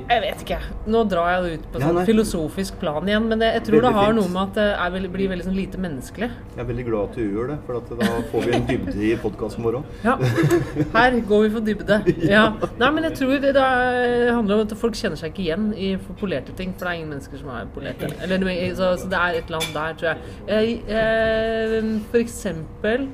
jeg 0.06 0.22
vet 0.22 0.42
ikke. 0.44 0.58
Nå 0.92 1.00
drar 1.10 1.32
jeg 1.34 1.44
det 1.46 1.54
ut 1.56 1.64
på 1.74 1.80
sånn 1.82 1.96
nei. 1.98 2.04
filosofisk 2.06 2.76
plan 2.82 3.08
igjen, 3.10 3.26
men 3.30 3.40
det, 3.42 3.48
jeg 3.56 3.64
tror 3.66 3.80
Veldig 3.80 3.88
det 3.90 3.96
har 3.98 4.12
fint. 4.12 4.20
noe 4.20 4.34
med 4.36 4.42
at 4.44 4.60
det 4.60 4.66
er 4.84 4.92
veldig, 4.96 5.10
blir 5.16 5.32
veldig 5.32 5.46
sånn 5.48 5.58
lite 5.58 5.80
menneskelig. 5.82 6.30
jeg 6.52 6.62
er 6.62 6.68
veldig 6.70 6.86
glad 6.86 7.10
at 7.10 7.18
du 7.18 7.24
gjør 7.24 7.50
det, 7.50 7.58
for 7.66 7.80
at 7.80 7.90
da 8.04 8.10
får 8.30 8.46
vi 8.46 8.54
en 8.60 8.68
dybde 8.70 8.96
i 9.08 9.10
podkasten 9.24 9.66
vår 9.66 9.80
òg. 9.80 9.90
Ja. 10.06 10.16
Her 10.98 11.18
går 11.32 11.44
vi 11.48 11.52
for 11.56 11.66
dybde. 11.72 12.00
Ja. 12.30 12.44
Nei, 12.78 12.92
men 13.00 13.10
jeg 13.10 13.18
tror 13.18 13.42
det 13.48 13.56
er- 13.56 14.34
handler 14.36 14.60
om 14.60 14.66
at 14.68 14.78
folk 14.78 14.94
kjenner 15.00 15.18
seg 15.18 15.34
ikke 15.34 15.46
igjen 15.48 15.68
i 15.74 15.92
for 15.98 16.14
polerte 16.22 16.54
ting. 16.54 16.76
For 16.78 16.86
det 16.86 16.92
er 16.94 17.02
ingen 17.02 17.14
mennesker 17.16 17.42
som 17.42 17.50
er 17.56 17.66
polerte. 17.74 18.12
Eller, 18.22 18.46
så, 18.78 18.94
så 19.02 19.10
det 19.10 19.18
er 19.24 19.40
et 19.42 19.50
eller 19.50 19.64
annet 19.64 19.78
der, 19.82 19.98
tror 20.00 20.12
jeg. 20.14 20.18
jeg 20.54 20.82
eh, 21.02 21.94
for 22.12 22.22
eksempel 22.22 23.08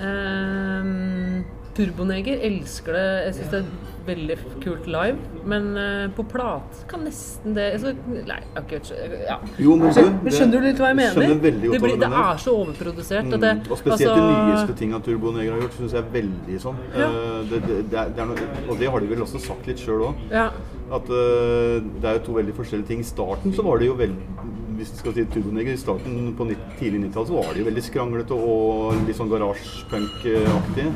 eh, 0.00 1.44
Turboneger 1.78 2.40
elsker 2.42 2.96
det. 2.96 3.06
Jeg 3.28 3.34
syns 3.38 3.52
det 3.52 3.58
er 3.62 3.68
veldig 4.08 4.36
kult 4.64 4.86
live. 4.90 5.18
Men 5.48 5.68
eh, 5.78 6.06
på 6.16 6.24
plate 6.28 6.82
kan 6.90 7.04
nesten 7.06 7.54
det 7.56 7.66
altså, 7.76 7.92
Nei, 8.08 8.38
jeg 8.40 8.56
har 8.56 8.64
ikke 8.64 8.80
vet 8.80 9.26
ja. 9.28 9.36
Jo, 9.62 9.76
men 9.78 9.92
du, 9.94 10.00
Men 10.24 10.34
Skjønner 10.34 10.64
du 10.64 10.66
litt 10.68 10.80
hva 10.82 10.90
jeg 10.90 10.98
mener? 10.98 11.28
det, 11.28 11.36
blir, 11.44 11.94
det 12.00 12.08
er 12.08 12.40
så 12.42 12.54
overprodusert. 12.64 13.28
At 13.28 13.44
det, 13.44 13.54
Mm, 13.58 13.70
og 13.72 13.78
spesielt 13.80 14.14
de 14.14 14.24
altså- 14.24 14.48
nyeste 14.48 14.74
tinga 14.78 14.98
Turboneger 15.04 15.52
har 15.54 15.62
gjort, 15.62 15.76
syns 15.78 15.94
jeg 15.94 16.02
er 16.02 16.10
veldig 16.12 16.58
sånn. 16.62 16.80
Ja. 16.94 17.08
Uh, 17.08 17.38
det, 17.50 17.62
det, 17.68 17.78
det 17.92 18.04
det 18.16 18.26
noe, 18.28 18.48
og 18.68 18.78
det 18.82 18.90
har 18.92 19.00
de 19.00 19.12
vel 19.12 19.22
også 19.24 19.40
sagt 19.42 19.66
litt 19.70 19.80
sjøl 19.82 20.04
òg. 20.10 20.26
Ja. 20.32 20.48
At 20.92 21.08
uh, 21.12 21.78
det 22.00 22.10
er 22.10 22.18
jo 22.18 22.24
to 22.28 22.36
veldig 22.38 22.54
forskjellige 22.58 22.90
ting. 22.90 23.00
I 23.04 23.08
starten 23.08 23.54
så 23.56 23.64
var 23.66 23.78
det 23.80 23.88
jo 23.90 23.96
veldig 23.98 24.37
Hvis 24.78 24.92
du 24.94 24.96
skal 25.00 25.14
si 25.16 25.24
Turboneger, 25.26 25.74
i 25.74 25.80
starten 25.80 26.32
på 26.38 26.46
nitt- 26.46 26.68
tidlig 26.78 27.00
90-tall 27.08 27.26
så 27.26 27.34
var 27.40 27.52
de 27.54 27.60
jo 27.64 27.66
veldig 27.66 27.82
skranglete 27.82 28.36
og 28.38 28.94
litt 29.08 29.18
sånn 29.18 29.30
garasjepunk-aktig. 29.32 30.86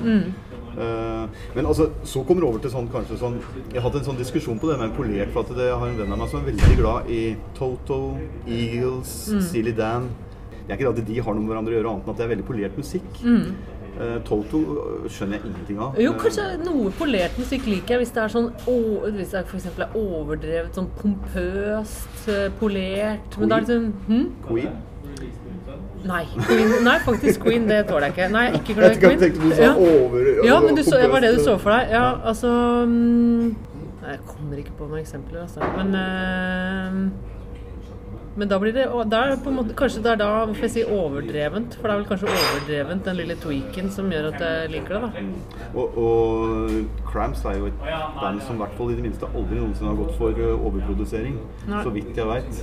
Uh, 0.73 1.27
men 1.55 1.67
altså, 1.69 1.91
så 2.09 2.23
kommer 2.25 2.41
det 2.41 2.49
over 2.49 2.63
til 2.65 2.71
sånn 2.73 2.87
kanskje 2.89 3.19
sånn 3.21 3.35
Jeg 3.75 3.83
hatt 3.85 3.97
en 3.99 4.07
sånn 4.07 4.17
diskusjon 4.17 4.57
på 4.63 4.71
det 4.71 4.79
med 4.81 4.87
en 4.89 4.95
polert, 4.97 5.29
for 5.35 5.45
at 5.45 5.51
det, 5.53 5.67
jeg 5.69 5.77
har 5.83 5.91
en 5.91 5.99
venn 5.99 6.15
av 6.15 6.23
meg 6.23 6.31
som 6.33 6.41
er 6.41 6.47
veldig 6.49 6.77
glad 6.79 7.11
i 7.13 7.19
Toto, 7.59 7.99
Eagles, 8.47 9.13
Steely 9.51 9.75
Dan. 9.77 10.09
Det 10.63 10.71
er 10.73 10.79
ikke 10.79 10.93
det 10.95 11.03
at 11.03 11.11
de 11.11 11.19
har 11.27 11.35
noe 11.35 11.43
med 11.43 11.51
hverandre 11.53 11.75
å 11.75 11.77
gjøre, 11.77 11.93
annet 11.93 12.07
enn 12.07 12.15
at 12.15 12.17
det 12.23 12.25
er 12.25 12.33
veldig 12.37 12.47
polert 12.49 12.79
musikk. 12.79 13.11
Eh, 13.21 13.82
Toto 14.25 14.59
øh, 14.59 15.09
skjønner 15.11 15.37
jeg 15.39 15.45
ingenting 15.51 15.79
av. 15.85 15.99
Jo, 16.01 16.13
Eh, 16.13 16.19
kanskje 16.23 16.47
noe 16.65 16.91
polert 16.99 17.37
musikk 17.39 17.67
liker 17.67 17.95
jeg 17.97 17.99
hvis 18.07 18.15
det 18.15 18.23
er 18.23 18.29
sånn 18.33 18.49
å, 18.67 18.77
Hvis 19.13 19.31
det 19.35 19.43
f.eks. 19.47 19.67
er 19.79 19.97
overdrevet, 19.99 20.73
sånn 20.75 20.89
pompøst, 21.01 22.29
eh, 22.29 22.49
polert 22.61 23.37
Men 23.39 23.49
da 23.53 23.57
er 23.61 23.67
det 23.67 23.77
sånn 23.77 23.93
hm? 24.09 24.25
Queen. 24.49 24.73
Nei. 26.03 26.25
Queen, 26.49 26.73
nei, 26.83 26.97
faktisk 27.05 27.45
Queen. 27.45 27.69
Det 27.69 27.85
tåler 27.87 28.09
jeg 28.09 28.17
ikke. 28.17 28.31
Nei, 28.33 28.45
jeg 28.49 28.61
ikke 28.63 28.75
glad 28.75 28.89
i 28.89 28.95
Jeg 28.95 29.03
Queen. 29.05 29.21
tenkte 29.21 29.43
du 29.43 29.53
sa 29.55 29.63
Ja. 29.63 29.75
over 29.77 30.47
Ja, 30.49 30.57
men 30.61 30.75
du 30.75 30.83
så, 30.83 30.99
var 31.13 31.21
det 31.21 31.35
du 31.37 31.43
så 31.45 31.59
for 31.63 31.71
deg? 31.71 31.91
Ja, 31.95 32.07
altså 32.25 32.49
mm, 32.87 33.55
jeg 34.09 34.19
kommer 34.27 34.57
ikke 34.59 34.73
på 34.79 34.89
noen 34.89 34.99
eksempler, 35.05 35.45
altså. 35.45 35.61
Men 35.77 35.95
eh, 35.95 37.32
men 38.37 38.49
da 38.49 38.59
blir 38.59 38.73
det 38.73 38.87
da 39.13 39.23
måte, 39.53 39.75
Kanskje 39.77 40.01
det 40.05 40.13
er 40.15 40.21
da 40.23 40.29
hvorfor 40.47 40.65
jeg 40.65 40.73
sier 40.77 40.93
overdrevent. 40.93 41.75
For 41.77 41.89
det 41.89 41.95
er 41.95 42.01
vel 42.01 42.07
kanskje 42.09 42.31
overdrevent, 42.33 43.05
den 43.05 43.19
lille 43.19 43.37
tweaken, 43.43 43.91
som 43.93 44.09
gjør 44.13 44.29
at 44.31 44.45
jeg 44.45 44.71
liker 44.73 44.95
det. 44.95 45.01
da. 45.03 45.25
Og, 45.75 45.99
og 46.03 47.09
Cramps 47.09 47.45
er 47.49 47.59
jo 47.59 47.69
et 47.69 47.83
band 47.83 48.41
som 48.47 48.57
i 48.57 48.63
hvert 48.63 48.77
fall 48.79 48.93
i 48.93 48.97
det 48.97 49.05
minste 49.05 49.29
aldri 49.29 49.59
noensinne 49.61 49.91
har 49.91 49.99
gått 50.01 50.15
for 50.21 50.41
uh, 50.41 50.67
overprodusering. 50.69 51.37
Nei. 51.69 51.83
Så 51.85 51.93
vidt 51.97 52.23
jeg 52.23 52.29
veit. 52.31 52.63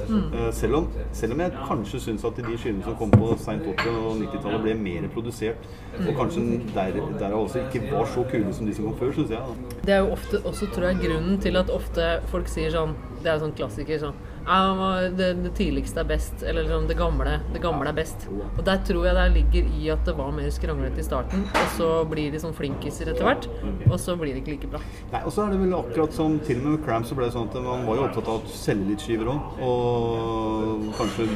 selv, 0.58 0.80
om, 0.80 0.90
selv 1.22 1.38
om 1.38 1.44
jeg 1.46 1.56
kanskje 1.68 2.02
syns 2.08 2.26
at 2.26 2.42
de 2.42 2.58
skivene 2.58 2.86
som 2.88 2.98
kom 3.00 3.14
på 3.14 3.30
seint 3.44 3.68
80- 3.70 4.00
og 4.00 4.24
90-tallet 4.24 4.66
ble 4.66 4.76
mer 4.80 5.08
produsert, 5.14 5.70
og 6.00 6.10
kanskje 6.18 6.46
der, 6.74 6.98
derav 7.20 7.44
også 7.44 7.66
ikke 7.68 7.86
var 7.92 8.10
så 8.10 8.26
kule 8.32 8.54
som 8.56 8.66
de 8.66 8.74
som 8.74 8.90
kom 8.90 8.98
før, 9.04 9.14
syns 9.20 9.36
jeg. 9.36 9.46
Da. 9.46 9.78
Det 9.86 9.96
er 9.96 10.02
jo 10.02 10.12
ofte 10.18 10.42
også, 10.42 10.72
tror 10.74 10.90
jeg, 10.90 11.02
grunnen 11.06 11.38
til 11.44 11.62
at 11.62 11.70
ofte 11.74 12.10
folk 12.34 12.50
sier 12.50 12.74
sånn 12.74 12.98
Det 13.20 13.28
er 13.28 13.36
jo 13.36 13.42
sånn 13.44 13.56
klassiker 13.58 13.98
sånn 14.00 14.20
Ja, 14.50 15.10
det, 15.14 15.30
det 15.44 15.54
tidligste 15.60 16.02
er 16.02 16.10
best. 16.10 16.42
Eller 16.44 16.66
liksom 16.66 16.88
det 16.90 16.98
gamle, 16.98 17.38
det 17.54 17.62
gamle 17.62 17.92
er 17.92 17.98
best. 18.00 18.26
Og 18.58 18.64
der 18.66 18.82
tror 18.88 19.06
jeg 19.06 19.16
det 19.20 19.28
ligger 19.38 19.70
i 19.78 19.92
at 19.94 20.02
det 20.08 20.18
var 20.18 20.34
mer 20.34 20.50
skranglete 20.54 21.04
i 21.04 21.06
starten, 21.06 21.46
og 21.54 21.70
så 21.78 21.92
blir 22.10 22.34
de 22.34 22.42
sånn 22.42 22.56
flinkiser 22.58 23.14
etter 23.14 23.28
hvert. 23.30 23.46
Og 23.92 23.98
så 24.02 24.18
blir 24.18 24.34
det 24.34 24.42
ikke 24.42 24.56
like 24.58 24.74
bra. 24.74 24.82
Nei, 25.14 25.22
og 25.22 25.34
så 25.36 25.46
er 25.46 25.54
det 25.54 25.62
vel 25.62 25.78
akkurat 25.78 26.18
som 26.18 26.40
til 26.48 26.58
og 26.60 26.66
med 26.66 26.80
med 26.80 26.86
Cramp 26.86 27.06
så 27.08 27.16
ble 27.18 27.28
det 27.28 27.34
sånn 27.36 27.50
at 27.50 27.58
man 27.64 27.86
var 27.88 27.98
jo 28.00 28.06
opptatt 28.06 28.30
av 28.30 28.40
å 28.40 28.54
selge 28.54 28.88
litt 28.92 29.04
skiver 29.04 29.30
òg. 29.32 29.60
Og 29.66 30.88
kanskje 30.98 31.28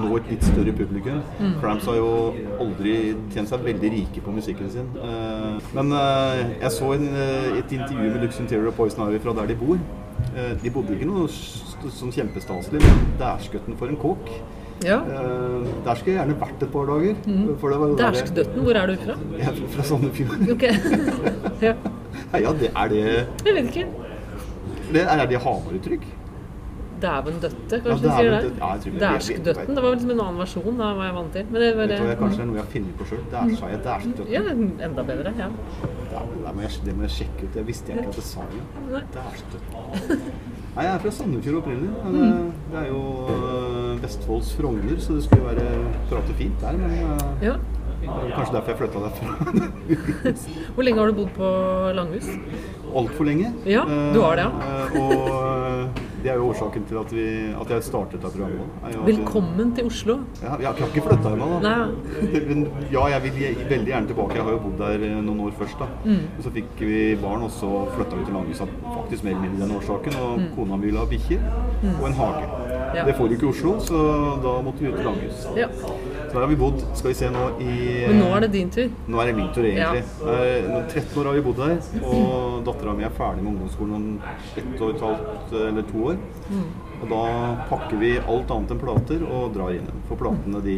nå 0.00 0.10
et 0.18 0.30
litt 0.32 0.46
større 0.46 0.74
publikum. 0.76 1.20
Cramps 1.60 1.88
har 1.90 1.98
jo 2.00 2.10
aldri 2.62 2.96
tjent 3.34 3.50
seg 3.52 3.64
veldig 3.66 3.92
rike 3.94 4.24
på 4.24 4.34
musikken 4.34 4.72
sin. 4.72 4.90
Eh, 4.96 5.70
Men 5.76 5.94
eh, 5.94 6.44
jeg 6.64 6.74
så 6.78 6.92
en, 6.96 7.08
eh, 7.14 7.58
et 7.60 7.72
intervju 7.78 8.12
med 8.14 8.22
Lux 8.24 8.40
Interior 8.42 8.72
og 8.72 8.78
Poison 8.78 9.06
Ivy 9.08 9.22
fra 9.24 9.36
der 9.40 9.52
de 9.52 9.58
bor. 9.58 9.80
De 10.62 10.70
bodde 10.74 10.96
ikke 10.96 11.06
noe 11.06 11.28
s- 11.86 12.00
sånn 12.02 12.12
kjempestaselig, 12.12 12.80
men 12.82 13.76
for 13.76 13.88
en 13.88 13.96
kåk. 13.96 14.28
Ja. 14.84 14.98
Eh, 15.02 15.66
Der 15.84 15.94
skulle 15.94 16.14
jeg 16.14 16.20
gjerne 16.20 16.36
vært 16.38 16.62
et 16.62 16.70
par 16.72 16.86
dager. 16.86 17.14
Mm. 17.26 17.46
det 17.96 18.04
jeg- 18.04 18.14
Dæskdøtten, 18.14 18.62
hvor 18.62 18.74
er 18.76 18.86
du 18.86 18.96
fra? 18.96 19.14
Jeg 19.38 19.48
er 19.48 19.66
fra 19.68 19.82
Sandefjord. 19.82 20.50
Okay. 20.52 20.72
ja. 21.68 21.74
Ja, 22.38 22.52
det 22.52 22.70
er 22.76 22.88
det 22.88 23.26
Jeg 23.46 23.54
vet 23.54 23.64
ikke. 23.74 23.86
det 24.92 25.02
Er 25.02 25.26
det 25.26 25.38
Hamar-uttrykk? 25.42 26.06
Dæven 27.00 27.36
døtte, 27.40 27.76
Ja, 27.76 27.78
kanskje 27.78 28.02
de 28.02 28.10
sier 28.18 28.30
det. 28.30 28.52
Ja, 28.58 28.72
jeg 28.74 28.92
det- 28.92 29.00
Dæskdøtten. 29.00 29.74
Det 29.74 29.82
var 29.82 29.90
liksom 29.94 30.10
en 30.10 30.20
annen 30.20 30.38
versjon 30.38 30.80
av 30.80 30.96
hva 30.98 31.04
jeg 31.06 31.14
vant 31.14 31.32
til. 31.32 31.44
Men 31.50 31.60
det 31.62 31.76
var 31.76 31.86
det. 31.86 31.98
Kanskje 32.18 32.36
det 32.36 32.40
er 32.40 32.46
noe 32.46 32.56
jeg 32.56 32.64
har 32.64 32.72
funnet 32.72 32.94
på 32.98 33.04
sjøl. 33.06 33.22
Jeg 33.70 33.82
dæskdøtten. 33.84 34.32
Ja, 34.32 34.40
enda 34.88 35.02
bedre. 35.02 35.32
Ja. 35.38 35.48
Ja, 36.12 36.20
det, 36.46 36.54
må 36.56 36.60
jeg, 36.62 36.70
det 36.84 36.96
må 36.96 37.02
jeg 37.02 37.10
sjekke 37.10 37.42
ut. 37.46 37.54
Jeg 37.56 37.66
visste 37.66 37.92
ikke 37.92 38.08
at 38.08 38.14
det 38.16 38.24
sa 38.24 38.40
det. 38.50 39.02
Dæskdøtten. 39.14 40.22
Nei, 40.76 40.84
jeg 40.84 40.94
er 40.94 40.98
fra 41.02 41.10
Sandefjord 41.10 41.56
opprinnelig. 41.62 41.90
Mm. 42.04 42.12
Det, 42.14 42.52
det 42.72 42.78
er 42.82 42.86
jo 42.92 43.00
øh, 43.34 44.02
Vestfolds 44.02 44.52
Frogner, 44.54 44.98
så 45.02 45.16
det 45.16 45.24
skulle 45.24 45.44
være 45.46 45.80
prate 46.10 46.34
fint 46.38 46.60
der. 46.60 46.72
Men 46.78 46.92
øh, 46.92 47.20
ja. 47.42 47.54
det 48.02 48.08
er 48.08 48.34
kanskje 48.36 48.54
derfor 48.54 48.70
jeg 48.70 48.78
flytta 48.78 48.98
derfra. 49.06 49.28
Hvor 50.74 50.82
lenge 50.86 51.00
har 51.00 51.06
du 51.10 51.16
bodd 51.18 51.32
på 51.36 51.48
Langhus? 51.98 52.28
Altfor 52.96 53.24
lenge. 53.24 53.50
Ja, 53.66 53.82
du 54.14 54.20
har 54.22 54.38
det, 54.38 54.44
ja. 54.46 54.50
Eh, 54.50 55.00
Og 55.02 56.06
det 56.22 56.30
er 56.32 56.34
jo 56.40 56.48
årsaken 56.50 56.84
til 56.88 56.96
at, 56.98 57.12
vi, 57.14 57.24
at 57.60 57.70
jeg 57.70 57.82
startet 57.86 58.18
dette 58.22 58.30
programmet. 58.34 58.70
Jeg, 58.90 59.02
Velkommen 59.06 59.68
til 59.76 59.86
Oslo. 59.86 60.16
Ja, 60.42 60.56
jeg 60.58 60.66
har 60.66 60.88
ikke 60.88 61.04
flytta 61.06 61.32
ennå, 61.36 61.48
da. 61.62 61.74
Men 62.48 62.64
ja, 62.92 63.04
jeg 63.12 63.22
vil 63.26 63.38
veldig 63.70 63.92
gjerne 63.92 64.10
tilbake. 64.10 64.34
Jeg 64.40 64.44
har 64.48 64.56
jo 64.56 64.60
bodd 64.64 64.78
der 64.82 65.04
eh, 65.06 65.14
noen 65.22 65.44
år 65.46 65.54
først. 65.60 65.78
da. 65.78 65.86
Mm. 66.04 66.24
Så 66.42 66.50
fikk 66.56 66.82
vi 66.82 67.02
barn, 67.22 67.44
og 67.46 67.52
så 67.54 67.70
flytta 67.94 68.18
vi 68.18 68.26
til 68.26 68.34
Langhus 68.38 68.64
av 68.66 68.74
faktisk 68.96 69.24
mer 69.28 69.36
eller 69.36 69.46
mindre 69.46 69.66
den 69.68 69.76
årsaken. 69.78 70.18
Og 70.24 70.34
Mm. 70.38 70.48
kona 70.56 70.76
mi 70.76 70.86
ville 70.90 70.98
ha 71.00 71.06
bikkjer 71.10 71.40
og 72.00 72.04
en 72.08 72.14
hage. 72.18 72.44
Ja. 72.96 73.04
Det 73.04 73.14
får 73.18 73.28
du 73.28 73.34
ikke 73.34 73.46
i 73.46 73.50
Oslo, 73.52 73.72
så 73.80 73.98
da 74.42 74.52
måtte 74.62 74.80
vi 74.84 74.90
ut 74.90 74.96
til 74.98 75.04
Langhus. 75.06 75.46
Ja. 75.56 75.66
Så 76.28 76.34
der 76.34 76.40
har 76.44 76.50
vi 76.50 76.56
bodd, 76.60 76.82
skal 76.98 77.08
vi 77.08 77.14
se 77.16 77.28
nå 77.32 77.42
i 77.64 77.74
Men 78.08 78.18
nå 78.20 78.26
er 78.36 78.40
det 78.44 78.50
din 78.52 78.68
tur. 78.70 78.88
Nå 79.08 79.20
er 79.22 79.26
det 79.30 79.36
min 79.38 79.48
tur, 79.54 79.64
egentlig. 79.64 80.02
Ja. 80.20 80.26
nå 80.68 80.78
13 80.90 81.20
år 81.22 81.26
har 81.30 81.34
vi 81.38 81.44
bodd 81.46 81.58
her, 81.64 81.76
og 82.04 82.58
dattera 82.66 82.92
mi 82.98 83.04
er 83.08 83.14
ferdig 83.16 83.42
med 83.46 83.52
ungdomsskolen 83.54 83.94
om 83.96 84.04
ett 84.60 84.76
og 84.84 84.88
et 84.92 85.00
halvt 85.06 85.48
eller 85.62 85.84
to 85.88 85.98
år. 86.12 86.16
Mm. 86.50 86.68
Og 86.98 87.06
da 87.14 87.22
pakker 87.70 87.96
vi 88.02 88.10
alt 88.18 88.50
annet 88.50 88.70
enn 88.74 88.82
plater 88.82 89.20
og 89.28 89.52
drar 89.54 89.70
inn. 89.76 89.86
For 90.08 90.16
platene 90.20 90.58
de 90.64 90.76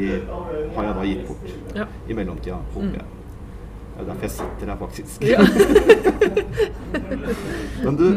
har 0.77 0.85
jeg 0.91 0.95
da 1.01 1.05
gitt 1.09 1.25
bort 1.31 1.49
Ja. 1.81 1.87
i 2.07 2.13
mellomtida, 2.15 2.59
håper 2.75 2.97
jeg. 3.01 3.07
Det 4.01 4.01
er 4.01 4.07
derfor 4.09 4.23
jeg 4.23 4.31
sitter 4.31 4.67
her, 4.71 4.77
faktisk. 4.81 5.21
Ja. 5.29 5.41
Men 7.85 7.97
du, 7.97 8.07
eh, 8.09 8.17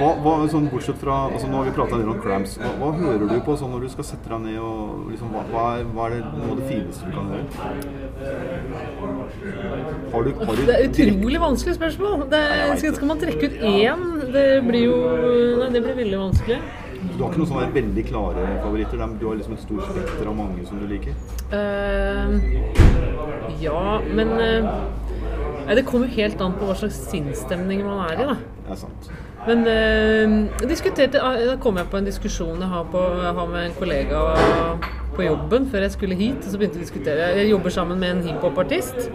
hva, 0.00 0.10
hva, 0.24 0.32
sånn 0.48 0.68
bortsett 0.72 0.96
fra 1.00 1.16
altså 1.28 1.48
Nå 1.50 1.60
har 1.60 1.66
vi 1.68 1.72
prata 1.76 1.96
en 1.96 2.02
del 2.02 2.10
om 2.14 2.20
cramps. 2.24 2.56
Hva, 2.60 2.70
hva 2.80 2.90
hører 2.96 3.26
du 3.28 3.36
på 3.44 3.56
sånn 3.60 3.72
når 3.74 3.84
du 3.84 3.88
skal 3.92 4.06
sette 4.08 4.32
deg 4.32 4.40
ned 4.46 4.58
og 4.64 5.10
liksom, 5.12 5.34
hva, 5.52 5.64
er, 5.76 5.84
hva 5.92 6.06
er 6.08 6.16
det, 6.16 6.20
noe 6.40 6.54
av 6.54 6.60
det 6.62 6.68
fineste 6.70 7.00
du 7.04 7.12
kan 7.14 7.24
gjøre? 7.34 7.46
Har 10.14 10.24
du, 10.24 10.30
har 10.40 10.56
du 10.56 10.62
Det 10.66 10.76
er 10.76 10.86
utrolig 10.88 11.40
vanskelig 11.42 11.74
spørsmål. 11.76 12.24
Det, 12.32 12.42
skal, 12.80 12.94
skal 12.96 13.10
man 13.12 13.20
trekke 13.20 13.50
ut 13.50 13.58
én? 13.70 14.06
Det 14.32 14.46
blir 14.66 14.86
jo 14.88 14.96
Nei, 15.60 15.68
det 15.74 15.82
blir 15.84 15.98
veldig 16.00 16.20
vanskelig. 16.20 16.60
Du 17.00 17.22
har 17.22 17.30
ikke 17.30 17.40
noen 17.40 17.48
sånne 17.48 17.70
veldig 17.74 18.04
klare 18.08 18.46
favoritter? 18.64 19.00
Er- 19.00 19.16
Du 19.20 19.26
har 19.28 19.36
liksom 19.38 19.56
et 19.56 19.64
stort 19.64 19.84
spekter 19.88 20.28
av 20.28 20.36
mange 20.36 20.66
som 20.68 20.80
du 20.80 20.86
liker? 20.88 21.16
Uh, 21.52 22.36
ja, 23.60 24.00
men 24.08 24.28
uh, 24.36 25.74
Det 25.74 25.84
kommer 25.88 26.12
helt 26.16 26.40
an 26.40 26.56
på 26.56 26.68
hva 26.68 26.76
slags 26.76 26.98
sinnsstemning 27.10 27.84
man 27.84 28.04
er 28.08 28.14
i, 28.16 28.30
da. 28.32 28.36
Det 28.64 28.76
er 28.76 28.80
sant. 28.84 29.10
Men 29.46 29.62
eh, 29.66 30.66
diskuterte, 30.68 31.20
da 31.20 31.56
kom 31.62 31.78
jeg 31.80 31.88
på 31.90 31.96
en 32.00 32.08
diskusjon 32.08 32.60
jeg 32.60 32.68
har, 32.68 32.84
på, 32.92 33.04
jeg 33.22 33.36
har 33.38 33.46
med 33.48 33.70
en 33.70 33.78
kollega 33.78 34.24
på 35.16 35.24
jobben 35.24 35.68
før 35.70 35.86
jeg 35.86 35.94
skulle 35.96 36.18
hit. 36.18 36.42
og 36.44 36.50
så 36.52 36.60
begynte 36.60 36.76
Jeg 36.78 36.84
å 36.84 36.84
diskutere. 36.84 37.30
Jeg 37.38 37.52
jobber 37.54 37.72
sammen 37.74 38.02
med 38.02 38.10
en 38.16 38.22
hiphopartist 38.28 39.08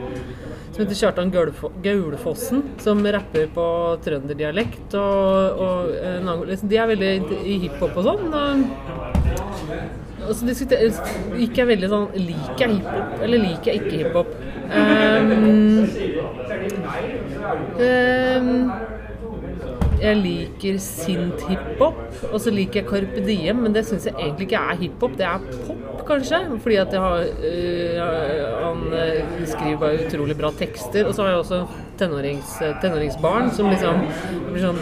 som 0.76 0.82
heter 0.82 0.98
Kjartan 1.00 1.30
Gaulefossen. 1.32 2.64
Som 2.84 3.06
rapper 3.06 3.46
på 3.56 3.68
trønderdialekt. 4.04 4.98
Og, 5.00 5.62
og 5.68 5.94
eh, 5.96 6.34
liksom, 6.50 6.72
de 6.74 6.82
er 6.82 6.90
veldig 6.92 7.14
i 7.46 7.60
hiphop 7.68 8.02
og 8.02 8.10
sånn. 8.10 8.26
Og, 8.34 8.42
og 10.26 10.34
så 10.34 10.50
diskuter- 10.50 10.84
gikk 11.38 11.62
jeg 11.62 11.70
veldig 11.70 11.90
sånn 11.92 12.08
Liker 12.18 12.66
jeg 12.66 12.80
hiphop, 12.80 13.16
eller 13.22 13.46
liker 13.46 13.72
jeg 13.72 13.78
ikke 13.84 13.98
hiphop? 14.02 14.30
Um, 14.66 15.30
um, 17.78 18.95
jeg 20.06 20.22
liker 20.22 20.78
sint 20.84 21.46
hiphop, 21.50 22.00
og 22.32 22.38
så 22.42 22.54
liker 22.54 22.82
jeg 22.82 22.90
Carpe 22.90 23.26
Diem, 23.26 23.64
men 23.66 23.76
det 23.76 23.86
syns 23.88 24.08
jeg 24.10 24.16
egentlig 24.20 24.50
ikke 24.50 24.62
er 24.62 24.82
hiphop. 24.82 25.18
Det 25.18 25.28
er 25.28 25.46
pop, 25.66 26.06
kanskje. 26.08 26.42
Fordi 26.62 26.76
at 26.76 26.94
jeg 26.94 27.02
har 27.02 27.18
øh, 27.20 28.02
Han 28.66 28.94
øh, 28.94 29.48
skriver 29.48 29.78
bare 29.80 30.06
utrolig 30.06 30.38
bra 30.38 30.52
tekster. 30.58 31.06
Og 31.08 31.16
så 31.16 31.22
har 31.24 31.30
jeg 31.30 31.38
også 31.38 31.66
tenårings, 32.00 32.56
tenåringsbarn 32.82 33.52
som 33.56 33.70
liksom 33.72 34.02
blir 34.52 34.66
sånn 34.66 34.80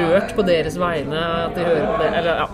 rørt 0.00 0.34
på 0.36 0.44
deres 0.48 0.78
vegne. 0.80 1.18
At 1.48 1.56
de 1.56 1.66
hører 1.66 1.86
på 1.92 2.02
det. 2.02 2.10
Eller 2.20 2.42
ja. 2.42 2.48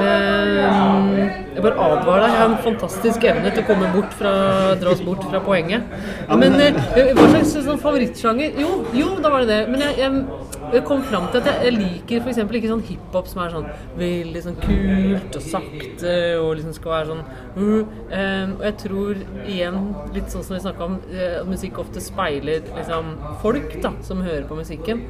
Ehm, 0.00 1.10
jeg 1.54 1.64
bare 1.64 1.88
advarer 1.88 2.24
deg. 2.24 2.30
Jeg 2.30 2.40
har 2.40 2.48
en 2.48 2.60
fantastisk 2.66 3.26
evne 3.32 3.54
til 3.54 3.64
å 3.64 3.68
komme 3.70 3.92
bort 3.94 4.16
fra, 4.18 4.34
dra 4.80 4.94
oss 4.94 5.04
bort 5.04 5.24
fra 5.28 5.42
poenget. 5.44 5.88
Men 6.30 6.56
øh, 6.60 6.82
hva 7.18 7.28
slags 7.34 7.56
sånn 7.58 7.82
favorittsjanger? 7.82 8.60
Jo, 8.60 8.80
jo, 8.96 9.14
da 9.20 9.32
var 9.32 9.44
det 9.44 9.52
det. 9.52 9.62
Men 9.72 9.84
jeg, 9.88 9.98
jeg 10.04 10.59
jeg 10.74 10.84
kom 10.88 11.02
fram 11.06 11.28
til 11.30 11.40
at 11.40 11.64
jeg, 11.64 11.74
liker 11.76 12.24
f.eks. 12.24 12.40
ikke 12.44 12.70
sånn 12.70 12.84
hiphop 12.88 13.30
som 13.30 13.42
er 13.44 13.54
sånn 13.54 13.68
veldig 14.00 14.42
sånn 14.44 14.58
kult 14.60 15.38
og 15.40 15.46
sakte 15.46 16.14
og 16.40 16.52
liksom 16.58 16.76
skal 16.76 16.94
være 16.96 17.10
sånn 17.10 17.24
uh, 17.24 17.80
um, 17.80 18.54
Og 18.58 18.64
jeg 18.68 18.76
tror 18.84 19.24
igjen, 19.44 19.80
litt 20.16 20.30
sånn 20.32 20.46
som 20.46 20.56
vi 20.56 20.62
snakka 20.64 20.86
om, 20.86 21.00
eh, 21.10 21.40
at 21.40 21.48
musikk 21.48 21.80
ofte 21.82 22.02
speiler 22.04 22.64
liksom 22.76 23.16
folk 23.42 23.76
da, 23.82 23.92
som 24.06 24.22
hører 24.24 24.46
på 24.48 24.58
musikken. 24.58 25.04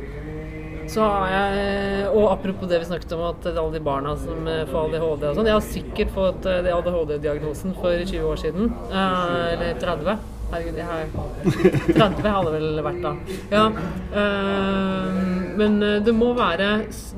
Så 0.91 1.05
har 1.07 1.29
jeg, 1.31 2.09
og 2.09 2.33
apropos 2.33 2.67
det 2.71 2.81
vi 2.83 2.89
snakket 2.89 3.13
om, 3.15 3.23
at 3.29 3.47
alle 3.53 3.77
de 3.77 3.83
barna 3.85 4.17
som 4.19 4.49
eh, 4.51 4.65
får 4.67 4.89
ADHD 4.89 5.29
og 5.29 5.39
sånn 5.39 5.51
Jeg 5.51 5.55
har 5.55 5.69
sikkert 5.69 6.13
fått 6.17 6.51
eh, 6.51 6.71
ADHD-diagnosen 6.75 7.77
for 7.79 7.95
20 7.95 8.27
år 8.27 8.41
siden. 8.43 8.73
eh, 8.91 9.53
eller 9.53 9.79
30. 9.79 10.40
Herregud, 10.51 10.79
jeg 10.81 10.87
har 10.87 11.05
30 11.95 12.25
hadde 12.35 12.53
vel 12.57 12.81
vært 12.83 13.03
da. 13.05 13.13
Ja. 13.53 13.65
eh, 14.19 15.19
men 15.61 15.77
eh, 15.87 15.99
det 16.03 16.15
må, 16.17 16.33
være, 16.35 16.71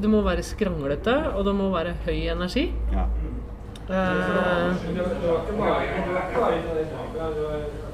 det 0.02 0.10
må 0.12 0.20
være 0.26 0.44
skranglete, 0.44 1.14
og 1.32 1.46
det 1.48 1.54
må 1.56 1.70
være 1.72 1.94
høy 2.04 2.18
energi. 2.34 2.68
Ja. 2.92 3.06
Uh, 3.92 4.78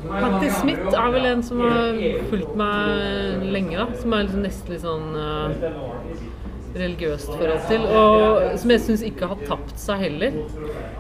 Patti 0.09 0.51
Smith 0.53 0.93
er 0.95 1.09
vel 1.15 1.25
en 1.27 1.41
som 1.43 1.63
har 1.65 1.97
fulgt 2.31 2.53
meg 2.61 3.47
lenge, 3.55 3.79
da. 3.81 3.87
Som 3.99 4.15
er 4.15 4.27
liksom 4.27 4.45
nesten 4.45 4.75
litt 4.75 4.85
sånn 4.85 5.09
uh, 5.17 5.49
religiøst 6.79 7.31
forhold 7.33 7.65
til. 7.69 7.85
Og 7.89 8.59
som 8.61 8.73
jeg 8.73 8.85
syns 8.85 9.05
ikke 9.07 9.29
har 9.31 9.43
tapt 9.49 9.77
seg 9.81 10.05
heller. 10.07 10.39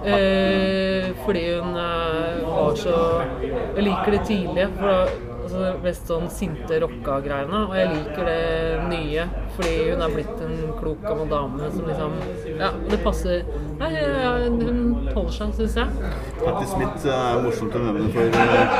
Eh, 0.06 1.08
fordi 1.24 1.44
hun 1.58 1.78
eh, 1.82 2.27
var 2.58 2.78
så 2.78 2.98
Jeg 3.76 3.88
liker 3.88 4.14
det 4.16 4.22
tidlige. 4.28 4.68
For 4.78 4.92
altså, 5.48 5.80
mest 5.82 6.10
sånn 6.10 6.28
sinte 6.32 6.78
rocka-greiene. 6.82 7.62
Og 7.68 7.74
jeg 7.76 7.90
liker 7.94 8.28
det 8.28 8.88
nye 8.90 9.26
fordi 9.56 9.74
hun 9.88 10.04
er 10.04 10.12
blitt 10.14 10.42
en 10.44 10.56
klok 10.78 11.00
gammel 11.02 11.30
dame 11.32 11.70
som 11.74 11.88
liksom 11.88 12.12
Ja, 12.60 12.70
det 12.90 13.00
passer 13.02 13.48
Nei, 13.78 13.90
ja, 13.94 14.34
hun 14.44 15.08
holder 15.14 15.34
seg, 15.34 15.52
syns 15.56 15.76
jeg. 15.78 16.14
Patti 16.40 16.68
Smith 16.70 17.08
er 17.10 17.42
morsomt 17.44 17.76
å 17.78 17.82
nevne, 17.82 18.08
for 18.14 18.38
eh, 18.42 18.78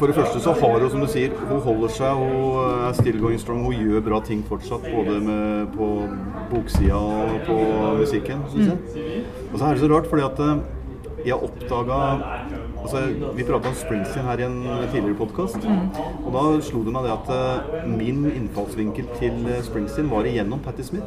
For 0.00 0.10
det 0.10 0.16
første 0.16 0.42
så 0.44 0.54
har 0.56 0.76
hun, 0.80 0.90
som 0.92 1.04
du 1.04 1.08
sier, 1.12 1.32
hun 1.48 1.62
holder 1.64 1.92
seg, 1.92 2.20
hun 2.20 2.84
er 2.88 2.96
still 2.96 3.20
going 3.20 3.40
strong. 3.40 3.64
Hun 3.64 3.76
gjør 3.76 4.04
bra 4.04 4.20
ting 4.24 4.42
fortsatt, 4.48 4.84
både 4.88 5.16
med, 5.24 5.72
på 5.76 5.88
boksida 6.52 7.00
og 7.00 7.40
på 7.48 7.58
musikken, 8.00 8.44
syns 8.52 8.70
jeg. 8.72 9.24
Og 9.50 9.58
så 9.58 9.66
er 9.66 9.76
det 9.76 9.84
så 9.84 9.90
rart, 9.92 10.08
fordi 10.12 10.24
at 10.28 10.44
eh, 10.44 10.62
jeg 11.26 11.36
oppdaga 11.36 11.96
altså, 12.82 13.02
Vi 13.36 13.44
prata 13.44 13.68
om 13.68 13.74
Springsteen 13.76 14.26
her 14.26 14.40
i 14.40 14.46
en 14.46 14.58
tidligere 14.92 15.16
podkast. 15.18 15.58
Og 16.24 16.30
da 16.34 16.44
slo 16.64 16.82
det 16.86 16.94
meg 16.94 17.06
det 17.08 17.12
at 17.14 17.28
uh, 17.34 17.88
min 17.90 18.24
innfallsvinkel 18.30 19.08
til 19.20 19.46
eh, 19.50 19.60
Springsteen 19.66 20.10
var 20.10 20.28
igjennom 20.28 20.62
Patti 20.64 20.84
Smith. 20.86 21.04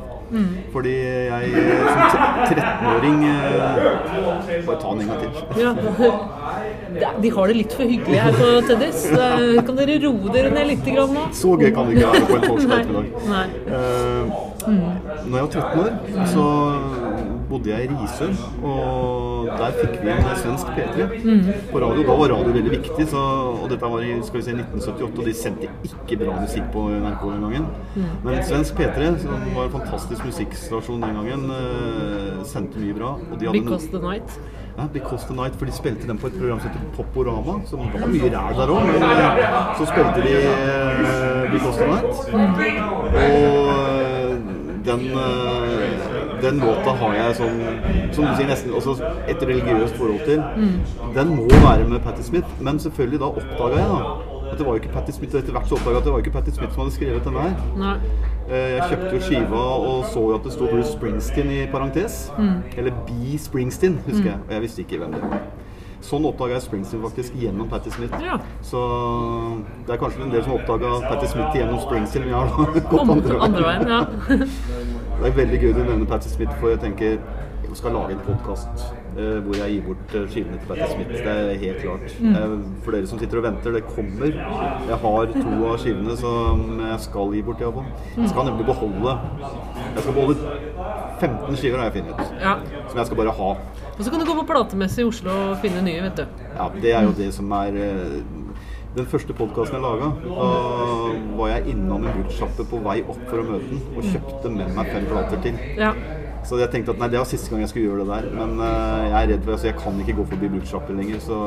Fordi 0.74 0.94
jeg 0.94 1.52
eh, 1.64 1.84
som 1.90 2.22
13-åring 2.50 3.20
uh, 3.26 3.32
Bare 4.68 4.80
ta 4.82 4.94
den 4.94 5.02
en 5.02 5.08
gang 5.08 5.20
til. 5.24 5.32
Ja. 5.62 5.72
De 7.24 7.30
har 7.34 7.50
det 7.50 7.56
litt 7.58 7.74
for 7.74 7.90
hyggelig 7.90 8.20
her 8.22 8.36
på 8.38 8.50
Teddys. 8.68 9.06
Kan 9.66 9.78
dere 9.80 9.98
roe 10.04 10.34
dere 10.34 10.52
ned 10.54 10.68
litt 10.70 10.86
grann 10.86 11.14
nå? 11.16 11.24
Så 11.34 11.56
gøy 11.58 11.72
kan 11.74 11.90
det 11.90 11.98
ikke 11.98 12.12
være 12.14 12.28
på 12.30 12.36
en 12.38 12.44
torsdag 12.52 12.84
ettermiddag. 12.84 13.48
Eh, 13.68 14.24
Når 14.64 15.36
jeg 15.38 15.44
var 15.44 15.50
13 15.50 15.80
år, 15.84 15.92
så 16.34 16.46
bodde 17.50 17.70
jeg 17.74 17.86
i 17.86 17.90
Risør, 17.94 18.34
og 18.64 19.23
der 19.60 19.76
fikk 19.78 20.00
vi 20.04 20.12
en 20.14 20.24
svensk 20.42 20.72
P3 20.76 21.08
på 21.72 21.82
radio. 21.84 22.06
Da 22.08 22.18
var 22.22 22.34
radio 22.36 22.56
veldig 22.56 22.74
viktig, 22.78 23.08
så, 23.12 23.22
og 23.64 23.70
dette 23.72 23.92
var 23.94 24.04
i 24.06 24.16
skal 24.24 24.40
vi 24.40 24.46
se, 24.48 24.56
1978, 24.58 25.20
og 25.20 25.30
de 25.30 25.34
sendte 25.38 25.70
ikke 25.90 26.20
bra 26.24 26.40
musikk 26.42 26.66
på 26.74 26.88
NRK 26.94 27.24
den 27.30 27.46
gangen. 27.48 27.70
Men 28.26 28.42
svensk 28.48 28.80
P3, 28.80 29.14
som 29.24 29.48
var 29.56 29.70
en 29.70 29.76
fantastisk 29.78 30.26
musikkstasjon 30.26 31.04
den 31.06 31.16
gangen, 31.22 31.48
uh, 31.52 32.44
sendte 32.48 32.82
mye 32.82 32.98
bra. 32.98 33.16
Og 33.32 33.40
Because 33.54 33.88
the 33.92 34.00
night. 34.02 34.40
ja, 34.78 34.88
Because 34.94 35.28
the 35.28 35.36
Night, 35.36 35.56
for 35.56 35.66
de 35.66 35.72
spilte 35.72 36.08
den 36.08 36.18
på 36.18 36.28
et 36.28 36.34
program 36.40 36.60
som 36.60 36.70
heter 36.70 36.86
Poporama, 36.96 37.60
som 37.66 37.80
var 37.80 38.08
mye 38.08 38.30
ræl 38.34 38.56
der 38.58 38.68
òg, 38.74 38.86
men 38.90 39.04
eh, 39.04 39.78
så 39.78 39.86
spilte 39.86 40.20
de 40.26 40.34
uh, 40.50 41.52
Because 41.54 41.78
the 41.80 41.88
Night. 41.92 42.06
Og 42.34 43.20
eh, 43.22 44.30
den, 44.86 45.02
eh, 45.06 46.23
den 46.44 46.60
låta 46.64 46.94
har 47.00 47.16
jeg 47.18 47.36
som, 47.40 47.64
som 48.14 48.28
du 48.28 48.36
sier, 48.38 48.50
nesten 48.52 48.74
også 48.78 48.98
et 49.32 49.42
religiøst 49.48 49.96
forhold 50.00 50.22
til. 50.28 50.44
Den 51.16 51.34
må 51.40 51.48
være 51.64 51.88
med 51.90 52.00
Patti 52.06 52.24
Smith, 52.28 52.48
men 52.60 52.80
selvfølgelig 52.84 53.20
da 53.24 53.32
oppdaga 53.32 53.82
jeg 53.82 53.90
da 53.96 54.04
at 54.54 54.60
det 54.60 54.66
var 54.68 54.76
jo 54.76 54.82
ikke 54.84 54.92
Patti 54.94 55.12
Smith, 55.16 55.34
etter 55.40 55.56
hvert 55.56 55.66
så 55.66 55.74
oppdaga 55.80 55.96
jeg 55.96 56.02
at 56.04 56.06
det 56.06 56.12
var 56.14 56.20
jo 56.20 56.24
ikke 56.28 56.34
Patti 56.36 56.52
Smith 56.54 56.74
som 56.76 56.84
hadde 56.84 56.94
skrevet 56.94 57.26
den 57.26 57.38
her. 57.42 57.54
Nei. 57.80 57.94
Eh, 58.44 58.76
Jeg 58.76 58.84
kjøpte 58.92 59.14
jo 59.16 59.22
skiva 59.26 59.62
og 59.88 60.04
så 60.14 60.22
jo 60.28 60.36
at 60.38 60.44
det 60.46 60.54
sto 60.54 60.68
Bruce 60.70 60.92
Springsteen 60.94 61.50
i 61.56 61.62
parentes. 61.72 62.20
Eller 62.78 62.94
B. 63.08 63.38
Springsteen, 63.42 63.96
husker 64.06 64.30
jeg. 64.36 64.40
Og 64.48 64.54
jeg 64.54 64.62
visste 64.68 64.84
ikke 64.86 65.00
hvem 65.02 65.16
det 65.16 65.24
var. 65.24 65.42
Sånn 66.04 66.26
oppdaga 66.28 66.58
jeg 66.60 66.66
Springsteen 66.68 67.02
faktisk 67.08 67.34
gjennom 67.40 67.70
Patti 67.72 67.90
Smith. 67.96 68.14
Ja. 68.22 68.36
Så 68.62 68.84
det 69.88 69.96
er 69.96 70.02
kanskje 70.04 70.26
en 70.28 70.34
del 70.36 70.44
som 70.46 70.58
oppdaga 70.60 70.92
Patti 71.08 71.32
Smith 71.32 71.56
gjennom 71.58 71.80
Springsteen, 71.88 72.28
men 72.28 72.36
jeg 72.36 72.54
har 72.60 72.74
gått 72.92 73.14
Andre, 73.16 73.40
andre 73.48 73.64
veien, 73.70 73.88
ja. 73.88 74.02
Det 75.24 75.30
er 75.30 75.36
veldig 75.38 75.58
gøy 75.62 75.70
du 75.72 75.78
nevner 75.88 76.08
Patti 76.10 76.28
Smith, 76.28 76.52
for 76.60 76.74
jeg 76.74 76.82
tenker 76.82 77.14
jeg 77.64 77.78
skal 77.80 77.94
lage 77.96 78.12
en 78.12 78.24
podkast 78.26 78.82
uh, 79.16 79.38
hvor 79.46 79.56
jeg 79.56 79.72
gir 79.72 79.86
bort 79.86 80.16
eh, 80.20 80.26
skivene 80.30 80.58
til 80.60 80.68
Patti 80.68 80.88
Smith. 80.92 81.14
Det 81.14 81.32
er 81.32 81.62
helt 81.62 81.80
klart. 81.80 82.18
Eh, 82.28 82.56
for 82.84 82.94
dere 82.94 83.08
som 83.08 83.22
sitter 83.22 83.40
og 83.40 83.46
venter, 83.48 83.78
det 83.78 83.86
kommer. 83.88 84.36
Jeg 84.90 85.00
har 85.06 85.32
to 85.32 85.54
av 85.70 85.80
skivene 85.80 86.18
som 86.20 86.66
jeg 86.84 87.00
skal 87.06 87.32
gi 87.38 87.46
bort, 87.48 87.64
iallfall. 87.64 87.88
Jeg 88.18 88.34
skal 88.34 88.50
nemlig 88.50 88.68
beholde 88.68 89.16
Jeg 89.16 90.04
skal 90.04 90.20
beholde 90.20 90.60
15 91.24 91.58
skiver, 91.64 91.80
har 91.80 91.88
jeg 91.88 91.96
funnet. 92.02 92.38
ja. 92.44 92.58
Som 92.92 93.00
jeg 93.00 93.06
skal 93.08 93.22
bare 93.24 93.38
ha. 93.40 93.50
Og 93.94 94.04
så 94.04 94.12
kan 94.12 94.20
du 94.20 94.28
gå 94.28 94.38
på 94.42 94.48
platemesse 94.52 95.02
i 95.02 95.08
Oslo 95.08 95.32
og 95.32 95.58
finne 95.64 95.82
nye, 95.88 96.04
vet 96.04 96.20
du. 96.20 96.46
Ja, 96.58 96.70
det 96.82 96.94
er 96.94 97.08
jo 97.08 97.16
det 97.24 97.32
som 97.34 97.52
er 97.64 97.80
eh, 97.80 98.20
Den 98.94 99.08
første 99.10 99.34
podkasten 99.34 99.80
jeg 99.80 99.82
laga, 99.82 100.12
da 100.22 100.50
var 101.40 101.48
jeg 101.50 101.72
innom 101.74 102.04
en 102.06 102.20
bruksjappe 102.20 102.66
på 102.70 102.82
vei 102.86 103.00
opp 103.02 103.24
for 103.26 103.42
å 103.42 103.46
møte 103.48 103.72
den, 103.72 103.80
og 103.98 104.06
kjøpte 104.06 104.52
med 104.54 104.76
meg 104.76 104.92
fem 104.94 105.08
plater 105.10 105.42
til. 105.42 105.58
Ja. 105.80 105.96
Så 106.44 106.60
jeg 106.60 106.70
tenkte 106.74 106.92
at 106.92 107.00
nei, 107.00 107.08
det 107.10 107.18
var 107.18 107.26
siste 107.26 107.50
gang 107.50 107.64
jeg 107.64 107.72
skulle 107.72 107.88
gjøre 107.88 108.04
det 108.04 108.10
der. 108.12 108.26
Men 108.36 108.58
uh, 108.60 109.06
jeg 109.08 109.16
er 109.18 109.30
redd 109.32 109.46
for 109.46 109.56
altså, 109.56 109.68
jeg 109.70 109.78
kan 109.80 110.02
ikke 110.04 110.16
gå 110.18 110.26
forbi 110.34 110.50
brukssjapper 110.58 110.98
lenger, 111.00 111.22
så, 111.24 111.40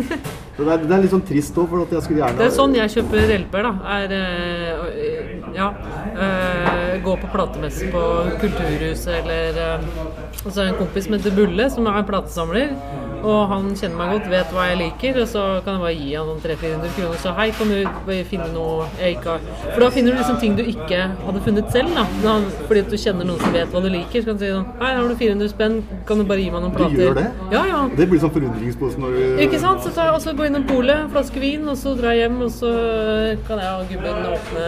så 0.56 0.62
det, 0.62 0.70
er, 0.70 0.84
det 0.86 0.96
er 0.96 1.04
litt 1.04 1.14
sånn 1.16 1.26
trist 1.32 1.60
òg, 1.60 1.68
for 1.72 1.84
at 1.84 1.94
jeg 1.96 2.06
skulle 2.06 2.22
gjerne 2.22 2.40
Det 2.40 2.46
er 2.46 2.56
sånn 2.56 2.78
jeg 2.78 2.94
kjøper 2.94 3.34
LP-er, 3.36 3.68
da. 3.68 3.74
Er 3.98 4.16
eh, 4.20 5.34
ja. 5.58 5.68
eh, 6.14 6.96
gå 7.04 7.18
på 7.20 7.32
platemesse 7.34 7.90
på 7.92 8.06
Kulturhuset 8.40 9.18
eller 9.20 9.60
Og 10.46 10.48
så 10.48 10.54
er 10.54 10.62
det 10.62 10.70
en 10.70 10.80
kompis 10.80 11.10
som 11.10 11.18
heter 11.18 11.36
Bulle, 11.36 11.68
som 11.74 11.90
er 11.90 12.06
platesamler. 12.08 12.76
Og 13.20 13.50
han 13.50 13.66
kjenner 13.76 13.98
meg 13.98 14.12
godt, 14.14 14.28
vet 14.32 14.52
hva 14.54 14.66
jeg 14.70 14.78
liker, 14.80 15.18
og 15.22 15.28
så 15.28 15.42
kan 15.64 15.76
jeg 15.76 15.82
bare 15.84 15.96
gi 15.98 16.10
han 16.16 16.28
noen 16.30 16.40
300-400 16.44 16.94
kroner. 16.96 17.18
Så 17.20 17.34
hei, 17.36 17.48
kan 17.56 17.72
du 17.72 18.12
finne 18.30 18.48
noe 18.54 18.86
jeg 19.00 19.18
ikke 19.18 19.34
har 19.34 19.44
For 19.66 19.84
da 19.84 19.90
finner 19.94 20.14
du 20.14 20.20
liksom 20.20 20.38
ting 20.40 20.56
du 20.58 20.62
ikke 20.64 21.02
hadde 21.26 21.42
funnet 21.44 21.70
selv, 21.74 21.94
da. 21.96 22.06
Fordi 22.68 22.84
at 22.84 22.92
du 22.92 22.96
kjenner 23.00 23.28
noen 23.28 23.42
som 23.42 23.52
vet 23.54 23.74
hva 23.74 23.82
du 23.84 23.90
liker. 23.92 24.22
Så 24.22 24.30
kan 24.30 24.40
du 24.40 24.44
si 24.46 24.52
sånn 24.54 24.68
Hei, 24.80 24.92
har 24.96 25.10
du 25.10 25.16
400 25.20 25.52
spenn, 25.52 25.76
kan 26.08 26.22
du 26.22 26.26
bare 26.30 26.44
gi 26.44 26.50
meg 26.54 26.64
noen 26.64 26.76
plater? 26.76 26.96
Du 26.96 27.04
gjør 27.04 27.18
det? 27.20 27.26
Ja, 27.52 27.64
ja. 27.68 27.80
Det 28.00 28.08
blir 28.10 28.22
sånn 28.22 28.34
forundringspose 28.34 29.00
når 29.02 29.16
du 29.16 29.44
Ikke 29.46 29.60
sant? 29.62 29.84
Så 29.84 29.92
tar 29.96 30.10
jeg 30.10 30.16
også 30.18 30.36
går 30.38 30.50
innom 30.50 30.66
polet, 30.70 31.06
flaske 31.12 31.42
vin, 31.42 31.68
og 31.68 31.76
så 31.80 31.94
drar 31.98 32.16
jeg 32.16 32.26
hjem, 32.26 32.40
og 32.46 32.54
så 32.54 32.72
kan 33.48 33.60
jeg 33.60 33.70
og 33.80 33.92
gubben 33.92 34.30
åpne 34.34 34.66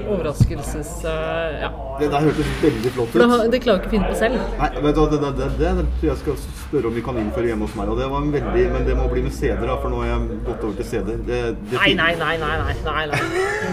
overraskelses... 0.00 0.92
eh, 1.04 1.60
Ja. 1.62 1.70
Det 2.00 2.08
der 2.10 2.20
hørtes 2.24 2.48
veldig 2.62 2.90
flott 2.94 3.08
For 3.12 3.18
det, 3.20 3.26
ut. 3.28 3.50
det 3.52 3.58
klarer 3.62 3.78
jeg 3.78 3.82
ikke 3.82 3.90
å 3.90 3.92
finne 3.92 4.08
på 4.08 4.16
selv. 4.16 4.38
Nei, 4.58 4.68
vet 4.86 4.94
du 4.96 5.02
det, 5.12 5.18
det, 5.22 5.32
det, 5.38 5.48
det 5.60 5.84
tror 6.00 6.08
jeg 6.08 6.16
skal 6.22 6.38
spørre 6.64 6.86
om 6.88 6.94
vi 6.96 7.02
kan 7.04 7.18
innføre 7.20 7.50
hjemme 7.52 7.66
hos 7.68 7.74
meg. 7.78 7.92
Og 7.92 7.98
det 8.00 8.08
var 8.10 8.24
en 8.24 8.32
veldig, 8.32 8.64
Men 8.72 8.86
det 8.88 8.96
må 8.96 9.08
bli 9.12 9.22
med 9.26 9.34
CD-er, 9.36 9.66
da, 9.68 9.76
for 9.82 9.92
nå 9.92 10.00
har 10.02 10.08
jeg 10.14 10.40
gått 10.48 10.64
over 10.64 10.74
til 10.80 10.88
CD. 10.88 11.16
Det, 11.28 11.40
Nei, 11.76 11.92
nei, 11.98 12.12
nei, 12.22 12.34
nei, 12.40 12.54
nei, 12.62 12.76
nei, 12.88 13.04
nei. 13.12 13.20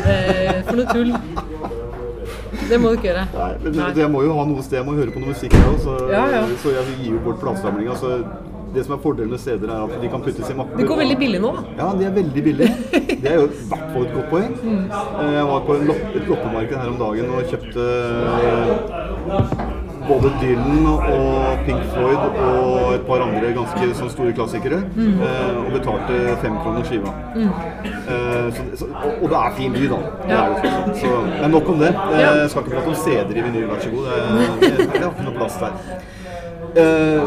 Det, 0.06 0.20
for 0.68 0.82
noe 0.82 0.88
tull. 0.92 1.16
Det 2.70 2.78
må 2.82 2.92
du 2.92 3.00
ikke 3.00 3.10
gjøre. 3.10 3.24
Nei, 3.34 3.52
men. 3.64 3.80
Jeg 3.98 4.12
må 4.14 4.22
jo 4.28 4.36
ha 4.38 4.44
noe 4.50 4.62
sted, 4.66 4.78
jeg 4.82 4.86
må 4.90 4.94
høre 5.00 5.14
på 5.16 5.24
noe 5.24 5.32
musikk 5.32 5.56
jeg 5.56 5.66
også, 5.72 5.96
så, 6.04 6.10
Ja, 6.12 6.26
ja. 6.36 6.42
så 6.62 6.76
jeg 6.76 6.98
gir 7.00 7.16
jo 7.16 7.22
bort 7.26 7.40
platesamlinga. 7.42 7.96
Det 8.74 8.84
som 8.86 8.94
er 8.96 9.00
fordelen 9.02 9.32
med 9.34 9.40
CD-er, 9.42 9.72
er 9.74 9.84
at 9.88 10.02
de 10.02 10.10
kan 10.14 10.22
puttes 10.22 10.50
i 10.50 10.54
mapper. 10.54 10.78
Det 10.78 10.86
går 10.90 10.98
veldig 11.02 11.18
billig 11.18 11.40
nå. 11.42 11.52
Ja, 11.80 11.88
de 11.98 12.06
er 12.06 12.14
veldig 12.20 12.44
billige. 12.46 12.70
Det 13.24 13.32
er 13.32 13.36
jo 13.40 13.48
i 13.50 13.66
hvert 13.72 13.90
fall 13.94 14.06
et 14.06 14.14
godt 14.14 14.30
poeng. 14.30 14.52
Eh, 14.64 15.34
Jeg 15.40 15.46
var 15.50 15.64
på 15.68 15.76
en 15.80 15.88
lopp, 15.90 16.04
et 16.20 16.28
loppemarked 16.30 16.78
her 16.78 16.90
om 16.94 17.00
dagen 17.02 17.32
og 17.34 17.50
kjøpte 17.50 17.86
eh, 18.30 19.66
både 20.10 20.30
Dylan 20.42 20.86
og 20.90 21.66
Pink 21.66 21.82
Floyd 21.94 22.22
og 22.42 22.94
et 22.96 23.04
par 23.10 23.22
andre 23.26 23.52
ganske 23.58 23.90
sånn 24.00 24.10
store 24.14 24.34
klassikere. 24.38 24.80
eh, 24.98 25.58
Og 25.60 25.72
betalte 25.76 26.22
fem 26.42 26.56
kroner 26.64 26.86
skiva. 26.88 27.12
Eh, 27.36 28.48
Så, 28.50 28.64
så, 28.80 28.86
og 28.90 29.24
og 29.24 29.28
det 29.30 29.38
er 29.42 29.52
fin 29.58 29.74
by, 29.76 29.84
da. 29.92 30.00
Det 30.30 30.38
er 30.38 30.94
så, 31.02 31.12
men 31.42 31.52
nok 31.58 31.70
om 31.74 31.80
det. 31.84 31.92
Eh, 31.94 32.20
Ja. 32.22 32.48
Skal 32.48 32.64
ikke 32.64 32.78
prate 32.78 32.94
om 32.94 32.96
CD-er 33.04 33.38
i 33.38 33.44
vinyl, 33.50 33.68
vær 33.70 33.80
så 33.84 33.90
god. 33.94 34.06
Det, 34.06 34.78
det, 34.78 34.88
det 34.94 35.04
har 35.04 35.12
ikke 35.12 35.28
noe 35.28 35.38
plass 35.38 35.58
der. 35.62 35.74
Eh, 36.80 37.22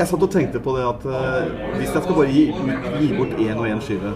jeg 0.00 0.10
satt 0.10 0.24
og 0.26 0.32
tenkte 0.32 0.60
på 0.64 0.74
det 0.76 0.84
at 0.88 1.06
uh, 1.06 1.70
hvis 1.76 1.92
jeg 1.94 2.02
skal 2.04 2.16
bare 2.16 2.32
gi, 2.32 2.44
gi 3.00 3.08
bort 3.16 3.32
én 3.36 3.60
og 3.60 3.68
én 3.68 3.80
skive, 3.84 4.12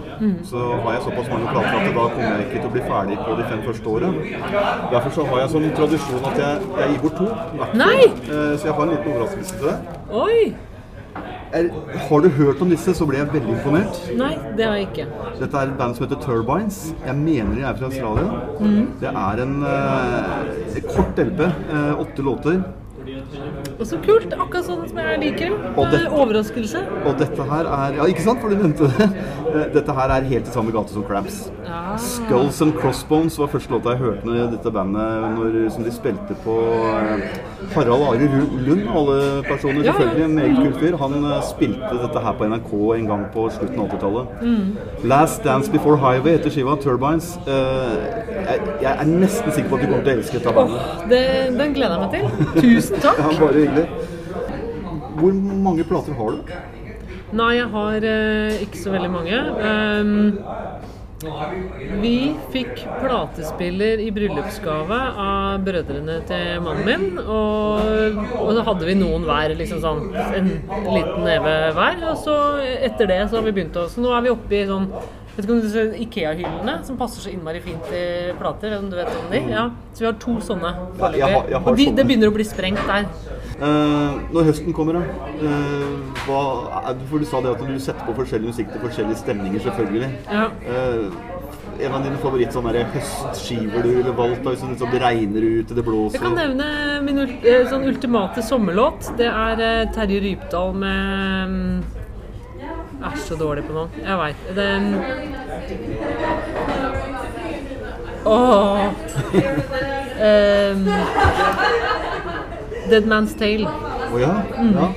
så 0.49 0.67
har 0.83 0.97
jeg 0.97 1.05
såpass 1.07 1.31
mange 1.31 1.49
plater 1.51 1.79
at 1.79 1.89
da 1.89 2.05
kommer 2.15 2.29
jeg 2.31 2.45
ikke 2.47 2.61
til 2.61 2.69
å 2.69 2.75
bli 2.75 2.85
ferdig 2.89 3.17
på 3.23 3.39
de 3.39 3.49
fem 3.49 3.65
første 3.65 3.95
åra. 3.95 4.13
Derfor 4.93 5.17
så 5.17 5.25
har 5.31 5.43
jeg 5.43 5.51
sånn 5.55 5.67
tradisjon 5.79 6.29
at 6.31 6.39
jeg, 6.43 6.69
jeg 6.81 6.93
gir 6.93 7.03
bort 7.07 7.19
to. 7.19 7.27
Eh, 8.25 8.53
så 8.57 8.69
jeg 8.69 8.77
har 8.77 8.85
en 8.85 8.95
liten 8.95 9.11
overraskelse 9.13 9.59
til 9.59 9.69
deg. 9.71 9.91
Oi! 10.25 10.39
Er, 11.55 11.67
har 12.09 12.23
du 12.23 12.27
hørt 12.35 12.61
om 12.65 12.71
disse, 12.73 12.91
så 12.97 13.05
ble 13.07 13.19
jeg 13.21 13.29
veldig 13.31 13.53
imponert. 13.53 13.99
Nei, 14.19 14.33
det 14.57 14.65
har 14.67 14.79
jeg 14.79 14.87
ikke. 14.89 15.05
Dette 15.39 15.61
er 15.61 15.69
et 15.69 15.77
band 15.79 15.95
som 15.95 16.03
heter 16.07 16.19
Turbines. 16.23 16.79
Jeg 17.05 17.15
mener 17.19 17.53
de 17.55 17.63
er 17.63 17.77
fra 17.77 17.91
Australia. 17.91 18.41
Det 19.03 19.11
er 19.11 19.43
en 19.45 19.53
uh, 19.63 20.81
kort 20.89 21.21
LP, 21.23 21.45
åtte 22.03 22.25
låter. 22.25 22.59
Og 23.79 23.85
så 23.87 23.97
kult. 24.05 24.31
Akkurat 24.35 24.65
sånn 24.67 24.85
som 24.87 24.99
jeg 25.01 25.19
liker 25.23 25.49
det. 25.51 25.71
Og 25.75 25.93
Eh, 25.95 26.13
Overraskelse. 26.15 26.81
Og 27.05 27.17
dette 27.19 27.43
her 27.49 27.65
er 27.65 27.95
Ja, 27.97 28.03
ikke 28.11 28.21
sant, 28.23 28.39
for 28.41 28.49
du 28.49 28.55
nevnte 28.55 28.87
det. 28.97 29.09
Eh, 29.55 29.65
Dette 29.73 29.93
her 29.95 30.09
er 30.11 30.21
helt 30.27 30.47
i 30.47 30.51
samme 30.51 30.71
gate 30.71 30.89
som 30.93 31.03
Cramps. 31.03 31.49
Ja. 31.65 31.95
Skulls 31.97 32.61
and 32.61 32.73
Crossbones 32.79 33.37
var 33.39 33.47
første 33.47 33.71
låta 33.71 33.93
jeg 33.95 33.99
hørte 33.99 34.25
med 34.25 34.51
dette 34.51 34.71
bandet 34.71 35.37
når, 35.37 35.69
som 35.71 35.83
de 35.83 35.91
spilte 35.91 36.35
på 36.43 36.55
eh, 36.61 37.23
Harald 37.75 38.03
Are 38.03 38.29
Lund, 38.67 38.83
alle 38.87 39.43
personer, 39.47 39.83
Ja, 39.83 39.93
selvfølgelig. 39.93 40.23
En 40.25 40.35
meget 40.35 40.55
kul 40.57 40.73
fyr. 40.79 40.97
Han 40.97 41.41
spilte 41.49 41.93
dette 42.01 42.19
her 42.25 42.33
på 42.39 42.45
NRK 42.51 42.73
en 42.99 43.07
gang 43.07 43.25
på 43.33 43.47
slutten 43.51 43.79
av 43.79 43.89
80-tallet. 43.89 44.27
Mm. 44.41 44.77
Last 45.09 45.43
Dance 45.43 45.71
Before 45.71 45.97
Highway 45.97 46.37
heter 46.37 46.49
skiva 46.53 46.75
Turbines. 46.81 47.39
Jeg, 47.47 48.59
jeg 48.81 48.91
er 48.99 49.05
nesten 49.09 49.51
sikker 49.51 49.69
på 49.69 49.75
at 49.75 49.81
du 49.81 49.87
kommer 49.87 50.03
til 50.05 50.13
å 50.13 50.17
elske 50.19 50.39
dette 50.39 50.53
bandet. 50.53 51.09
Det, 51.09 51.21
den 51.57 51.73
gleder 51.73 51.95
jeg 51.95 52.01
meg 52.03 52.11
til. 52.13 52.25
Tusen 52.61 53.01
takk. 53.01 53.14
Ja, 53.19 53.29
bare 53.39 53.53
hyggelig. 53.53 53.85
Hvor 55.15 55.31
mange 55.67 55.83
plater 55.87 56.13
har 56.17 56.35
du? 56.35 56.55
Nei, 57.35 57.53
jeg 57.57 57.67
har 57.71 58.05
eh, 58.09 58.61
ikke 58.65 58.79
så 58.79 58.91
veldig 58.93 59.11
mange. 59.11 59.37
Um, 59.59 60.35
vi 62.03 62.35
fikk 62.51 62.81
platespiller 62.99 64.01
i 64.03 64.09
bryllupsgave 64.13 64.97
av 65.23 65.63
brødrene 65.65 66.19
til 66.27 66.61
mannen 66.65 66.85
min. 66.85 67.05
Og, 67.23 68.19
og 68.41 68.51
så 68.57 68.65
hadde 68.67 68.89
vi 68.89 68.97
noen 68.99 69.25
hver, 69.27 69.55
liksom 69.57 69.81
sånn 69.83 70.09
en 70.11 70.51
liten 70.91 71.23
neve 71.25 71.55
hver. 71.77 72.03
Og 72.11 72.19
så 72.21 72.35
etter 72.75 73.09
det 73.11 73.21
så 73.29 73.39
har 73.39 73.47
vi 73.47 73.55
begynt 73.55 73.79
å 73.79 73.87
Så 73.91 74.03
nå 74.03 74.11
er 74.15 74.27
vi 74.27 74.35
oppe 74.35 74.59
i 74.59 74.65
sånn 74.69 74.89
Vet 75.35 75.43
ikke 75.43 75.55
om 75.57 75.63
du 75.63 75.67
ser 75.67 75.95
Ikea-hyllene, 75.99 76.77
som 76.87 76.95
passer 76.99 77.25
så 77.25 77.31
innmari 77.33 77.59
fint 77.59 77.89
i 77.91 78.05
plater. 78.39 78.77
Om 78.79 78.87
du 78.91 78.95
vet 78.95 79.11
om 79.11 79.25
de? 79.33 79.41
Ja. 79.51 79.65
Så 79.91 80.05
vi 80.05 80.07
har 80.07 80.15
to 80.19 80.37
sånne 80.43 80.71
Ja, 81.19 81.27
har 81.27 81.57
Og 81.59 81.75
de, 81.75 81.89
det 81.95 82.05
begynner 82.07 82.31
å 82.31 82.35
bli 82.35 82.45
sprengt 82.47 82.79
der. 82.87 83.09
Uh, 83.55 84.19
når 84.35 84.51
høsten 84.51 84.75
kommer, 84.75 84.99
da 84.99 85.23
Uh, 85.35 86.13
hva, 86.25 86.93
For 87.09 87.19
du 87.19 87.25
sa 87.27 87.41
det 87.43 87.51
at 87.51 87.63
du 87.67 87.79
setter 87.83 88.07
på 88.07 88.13
forskjellig 88.15 88.53
musikk 88.53 88.69
til 88.71 88.83
forskjellige 88.85 89.19
stemninger, 89.19 89.59
selvfølgelig. 89.65 90.07
Ja. 90.31 90.45
Uh, 90.63 91.33
en 91.83 91.97
av 91.97 92.05
dine 92.05 92.19
favoritt 92.23 92.55
sånne 92.55 92.71
der 92.71 92.87
høstskiver 92.93 93.83
du 93.83 93.89
ville 93.97 94.13
valgt? 94.15 94.45
det 94.45 94.53
liksom, 94.55 94.93
det 94.93 95.01
regner 95.03 95.47
ute, 95.59 95.75
det 95.75 95.83
blåser 95.83 96.15
Jeg 96.15 96.23
kan 96.23 96.37
nevne 96.39 96.69
min 97.03 97.19
ul 97.25 97.33
eh, 97.43 97.67
sånn 97.67 97.83
ultimate 97.89 98.45
sommerlåt. 98.47 99.11
Det 99.19 99.27
er 99.27 99.91
Terje 99.91 100.21
Rypdal 100.23 100.71
med 100.79 101.51
mm, 101.51 102.04
er 103.05 103.17
så 103.27 103.37
dårlig 103.39 103.63
på 103.67 103.73
navn. 103.73 103.89
Jeg 104.01 104.17
veit. 104.17 104.35
Det 104.55 104.67
Åh 108.25 108.87
um, 110.19 110.85
Dead 112.89 113.05
Man's 113.09 113.35
Tale. 113.37 113.69
Å 114.13 114.21
ja? 114.21 114.33
Mm. 114.57 114.73
ja. 114.77 114.89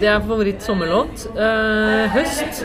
Det 0.00 0.08
er 0.08 0.22
favoritt 0.24 0.64
sommerlåt. 0.64 1.26
Uh, 1.36 2.06
høst. 2.14 2.64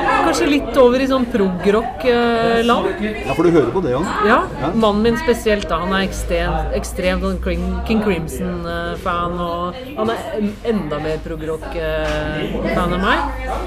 Kanskje 0.00 0.46
litt 0.50 0.76
over 0.78 1.00
i 1.02 1.06
sånn 1.10 1.24
prog-rock-land. 1.32 3.00
Ja, 3.26 3.34
for 3.34 3.42
du 3.46 3.50
hører 3.54 3.70
på 3.74 3.82
det 3.84 3.94
òg? 3.98 4.04
Ja, 4.28 4.38
Ja. 4.60 4.70
mannen 4.74 5.02
min 5.02 5.16
spesielt 5.18 5.66
da, 5.68 5.78
han 5.82 5.92
er 5.96 6.04
ekstremt, 6.06 6.74
ekstremt 6.76 7.22
sånn 7.22 7.40
King- 7.42 8.02
Crimson-fan, 8.04 9.38
og 9.40 9.74
han 9.96 10.10
er 10.10 10.16
enda 10.64 10.98
mer 11.02 11.18
prog-rock-fan 11.24 12.92
enn 12.94 13.00
meg. 13.00 13.18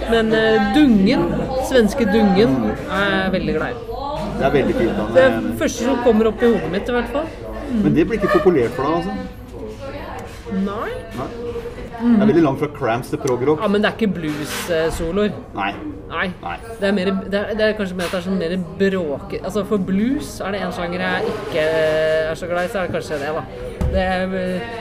Men 0.09 0.33
eh, 0.33 0.73
Dungen, 0.75 1.27
svenske 1.69 2.05
Dungen, 2.11 2.57
er 2.89 3.09
jeg 3.09 3.31
veldig 3.37 3.53
glad 3.57 3.69
i. 3.69 3.75
Det 4.39 4.45
er 4.47 4.51
veldig 4.57 4.75
fint. 4.75 4.97
Da. 4.97 5.05
Det 5.13 5.23
er 5.23 5.39
første 5.59 5.83
som 5.85 6.03
kommer 6.03 6.27
opp 6.31 6.41
i 6.41 6.45
hodet 6.53 6.71
mitt, 6.71 6.89
i 6.89 6.91
hvert 6.95 7.11
fall. 7.13 7.25
Men 7.73 7.93
det 7.95 8.07
blir 8.07 8.19
ikke 8.19 8.33
populert 8.39 8.71
for 8.75 8.83
deg, 8.83 8.93
altså? 9.01 9.13
Nei. 10.53 10.91
Nei. 11.17 11.27
Det 12.03 12.21
er 12.21 12.27
veldig 12.27 12.43
langt 12.43 12.59
fra 12.59 12.67
Cramps 12.67 13.09
til 13.13 13.17
prog-rock. 13.21 13.61
Ja, 13.63 13.67
men 13.71 13.81
det 13.81 13.89
er 13.89 13.95
ikke 13.95 14.13
blues-soloer. 14.17 15.31
Nei. 15.55 15.69
Nei. 16.09 16.27
Nei. 16.43 16.57
Det 16.79 16.87
er, 16.87 16.95
mer, 16.95 17.11
det, 17.25 17.39
er, 17.39 17.53
det 17.57 17.67
er 17.67 17.77
kanskje 17.77 17.97
mer 17.97 18.09
at 18.09 18.15
det 18.15 18.19
er 18.21 18.25
sånn 18.27 18.41
mer 18.41 18.55
bråke... 18.79 19.39
Altså 19.43 19.63
For 19.67 19.81
blues 19.81 20.35
er 20.43 20.55
det 20.55 20.63
en 20.65 20.73
sjanger 20.75 21.05
jeg 21.05 21.35
ikke 21.35 21.67
er 21.67 22.35
så 22.37 22.49
glad 22.49 22.67
i, 22.67 22.73
så 22.73 22.81
er 22.81 22.89
det 22.89 22.97
kanskje 22.97 23.21
det, 23.23 23.31
da. 23.37 23.71
Det 23.93 24.01
er, 24.01 24.31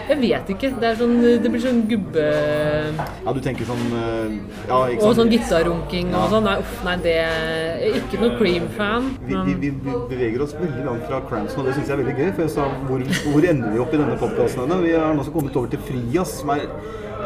jeg 0.08 0.18
vet 0.22 0.50
ikke. 0.54 0.68
Det 0.80 0.86
er 0.88 0.94
sånn 0.96 1.18
Det 1.44 1.50
blir 1.52 1.60
sånn 1.60 1.82
gubbe... 1.90 2.26
Ja, 3.26 3.34
du 3.36 3.40
tenker 3.44 3.68
sånn 3.68 3.82
eh, 3.98 4.36
Ja? 4.70 4.78
Og 5.04 5.16
sånn 5.18 5.32
gitarrunking 5.32 6.14
og 6.16 6.32
sånn. 6.32 6.46
Nei, 6.48 6.56
uff, 6.62 6.78
nei, 6.86 6.96
det 7.04 7.16
er 7.20 7.98
ikke 8.00 8.22
noe 8.22 8.38
Cream-fan. 8.40 9.10
Vi, 9.28 9.36
vi, 9.36 9.56
vi 9.66 9.72
vi 9.82 9.96
beveger 10.08 10.44
oss 10.44 10.54
veldig 10.56 10.84
langt 10.86 11.06
fra 11.08 11.20
Cramps 11.28 11.56
og 11.58 11.68
det 11.68 11.76
syns 11.76 11.90
jeg 11.90 11.96
er 11.96 12.02
veldig 12.02 12.16
gøy. 12.18 12.32
For 12.32 12.44
jeg 12.46 12.54
sa 12.54 12.68
hvor, 12.88 13.04
hvor 13.26 13.48
ender 13.52 13.74
vi 13.74 13.82
opp 13.84 13.94
i 13.94 14.00
denne 14.00 14.18
podkasten? 14.20 14.76
Vi 14.82 14.94
har 14.96 15.14
nå 15.14 15.24
også 15.24 15.34
kommet 15.34 15.56
over 15.60 15.72
til 15.72 15.82
Frias, 15.86 16.38
som 16.40 16.52
er 16.54 16.66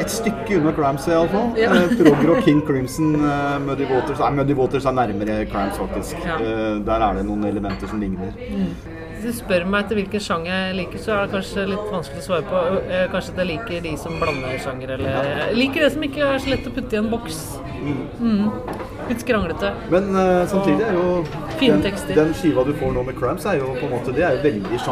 et 0.01 0.13
stykke 0.13 0.59
unna 0.59 0.73
Cramps 0.77 1.09
iallfall. 1.09 1.53
Ja. 1.61 1.73
Prog-rock, 1.97 2.45
King 2.45 2.61
Crimson, 2.67 3.15
uh, 3.23 3.57
Muddy 3.63 3.89
Waters 3.91 4.21
Nei, 4.21 4.31
Muddy 4.41 4.57
Waters 4.59 4.87
er 4.87 4.97
nærmere 4.97 5.41
Cramps, 5.51 5.81
faktisk. 5.81 6.21
Ja. 6.27 6.39
Uh, 6.41 6.85
der 6.87 7.09
er 7.09 7.21
det 7.21 7.27
noen 7.29 7.47
elementer 7.49 7.91
som 7.91 8.03
ligner. 8.03 8.33
Hvis 9.17 9.33
du 9.33 9.39
spør 9.41 9.65
meg 9.65 9.87
etter 9.87 9.97
hvilken 9.97 10.21
sjanger 10.23 10.53
jeg 10.53 10.75
liker, 10.77 11.01
så 11.01 11.15
er 11.15 11.23
det 11.25 11.33
kanskje 11.33 11.63
litt 11.71 11.87
vanskelig 11.89 12.21
å 12.21 12.27
svare 12.27 12.45
på. 12.51 12.65
Eh, 12.85 13.07
Kanskje 13.11 13.33
at 13.33 13.39
jeg 13.41 13.49
liker 13.49 13.81
de 13.87 13.93
som 13.99 14.19
blander 14.21 14.59
sjanger, 14.61 14.93
eller 14.99 15.31
Jeg 15.41 15.57
liker 15.57 15.87
det 15.87 15.89
som 15.95 16.05
ikke 16.05 16.27
er 16.27 16.43
så 16.45 16.53
lett 16.53 16.69
å 16.69 16.73
putte 16.77 16.99
i 16.99 17.01
en 17.01 17.09
boks. 17.11 17.39
Mm. 18.21 18.51
Litt 19.09 19.25
skranglete. 19.25 19.73
Men 19.95 20.11
uh, 20.13 20.45
samtidig 20.51 20.85
er 20.85 20.99
jo 20.99 21.07
den, 21.63 21.83
den 22.13 22.35
skiva 22.37 22.67
du 22.69 22.75
får 22.77 22.93
nå 22.93 23.07
med 23.09 23.17
Cramps, 23.17 23.49
er 23.49 23.63
jo 23.63 23.73
på 23.79 23.89
en 23.89 23.95
måte 23.97 24.13
Det 24.17 24.27
er 24.27 24.37
jo 24.37 24.45
veldig 24.45 24.83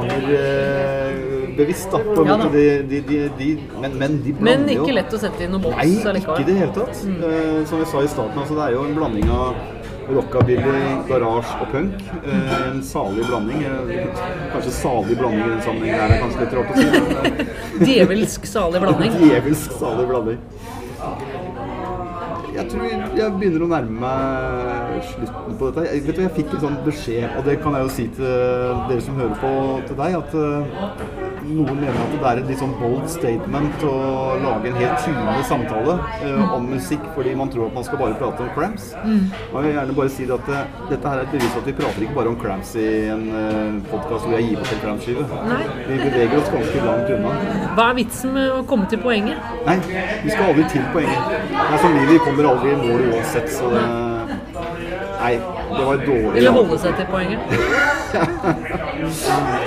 sjangerbevisst, 1.54 1.90
da. 1.90 1.98
På 1.98 2.22
en 2.22 2.26
Ja 2.26 2.36
måte. 2.36 2.48
De, 2.56 2.82
de, 2.82 3.00
de, 3.00 3.30
de, 3.38 3.58
men, 3.80 3.98
men 3.98 4.22
de 4.22 4.32
blander 4.32 4.58
Men 4.58 4.74
jo 4.74 4.82
ikke 4.82 4.96
lett 4.98 5.14
å 5.14 5.18
sette 5.18 5.44
i 5.44 5.48
noen 5.48 5.62
boks 5.62 5.76
Nei, 5.76 6.18
ikke 6.20 6.40
i 6.40 6.48
det 6.48 6.58
hele 6.58 6.74
tatt. 6.74 7.04
Eh, 7.04 7.64
som 7.68 7.80
vi 7.80 7.86
sa 7.86 8.02
i 8.02 8.10
starten, 8.10 8.38
altså, 8.38 8.58
det 8.58 8.66
er 8.66 8.76
jo 8.76 8.84
en 8.84 8.94
blanding 8.98 9.30
av 9.30 9.54
rockabilly, 10.04 10.80
garasje 11.08 11.60
og 11.64 11.70
punk. 11.72 12.02
Eh, 12.20 12.54
en 12.68 12.82
salig 12.84 13.24
blanding. 13.28 13.64
Kanskje 14.52 14.74
salig 14.76 15.18
blanding 15.20 15.46
i 15.46 15.52
den 15.54 15.64
sammenhengen 15.64 16.02
her 16.02 16.16
er 16.16 16.24
kanskje 16.24 16.44
litt 16.44 16.58
rart 16.58 16.74
å 16.74 16.78
si. 16.78 16.86
Men, 16.92 17.40
eh, 17.40 17.86
Djevelsk 17.88 18.50
salig 18.50 18.84
blanding. 18.84 19.18
Djevelsk 19.24 19.78
salig 19.80 20.08
blanding. 20.10 20.42
Jeg 22.54 22.68
tror 22.70 22.84
jeg 22.86 23.32
begynner 23.34 23.64
å 23.64 23.68
nærme 23.72 23.96
meg 24.04 25.08
slutten 25.08 25.56
på 25.58 25.70
dette. 25.72 25.88
Jeg, 25.90 26.04
vet 26.06 26.18
du, 26.18 26.20
jeg 26.22 26.34
fikk 26.36 26.52
en 26.54 26.62
sånn 26.62 26.76
beskjed, 26.84 27.24
og 27.34 27.48
det 27.48 27.56
kan 27.64 27.74
jeg 27.74 27.86
jo 27.86 27.90
si 27.96 28.04
til 28.14 28.28
dere 28.86 29.02
som 29.02 29.18
hører 29.18 29.34
på, 29.40 29.50
til 29.88 29.98
deg, 29.98 30.14
at 30.20 30.36
noen 31.44 31.78
mener 31.80 31.98
at 31.98 32.12
det 32.14 32.28
er 32.30 32.40
et 32.40 32.50
litt 32.50 32.60
sånn 32.60 32.74
bold 32.80 33.04
statement 33.12 33.84
å 33.88 33.94
lage 34.42 34.70
en 34.70 34.78
helt 34.78 35.04
tynende 35.04 35.44
samtale 35.48 35.96
uh, 36.00 36.54
om 36.56 36.68
musikk 36.72 37.04
fordi 37.16 37.34
man 37.38 37.52
tror 37.52 37.68
at 37.68 37.76
man 37.78 37.86
skal 37.86 38.00
bare 38.00 38.18
prate 38.20 38.44
om 38.44 38.50
Cramps. 38.56 38.90
Og 39.04 39.56
jeg 39.58 39.66
vil 39.66 39.76
gjerne 39.78 39.96
bare 39.98 40.14
si 40.14 40.28
at 40.36 40.50
det, 40.50 40.62
dette 40.92 41.12
her 41.12 41.22
er 41.22 41.26
et 41.26 41.34
bevis 41.34 41.58
at 41.60 41.68
vi 41.68 41.76
prater 41.80 42.06
ikke 42.06 42.18
bare 42.18 42.32
om 42.32 42.38
Cramps 42.40 42.74
i 42.80 42.88
en 43.14 43.26
uh, 43.30 43.80
podkast 43.90 44.28
hvor 44.28 44.36
jeg 44.38 44.48
gir 44.48 44.62
bort 44.62 44.74
en 44.76 44.82
Cramps-skive. 44.84 45.26
Vi 45.88 46.00
beveger 46.04 46.36
oss 46.40 46.52
ganske 46.54 46.86
langt 46.88 47.14
unna. 47.18 47.34
Hva 47.74 47.88
er 47.90 47.98
vitsen 48.00 48.34
med 48.38 48.52
å 48.54 48.62
komme 48.70 48.88
til 48.92 49.02
poenget? 49.04 49.52
Nei, 49.68 49.78
vi 50.24 50.32
skal 50.32 50.50
aldri 50.50 50.68
til 50.72 50.86
poenget. 50.94 51.34
Det 51.54 51.66
er 51.66 51.84
som 51.84 51.98
livet, 51.98 52.14
vi 52.14 52.22
kommer 52.24 52.52
aldri 52.54 52.74
i 52.74 52.80
mål 52.84 53.08
uansett, 53.12 53.52
så 53.52 53.72
det 53.74 53.84
Nei, 55.24 55.38
det 55.78 55.86
var 55.86 55.96
dårlig. 56.06 56.36
Eller 56.36 56.50
holde 56.58 56.78
seg 56.78 56.92
til 56.98 57.06
poenget? 57.10 57.40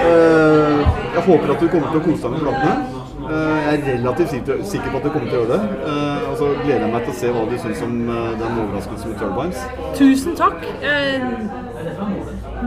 uh, 0.07 0.79
jeg 1.15 1.23
håper 1.29 1.51
at 1.53 1.59
du 1.59 1.67
kommer 1.67 1.87
til 1.91 1.99
å 1.99 2.05
kose 2.05 2.21
deg 2.23 2.31
med 2.31 2.41
platene. 2.45 3.03
Uh, 3.27 3.57
jeg 3.59 3.73
er 3.73 3.97
relativt 3.97 4.29
sikker, 4.71 4.91
på 4.91 4.97
at 4.97 5.03
du 5.03 5.09
kommer 5.09 5.27
til 5.27 5.37
å 5.37 5.41
gjøre 5.41 5.57
det. 5.57 5.61
Uh, 5.83 6.29
og 6.29 6.37
så 6.39 6.51
gleder 6.63 6.85
jeg 6.85 6.93
meg 6.93 7.07
til 7.07 7.13
å 7.13 7.17
se 7.19 7.31
hva 7.35 7.43
du 7.49 7.55
syns 7.63 7.83
om 7.83 7.95
eh, 8.13 8.27
den 8.39 8.59
overraskelsen 8.63 9.11
med 9.11 9.19
Turbines. 9.21 9.59
Tusen 9.97 10.37
takk. 10.39 10.63
Jeg 10.83 11.21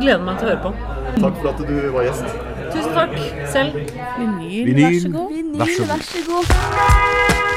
gleder 0.01 0.25
meg 0.27 0.41
til 0.41 0.49
å 0.49 0.51
høre 0.51 0.63
på. 0.65 0.75
Takk 1.21 1.39
for 1.43 1.53
at 1.55 1.63
du 1.71 1.77
var 1.97 2.09
gjest. 2.09 2.41
Tusen 2.71 2.93
takk 2.99 3.17
selv. 3.55 3.79
Vinyl, 4.19 4.67
Vinyl, 4.73 4.83
vær 4.85 4.99
så 5.01 5.15
god. 5.17 5.39
vær 5.63 5.77
så 5.77 5.87
god. 5.87 5.95
Vær 5.95 6.11
så 6.11 6.27
god. 7.39 7.50